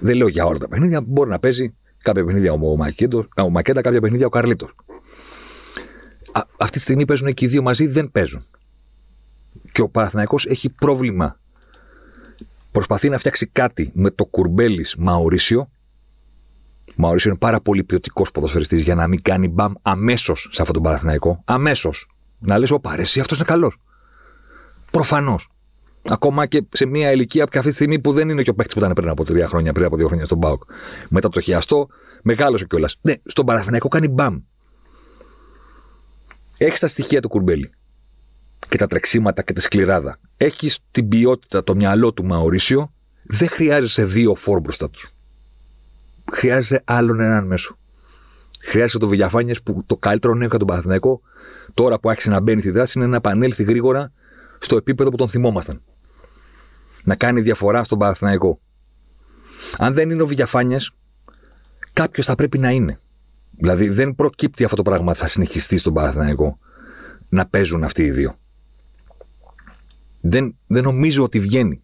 Δεν 0.00 0.16
λέω 0.16 0.28
για 0.28 0.44
όλα 0.44 0.58
τα 0.58 0.68
παιχνίδια, 0.68 1.00
μπορεί 1.00 1.30
να 1.30 1.38
παίζει 1.38 1.74
κάποια 2.02 2.24
παιχνίδια 2.24 2.52
ο, 2.52 2.76
Μακέντο, 2.76 3.28
ο 3.36 3.50
Μακέντα, 3.50 3.80
κάποια 3.80 4.00
παιχνίδια 4.00 4.26
ο 4.26 4.30
Καρλίτο. 6.32 6.54
Αυτή 6.56 6.76
τη 6.76 6.82
στιγμή 6.82 7.04
παίζουν 7.04 7.34
και 7.34 7.44
οι 7.44 7.48
δύο 7.48 7.62
μαζί, 7.62 7.86
δεν 7.86 8.10
παίζουν. 8.10 8.46
Και 9.72 9.82
ο 9.82 9.88
Παναθηναϊκός 9.88 10.46
έχει 10.46 10.68
πρόβλημα. 10.68 11.40
Προσπαθεί 12.72 13.08
να 13.08 13.18
φτιάξει 13.18 13.46
κάτι 13.46 13.90
με 13.94 14.10
το 14.10 14.24
κουρμπέλης 14.24 14.94
Μαωρίσιο. 14.98 15.70
Μαωρίσιο 16.94 17.30
είναι 17.30 17.38
πάρα 17.38 17.60
πολύ 17.60 17.84
ποιοτικός 17.84 18.30
ποδοσφαιριστής 18.30 18.82
για 18.82 18.94
να 18.94 19.06
μην 19.06 19.22
κάνει 19.22 19.48
μπαμ 19.48 19.72
αμέσως 19.82 20.48
σε 20.52 20.62
αυτόν 20.62 20.74
τον 20.74 20.84
Παναθηναϊκό. 20.84 21.42
Αμέσως. 21.44 22.06
Να 22.38 22.58
λες: 22.58 22.70
Ο 22.70 22.80
παρέσει, 22.80 23.20
αυτός 23.20 23.36
είναι 23.36 23.46
καλός. 23.46 23.76
Προφανώς. 24.90 25.48
Ακόμα 26.08 26.46
και 26.46 26.62
σε 26.72 26.86
μια 26.86 27.12
ηλικία 27.12 27.46
που 27.46 27.58
αυτή 27.58 27.68
τη 27.68 27.74
στιγμή 27.74 27.98
που 27.98 28.12
δεν 28.12 28.28
είναι 28.28 28.42
και 28.42 28.50
ο 28.50 28.54
παίκτης 28.54 28.74
που 28.74 28.80
ήταν 28.80 28.92
πριν 28.92 29.08
από 29.08 29.24
τρία 29.24 29.48
χρόνια, 29.48 29.72
πριν 29.72 29.86
από 29.86 29.96
δύο 29.96 30.06
χρόνια 30.06 30.24
στον 30.24 30.38
Μπάουκ. 30.38 30.62
Μετά 31.08 31.28
το 31.28 31.40
χιαστό, 31.40 31.88
μεγάλωσε 32.22 32.64
κιόλας. 32.64 32.98
Ναι, 33.00 33.14
στον 33.24 33.46
Παναθηναϊκό 33.46 33.88
κάνει 33.88 34.08
μπαμ. 34.08 34.38
Έχεις 36.64 36.80
τα 36.80 36.86
στοιχεία 36.86 37.20
του 37.20 37.28
κουρμπέλι 37.28 37.70
και 38.68 38.76
τα 38.78 38.86
τρεξίματα 38.86 39.42
και 39.42 39.52
τη 39.52 39.60
σκληράδα. 39.60 40.18
Έχεις 40.36 40.78
την 40.90 41.08
ποιότητα, 41.08 41.64
το 41.64 41.74
μυαλό 41.74 42.12
του 42.12 42.24
Μαωρίσιο. 42.24 42.92
Δεν 43.22 43.48
χρειάζεσαι 43.48 44.04
δύο 44.04 44.34
φόρ 44.34 44.60
μπροστά 44.60 44.90
τους. 44.90 45.10
Χρειάζεσαι 46.32 46.82
άλλον 46.84 47.20
έναν 47.20 47.46
μέσο. 47.46 47.78
Χρειάζεσαι 48.60 48.98
το 48.98 49.08
Βηγιαφάνιε 49.08 49.54
που 49.64 49.82
το 49.86 49.96
καλύτερο 49.96 50.34
νέο 50.34 50.48
για 50.48 50.58
τον 50.58 50.66
Παναθηναϊκό, 50.66 51.20
τώρα 51.74 51.98
που 51.98 52.10
άρχισε 52.10 52.30
να 52.30 52.40
μπαίνει 52.40 52.60
στη 52.60 52.70
δράση, 52.70 52.98
είναι 52.98 53.06
να 53.06 53.16
επανέλθει 53.16 53.62
γρήγορα 53.62 54.12
στο 54.58 54.76
επίπεδο 54.76 55.10
που 55.10 55.16
τον 55.16 55.28
θυμόμασταν. 55.28 55.82
Να 57.04 57.14
κάνει 57.14 57.40
διαφορά 57.40 57.84
στον 57.84 57.98
Παναθηναϊκό. 57.98 58.60
Αν 59.78 59.94
δεν 59.94 60.10
είναι 60.10 60.22
ο 60.22 60.26
Βηγιαφάνιε, 60.26 60.78
κάποιος 61.92 62.26
θα 62.26 62.34
πρέπει 62.34 62.58
να 62.58 62.70
είναι. 62.70 63.00
Δηλαδή 63.56 63.88
δεν 63.88 64.14
προκύπτει 64.14 64.64
αυτό 64.64 64.76
το 64.76 64.82
πράγμα, 64.82 65.14
θα 65.14 65.26
συνεχιστεί 65.26 65.78
στον 65.78 65.92
Παναθηναϊκό 65.92 66.58
να 67.28 67.46
παίζουν 67.46 67.84
αυτοί 67.84 68.02
οι 68.02 68.10
δύο. 68.10 68.36
Δεν, 70.20 70.56
δεν 70.66 70.82
νομίζω 70.82 71.22
ότι 71.22 71.40
βγαίνει. 71.40 71.82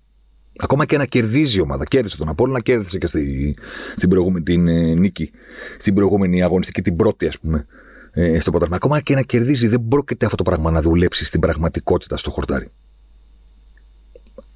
Ακόμα 0.60 0.84
και 0.84 0.96
να 0.96 1.04
κερδίζει 1.04 1.58
η 1.58 1.60
ομάδα. 1.60 1.84
Κέρδισε 1.84 2.16
τον 2.16 2.28
Απόλλωνα, 2.28 2.60
κέρδισε 2.60 2.98
και 2.98 3.06
στη, 3.06 3.56
στην 3.96 4.08
προηγούμενη 4.08 4.44
την, 4.44 4.68
ε, 4.68 4.94
νίκη, 4.94 5.30
στην 5.78 5.94
προηγούμενη 5.94 6.42
αγωνιστική, 6.42 6.82
την 6.82 6.96
πρώτη, 6.96 7.26
ας 7.26 7.38
πούμε, 7.38 7.66
ε, 8.12 8.40
στο 8.40 8.50
ποτάμι. 8.50 8.74
Ακόμα 8.74 9.00
και 9.00 9.14
να 9.14 9.22
κερδίζει, 9.22 9.68
δεν 9.68 9.88
πρόκειται 9.88 10.24
αυτό 10.24 10.36
το 10.36 10.42
πράγμα 10.42 10.70
να 10.70 10.80
δουλέψει 10.80 11.24
στην 11.24 11.40
πραγματικότητα 11.40 12.16
στο 12.16 12.30
χορτάρι. 12.30 12.70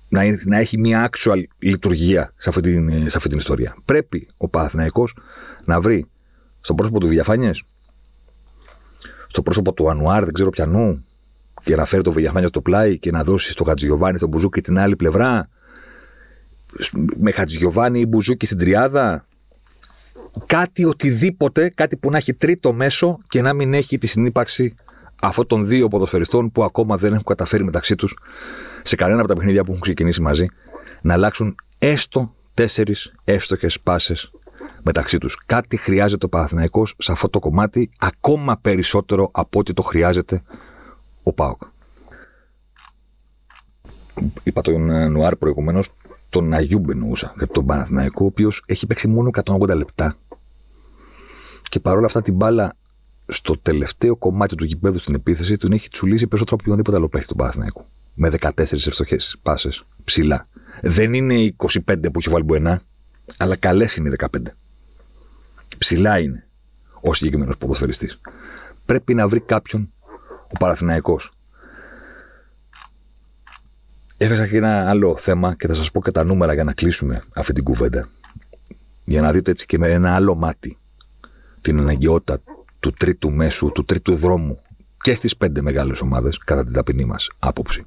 Να, 0.08 0.22
να 0.44 0.58
έχει 0.58 0.78
μια 0.78 1.10
actual 1.12 1.42
λειτουργία 1.58 2.32
σε 2.36 2.48
αυτή, 2.48 2.60
την, 2.60 2.88
ε, 2.88 3.08
σε 3.08 3.16
αυτή 3.16 3.28
την 3.28 3.38
ιστορία. 3.38 3.76
Πρέπει 3.84 4.28
ο 4.36 4.48
Παναθηναϊκός 4.48 5.16
να 5.64 5.80
βρει 5.80 6.06
στο 6.62 6.74
πρόσωπο 6.74 7.00
του 7.00 7.06
Βιαφάνιες, 7.06 7.62
στο 9.26 9.42
πρόσωπο 9.42 9.72
του 9.72 9.90
Ανουάρ, 9.90 10.24
δεν 10.24 10.32
ξέρω 10.32 10.50
πιανού, 10.50 11.04
και 11.62 11.76
να 11.76 11.84
φέρει 11.84 12.02
το 12.02 12.12
Βηγιαφάνιο 12.12 12.48
στο 12.48 12.60
πλάι 12.60 12.98
και 12.98 13.10
να 13.10 13.24
δώσει 13.24 13.50
στο 13.50 13.64
Χατζηγιοβάνι 13.64 14.16
στον 14.16 14.28
Μπουζούκι 14.28 14.60
την 14.60 14.78
άλλη 14.78 14.96
πλευρά. 14.96 15.48
Με 17.18 17.30
Χατζηγιοβάνι 17.30 18.00
ή 18.00 18.06
Μπουζούκι 18.08 18.46
στην 18.46 18.58
τριάδα. 18.58 19.26
Κάτι 20.46 20.84
οτιδήποτε, 20.84 21.68
κάτι 21.68 21.96
που 21.96 22.10
να 22.10 22.16
έχει 22.16 22.34
τρίτο 22.34 22.72
μέσο 22.72 23.18
και 23.28 23.42
να 23.42 23.52
μην 23.52 23.74
έχει 23.74 23.98
τη 23.98 24.06
συνύπαρξη 24.06 24.74
αυτών 25.22 25.46
των 25.46 25.66
δύο 25.66 25.88
ποδοσφαιριστών 25.88 26.52
που 26.52 26.64
ακόμα 26.64 26.96
δεν 26.96 27.12
έχουν 27.12 27.24
καταφέρει 27.24 27.64
μεταξύ 27.64 27.94
τους 27.96 28.18
σε 28.82 28.96
κανένα 28.96 29.18
από 29.18 29.28
τα 29.28 29.34
παιχνίδια 29.34 29.64
που 29.64 29.70
έχουν 29.70 29.82
ξεκινήσει 29.82 30.20
μαζί 30.20 30.46
να 31.02 31.12
αλλάξουν 31.12 31.54
έστω 31.78 32.34
τέσσερις 32.54 33.14
εύστοχες 33.24 33.80
πάσες 33.80 34.30
μεταξύ 34.82 35.18
τους. 35.18 35.42
Κάτι 35.46 35.76
χρειάζεται 35.76 36.26
ο 36.26 36.28
Παναθηναϊκός 36.28 36.94
σε 36.98 37.12
αυτό 37.12 37.28
το 37.28 37.38
κομμάτι 37.38 37.90
ακόμα 37.98 38.56
περισσότερο 38.56 39.28
από 39.32 39.58
ό,τι 39.58 39.72
το 39.72 39.82
χρειάζεται 39.82 40.42
ο 41.22 41.32
Πάοκ. 41.32 41.62
Είπα 44.42 44.60
τον 44.60 44.90
ε, 44.90 45.08
Νουάρ 45.08 45.36
προηγουμένως, 45.36 45.88
τον 46.28 46.52
Αγιούμπ 46.52 46.90
εννοούσα, 46.90 47.32
για 47.36 47.46
τον 47.46 47.66
Παναθηναϊκό, 47.66 48.24
ο 48.24 48.26
οποίος 48.26 48.62
έχει 48.66 48.86
παίξει 48.86 49.08
μόνο 49.08 49.30
180 49.44 49.76
λεπτά. 49.76 50.16
Και 51.68 51.80
παρόλα 51.80 52.06
αυτά 52.06 52.22
την 52.22 52.34
μπάλα 52.34 52.76
στο 53.26 53.58
τελευταίο 53.58 54.16
κομμάτι 54.16 54.54
του 54.54 54.64
γηπέδου 54.64 54.98
στην 54.98 55.14
επίθεση 55.14 55.56
τον 55.56 55.72
έχει 55.72 55.88
τσουλήσει 55.88 56.26
περισσότερο 56.26 56.54
από 56.54 56.62
οποιονδήποτε 56.62 56.96
άλλο 56.96 57.08
παίχτη 57.08 57.28
του 57.28 57.36
Παναθηναϊκού. 57.36 57.84
Με 58.14 58.30
14 58.40 58.50
ευστοχές 58.58 59.36
πάσες 59.42 59.84
ψηλά. 60.04 60.48
Δεν 60.82 61.14
είναι 61.14 61.54
25 61.56 61.78
που 61.86 62.18
έχει 62.18 62.30
βάλει 62.30 62.44
Μπουενά, 62.44 62.82
αλλά 63.36 63.56
καλές 63.56 63.96
είναι 63.96 64.14
15. 64.18 64.26
Ψηλά 65.82 66.18
είναι 66.18 66.46
ο 67.00 67.14
συγκεκριμένος 67.14 67.56
ποδοσφαιριστής. 67.56 68.20
Πρέπει 68.86 69.14
να 69.14 69.28
βρει 69.28 69.40
κάποιον 69.40 69.92
ο 70.42 70.58
Παραθυναϊκός. 70.58 71.32
Έφεσα 74.16 74.46
και 74.46 74.56
ένα 74.56 74.88
άλλο 74.88 75.16
θέμα 75.16 75.54
και 75.54 75.66
θα 75.66 75.74
σας 75.74 75.90
πω 75.90 76.02
και 76.02 76.10
τα 76.10 76.24
νούμερα 76.24 76.54
για 76.54 76.64
να 76.64 76.72
κλείσουμε 76.72 77.24
αυτή 77.34 77.52
την 77.52 77.64
κουβέντα. 77.64 78.08
Για 79.04 79.20
να 79.20 79.32
δείτε 79.32 79.50
έτσι 79.50 79.66
και 79.66 79.78
με 79.78 79.90
ένα 79.90 80.14
άλλο 80.14 80.34
μάτι 80.34 80.78
την 81.60 81.78
αναγκαιότητα 81.78 82.40
του 82.80 82.92
τρίτου 82.92 83.30
μέσου, 83.30 83.72
του 83.72 83.84
τρίτου 83.84 84.14
δρόμου 84.14 84.60
και 85.02 85.14
στις 85.14 85.36
πέντε 85.36 85.60
μεγάλες 85.60 86.00
ομάδες 86.00 86.38
κατά 86.38 86.64
την 86.64 86.72
ταπεινή 86.72 87.04
μας 87.04 87.30
άποψη. 87.38 87.86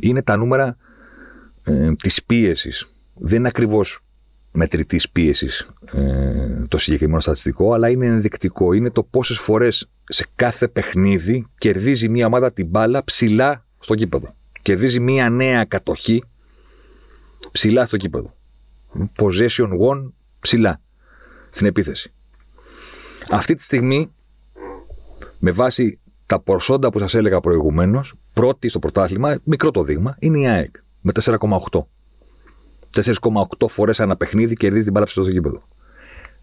Είναι 0.00 0.22
τα 0.22 0.36
νούμερα 0.36 0.76
ε, 1.64 1.92
της 1.94 2.22
πίεσης. 2.22 2.88
Δεν 3.14 3.38
είναι 3.38 3.48
ακριβώς 3.48 4.01
μετρητής 4.52 5.10
πίεσης 5.10 5.68
ε, 5.92 6.64
το 6.68 6.78
συγκεκριμένο 6.78 7.20
στατιστικό, 7.20 7.72
αλλά 7.72 7.88
είναι 7.88 8.06
ενδεικτικό. 8.06 8.72
Είναι 8.72 8.90
το 8.90 9.02
πόσες 9.02 9.38
φορές 9.38 9.90
σε 10.04 10.26
κάθε 10.34 10.68
παιχνίδι 10.68 11.46
κερδίζει 11.58 12.08
μια 12.08 12.26
ομάδα 12.26 12.52
την 12.52 12.66
μπάλα 12.66 13.04
ψηλά 13.04 13.64
στο 13.78 13.94
κήπεδο. 13.94 14.34
Κερδίζει 14.62 15.00
μια 15.00 15.30
νέα 15.30 15.64
κατοχή 15.64 16.22
ψηλά 17.52 17.84
στο 17.84 17.96
κήπεδο. 17.96 18.34
Possession 19.18 19.68
one 19.90 20.10
ψηλά 20.40 20.80
στην 21.50 21.66
επίθεση. 21.66 22.12
Αυτή 23.30 23.54
τη 23.54 23.62
στιγμή, 23.62 24.10
με 25.38 25.50
βάση 25.50 25.98
τα 26.26 26.40
ποσόντα 26.40 26.90
που 26.90 26.98
σας 26.98 27.14
έλεγα 27.14 27.40
προηγουμένως, 27.40 28.14
πρώτη 28.32 28.68
στο 28.68 28.78
πρωτάθλημα, 28.78 29.38
μικρό 29.44 29.70
το 29.70 29.82
δείγμα, 29.82 30.16
είναι 30.18 30.38
η 30.38 30.46
ΑΕΚ 30.46 30.76
με 31.00 31.12
4,8. 31.20 31.86
4,8 32.94 33.68
φορές 33.68 33.98
ένα 33.98 34.16
παιχνίδι 34.16 34.54
κερδίζει 34.54 34.84
την 34.84 34.92
μπάλα 34.92 35.06
στο 35.06 35.22
γήπεδο. 35.22 35.68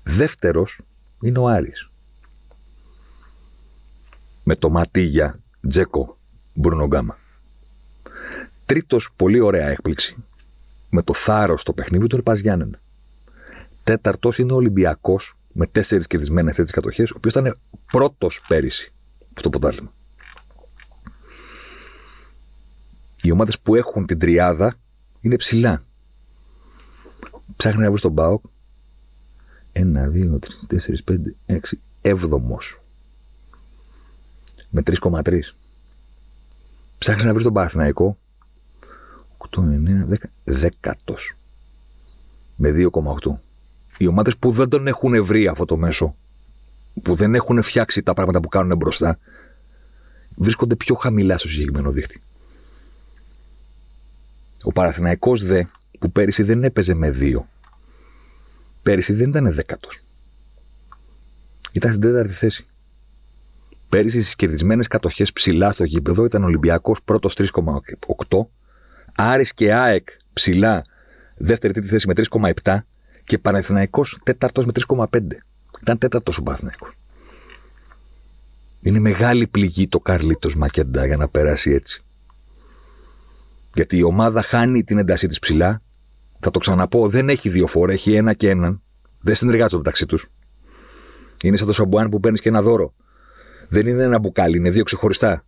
Δεύτερος 0.03 0.81
είναι 1.21 1.39
ο 1.39 1.47
Άρης. 1.47 1.89
Με 4.43 4.55
το 4.55 4.69
Ματίγια, 4.69 5.39
Τζέκο, 5.67 6.17
Μπρουνο 6.53 6.85
Γκάμα. 6.85 7.17
Τρίτος, 8.65 9.09
πολύ 9.15 9.39
ωραία 9.39 9.67
έκπληξη. 9.67 10.23
Με 10.89 11.01
το 11.01 11.13
θάρρος 11.13 11.61
στο 11.61 11.73
παιχνίδι 11.73 12.07
του 12.07 12.15
Ερπα 12.15 12.33
Γιάννενα. 12.33 12.79
Τέταρτος 13.83 14.37
είναι 14.37 14.51
ο 14.51 14.55
Ολυμπιακός 14.55 15.37
με 15.53 15.67
τέσσερις 15.67 16.07
κερδισμένες 16.07 16.55
τέτοιες 16.55 16.75
κατοχές, 16.75 17.11
ο 17.11 17.13
οποίος 17.17 17.33
ήταν 17.33 17.59
πρώτος 17.91 18.41
πέρυσι 18.47 18.91
στο 19.35 19.49
ποτάλημα. 19.49 19.93
Οι 23.21 23.31
ομάδες 23.31 23.59
που 23.59 23.75
έχουν 23.75 24.05
την 24.05 24.19
τριάδα 24.19 24.75
είναι 25.21 25.35
ψηλά. 25.35 25.83
Ψάχνει 27.55 27.83
να 27.83 27.91
βρει 27.91 28.01
τον 28.01 28.11
Μπάουκ. 28.11 28.43
Ένα, 29.71 30.07
δύο, 30.07 30.39
τρεις, 30.39 30.59
τέσσερις, 30.67 31.03
πέντε, 31.03 31.35
έξι. 31.45 31.79
Έβδομος. 32.01 32.81
Με 34.69 34.81
3,3. 34.81 35.55
Ψάχνει 36.97 37.23
να 37.23 37.33
βρει 37.33 37.43
τον 37.43 37.53
Παναθηναϊκό. 37.53 38.17
8, 39.37 39.61
9, 39.61 40.05
10. 40.05 40.15
Δέκατος. 40.43 41.37
Με 42.55 42.71
2,8. 42.71 43.41
Οι 43.97 44.07
ομάδες 44.07 44.37
που 44.37 44.51
δεν 44.51 44.69
τον 44.69 44.87
έχουν 44.87 45.25
βρει 45.25 45.47
αυτό 45.47 45.65
το 45.65 45.77
μέσο, 45.77 46.15
που 47.01 47.15
δεν 47.15 47.35
έχουν 47.35 47.61
φτιάξει 47.61 48.03
τα 48.03 48.13
πράγματα 48.13 48.39
που 48.39 48.47
κάνουν 48.47 48.77
μπροστά, 48.77 49.19
βρίσκονται 50.35 50.75
πιο 50.75 50.95
χαμηλά 50.95 51.37
στο 51.37 51.47
συγκεκριμένο 51.47 51.91
δίχτυ. 51.91 52.21
Ο 54.63 54.71
Παραθυναϊκός 54.71 55.45
δε 55.45 55.63
που 55.99 56.11
πέρυσι 56.11 56.43
δεν 56.43 56.63
έπαιζε 56.63 56.93
με 56.93 57.11
δύο. 57.11 57.47
Πέρυσι 58.83 59.13
δεν 59.13 59.29
ήταν 59.29 59.53
δέκατος. 59.53 59.99
Ήταν 61.71 61.91
στην 61.91 62.01
τέταρτη 62.01 62.33
θέση. 62.33 62.65
Πέρυσι 63.89 64.21
στις 64.21 64.35
κερδισμένες 64.35 64.87
κατοχές 64.87 65.33
ψηλά 65.33 65.71
στο 65.71 65.83
γήπεδο 65.83 66.25
ήταν 66.25 66.43
Ολυμπιακός 66.43 67.01
πρώτος 67.05 67.33
3,8. 67.33 68.47
Άρης 69.15 69.53
και 69.53 69.73
ΑΕΚ 69.73 70.09
ψηλά 70.33 70.85
δεύτερη 71.37 71.73
τρίτη 71.73 71.87
θέση 71.87 72.07
με 72.07 72.13
3,7 72.63 72.79
και 73.23 73.37
Παναθηναϊκός 73.37 74.19
τέταρτος 74.23 74.65
με 74.65 74.71
3,5. 74.71 75.05
Ήταν 75.81 75.97
τέταρτος 75.97 76.37
ο 76.37 76.43
Παναθηναϊκός. 76.43 76.93
Είναι 78.81 78.99
μεγάλη 78.99 79.47
πληγή 79.47 79.87
το 79.87 79.99
Καρλίτος 79.99 80.55
Μακέντα 80.55 81.05
για 81.05 81.17
να 81.17 81.27
περάσει 81.27 81.71
έτσι. 81.71 82.03
Γιατί 83.73 83.97
η 83.97 84.03
ομάδα 84.03 84.41
χάνει 84.41 84.83
την 84.83 84.97
έντασή 84.97 85.27
της 85.27 85.39
ψηλά. 85.39 85.81
Θα 86.39 86.51
το 86.51 86.59
ξαναπώ, 86.59 87.09
δεν 87.09 87.29
έχει 87.29 87.49
δύο 87.49 87.67
φορέ, 87.67 87.93
έχει 87.93 88.13
ένα 88.13 88.33
και 88.33 88.49
έναν. 88.49 88.81
Δεν 89.21 89.35
συνεργάζονται 89.35 89.77
μεταξύ 89.77 90.05
τους. 90.05 90.27
Είναι 91.43 91.57
σαν 91.57 91.67
το 91.67 91.73
σαμπουάν 91.73 92.09
που 92.09 92.19
παίρνεις 92.19 92.41
και 92.41 92.49
ένα 92.49 92.61
δώρο. 92.61 92.93
Δεν 93.69 93.87
είναι 93.87 94.03
ένα 94.03 94.19
μπουκάλι, 94.19 94.57
είναι 94.57 94.69
δύο 94.69 94.83
ξεχωριστά. 94.83 95.43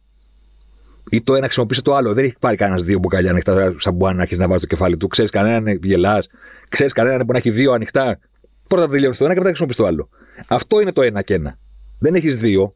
Ή 1.09 1.21
το 1.21 1.35
ένα 1.35 1.43
χρησιμοποιήσει 1.43 1.81
το 1.81 1.95
άλλο. 1.95 2.13
Δεν 2.13 2.23
έχει 2.23 2.35
πάρει 2.39 2.55
κανένας 2.55 2.83
δύο 2.83 2.99
μπουκάλια 2.99 3.31
ανοιχτά 3.31 3.75
σαμπουάν 3.77 4.15
να 4.15 4.23
έχεις 4.23 4.37
να 4.37 4.47
βάζεις 4.47 4.61
το 4.61 4.67
κεφάλι 4.67 4.97
του. 4.97 5.07
Ξέρεις 5.07 5.31
κανέναν 5.31 5.79
γελάς. 5.83 6.27
Ξέρεις 6.69 6.93
κανέναν 6.93 7.25
που 7.25 7.31
να 7.31 7.37
έχει 7.37 7.49
δύο 7.49 7.71
ανοιχτά. 7.71 8.19
Πρώτα 8.67 8.87
τελειώνεις 8.87 9.17
το 9.17 9.23
ένα 9.23 9.33
και 9.33 9.39
μετά 9.39 9.55
χρησιμοποιείς 9.55 9.77
το 9.77 9.85
άλλο. 9.85 10.09
Αυτό 10.47 10.81
είναι 10.81 10.91
το 10.91 11.01
ένα 11.01 11.21
και 11.21 11.33
ένα. 11.33 11.57
Δεν 11.99 12.15
έχεις 12.15 12.37
δύο. 12.37 12.75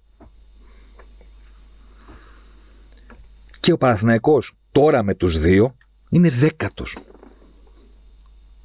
Και 3.59 3.71
ο 3.71 3.77
Παναθηναϊκός 3.77 4.53
τώρα 4.75 5.03
με 5.03 5.15
τους 5.15 5.39
δύο 5.39 5.75
είναι 6.09 6.29
δέκατος 6.29 6.97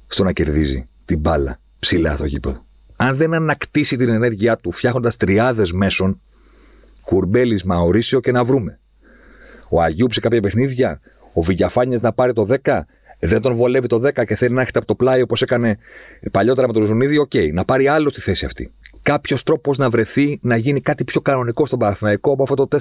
στο 0.07 0.23
να 0.23 0.31
κερδίζει 0.31 0.87
την 1.05 1.19
μπάλα 1.19 1.59
ψηλά 1.79 2.15
στο 2.15 2.25
γήπεδο. 2.25 2.65
Αν 2.95 3.15
δεν 3.15 3.33
ανακτήσει 3.33 3.95
την 3.97 4.09
ενέργειά 4.09 4.57
του 4.57 4.71
φτιάχνοντας 4.71 5.17
τριάδες 5.17 5.71
μέσων, 5.71 6.21
Κουρμπέλης 7.01 7.63
Μαουρίσιο 7.63 8.19
και 8.19 8.31
να 8.31 8.43
βρούμε. 8.43 8.79
Ο 9.69 9.81
Αγιούπ 9.81 10.13
σε 10.13 10.19
κάποια 10.19 10.39
παιχνίδια, 10.39 10.99
ο 11.33 11.41
Βιγιαφάνιες 11.41 12.01
να 12.01 12.13
πάρει 12.13 12.33
το 12.33 12.47
10, 12.63 12.81
δεν 13.19 13.41
τον 13.41 13.55
βολεύει 13.55 13.87
το 13.87 14.07
10 14.07 14.25
και 14.25 14.35
θέλει 14.35 14.53
να 14.53 14.59
έρχεται 14.59 14.77
από 14.77 14.87
το 14.87 14.95
πλάι 14.95 15.21
όπως 15.21 15.41
έκανε 15.41 15.77
παλιότερα 16.31 16.67
με 16.67 16.73
τον 16.73 16.85
Ουζουνίδη, 16.85 17.17
OK, 17.17 17.31
okay, 17.33 17.53
να 17.53 17.65
πάρει 17.65 17.87
άλλο 17.87 18.09
στη 18.09 18.21
θέση 18.21 18.45
αυτή. 18.45 18.71
Κάποιος 19.01 19.43
τρόπος 19.43 19.77
να 19.77 19.89
βρεθεί 19.89 20.39
να 20.41 20.55
γίνει 20.55 20.81
κάτι 20.81 21.03
πιο 21.03 21.21
κανονικό 21.21 21.65
στον 21.65 21.79
Παναθηναϊκό 21.79 22.31
από 22.31 22.43
αυτό 22.43 22.55
το 22.55 22.77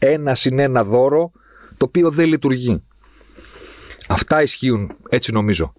4-1 0.00 0.32
συν 0.32 0.76
1 0.76 0.82
δώρο 0.84 1.32
το 1.76 1.84
οποίο 1.84 2.10
δεν 2.10 2.26
λειτουργεί. 2.26 2.82
Αυτά 4.08 4.42
ισχύουν, 4.42 4.96
έτσι 5.08 5.32
νομίζω, 5.32 5.72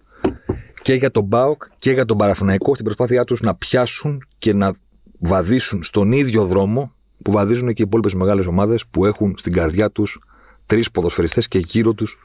και 0.82 0.94
για 0.94 1.12
τον 1.12 1.24
ΠΑΟΚ 1.24 1.64
και 1.78 1.92
για 1.92 2.06
τον 2.06 2.18
Παναθηναϊκό 2.18 2.74
στην 2.74 2.86
προσπάθειά 2.86 3.24
τους 3.24 3.42
να 3.42 3.56
πιάσουν 3.56 4.28
και 4.38 4.54
να 4.54 4.74
βαδίσουν 5.20 5.84
στον 5.84 6.12
ίδιο 6.12 6.46
δρόμο 6.46 6.94
που 7.24 7.32
βαδίζουν 7.32 7.68
και 7.68 7.82
οι 7.82 7.86
υπόλοιπες 7.88 8.14
μεγάλες 8.14 8.46
ομάδες 8.46 8.86
που 8.86 9.06
έχουν 9.06 9.36
στην 9.38 9.54
καρδιά 9.54 9.92
τους 9.92 10.20
τρεις 10.66 10.92
ποδοσφαιριστές 10.92 11.48
και 11.48 11.60
γύρω 11.60 11.94
τους 11.94 12.20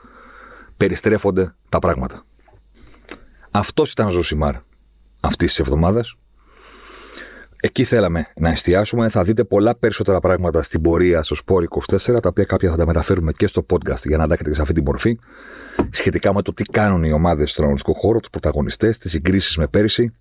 περιστρέφονται 0.77 1.55
τα 1.69 1.79
πράγματα. 1.79 2.25
Αυτός 3.51 3.93
ήταν 3.93 4.07
ο 4.07 4.11
Ζωσιμάρ 4.11 4.55
αυτής 5.21 5.49
της 5.49 5.59
εβδομάδας. 5.59 6.17
Εκεί 7.61 7.85
θέλαμε 7.85 8.27
να 8.37 8.51
εστιάσουμε. 8.51 9.09
Θα 9.09 9.23
δείτε 9.23 9.45
πολλά 9.45 9.75
περισσότερα 9.77 10.21
πράγματα 10.21 10.63
στην 10.63 10.81
πορεία 10.81 11.23
στο 11.23 11.35
Σπόρ 11.35 11.65
24, 11.87 11.99
τα 12.23 12.29
οποία 12.29 12.45
κάποια 12.45 12.71
θα 12.71 12.77
τα 12.77 12.87
μεταφέρουμε 12.87 13.33
και 13.33 13.47
στο 13.47 13.67
podcast 13.71 14.05
για 14.05 14.17
να 14.17 14.27
τα 14.29 14.35
έχετε 14.35 14.55
σε 14.55 14.61
αυτή 14.63 14.75
την 14.75 14.83
μορφή. 14.87 15.19
Σχετικά 15.91 16.35
με 16.35 16.43
το 16.43 16.53
τι 16.53 16.65
κάνουν 16.65 17.05
οι 17.05 17.13
ομάδες 17.13 17.51
στον 17.51 17.65
αγωνιστικό 17.65 17.99
χώρο, 17.99 18.19
τους 18.19 18.31
πρωταγωνιστές, 18.31 18.99
τις 18.99 19.11
συγκρίσεις 19.11 19.57
με 19.57 19.67
πέρυσι. 19.67 20.15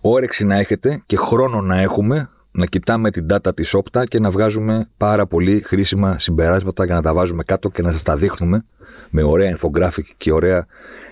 Όρεξη 0.00 0.46
να 0.46 0.56
έχετε 0.56 1.02
και 1.06 1.16
χρόνο 1.16 1.60
να 1.60 1.80
έχουμε 1.80 2.30
να 2.52 2.66
κοιτάμε 2.66 3.10
την 3.10 3.26
data 3.30 3.54
της 3.54 3.74
όπτα 3.74 4.04
και 4.04 4.20
να 4.20 4.30
βγάζουμε 4.30 4.88
πάρα 4.96 5.26
πολύ 5.26 5.62
χρήσιμα 5.64 6.18
συμπεράσματα 6.18 6.84
για 6.84 6.94
να 6.94 7.02
τα 7.02 7.14
βάζουμε 7.14 7.42
κάτω 7.42 7.68
και 7.68 7.82
να 7.82 7.92
σας 7.92 8.02
τα 8.02 8.16
δείχνουμε 8.16 8.64
με 9.10 9.22
ωραία 9.22 9.56
infographic 9.58 10.04
και 10.16 10.32
ωραία 10.32 10.66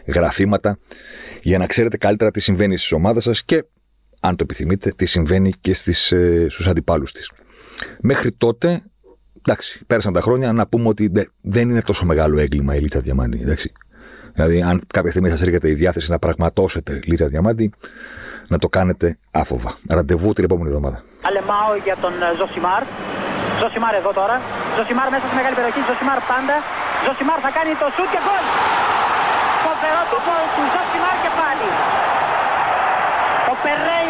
γραφήματα 0.07 0.79
για 1.43 1.59
να 1.59 1.67
ξέρετε 1.67 1.97
καλύτερα 1.97 2.31
τι 2.31 2.41
συμβαίνει 2.41 2.77
στις 2.77 2.93
ομάδες 2.93 3.23
σας 3.23 3.45
και 3.45 3.65
αν 4.21 4.37
το 4.37 4.43
επιθυμείτε, 4.43 4.91
τι 4.97 5.07
συμβαίνει 5.07 5.53
και 5.61 5.75
στις, 5.75 6.13
ε, 6.13 6.47
στους 6.51 6.67
αντιπάλους 6.67 7.13
της. 7.13 7.31
Μέχρι 8.01 8.33
τότε, 8.33 8.83
εντάξει, 9.47 9.85
πέρασαν 9.87 10.13
τα 10.13 10.21
χρόνια, 10.21 10.53
να 10.53 10.67
πούμε 10.67 10.89
ότι 10.89 11.13
δεν 11.41 11.69
είναι 11.71 11.83
τόσο 11.83 12.05
μεγάλο 12.05 12.39
έγκλημα 12.39 12.75
η 12.75 12.81
Λίτσα 12.81 13.01
Διαμάντη, 13.01 13.41
εντάξει. 13.43 13.73
Δηλαδή, 14.35 14.63
αν 14.63 14.77
κάποια 14.97 15.11
στιγμή 15.11 15.31
σας 15.31 15.43
έρχεται 15.43 15.69
η 15.69 15.75
διάθεση 15.75 16.11
να 16.11 16.19
πραγματώσετε 16.19 17.01
Λίτσα 17.05 17.27
Διαμάντη, 17.27 17.73
να 18.53 18.59
το 18.59 18.69
κάνετε 18.77 19.07
άφοβα. 19.43 19.71
Ραντεβού 19.97 20.29
την 20.37 20.45
επόμενη 20.49 20.69
εβδομάδα. 20.71 20.99
Αλεμάο 21.29 21.73
για 21.87 21.97
τον 22.05 22.15
ε, 22.27 22.27
Ζοσιμάρ. 22.39 22.83
Ζοσιμάρ 23.61 23.95
εδώ 24.01 24.11
τώρα. 24.21 24.37
Ζοσιμάρ 24.77 25.09
μέσα 25.13 25.25
στη 25.29 25.35
μεγάλη 25.41 25.55
περιοχή. 25.59 25.81
Ζοσιμάρ 25.89 26.19
πάντα. 26.33 26.57
Ζοσιμάρ 27.07 27.39
θα 27.47 27.51
κάνει 27.57 27.73
το 27.83 27.87
σουτ 27.95 28.09
και 28.15 28.21
γκολ. 28.27 28.45
Φοβερό 29.67 30.03
το 30.13 30.19
γκολ 30.25 30.45
του 30.55 30.63
Ζοσιμάρ 30.75 31.17
και 31.25 31.33
πάλι. 31.41 31.69
Ο 33.53 33.55
Περέιρα 33.63 34.10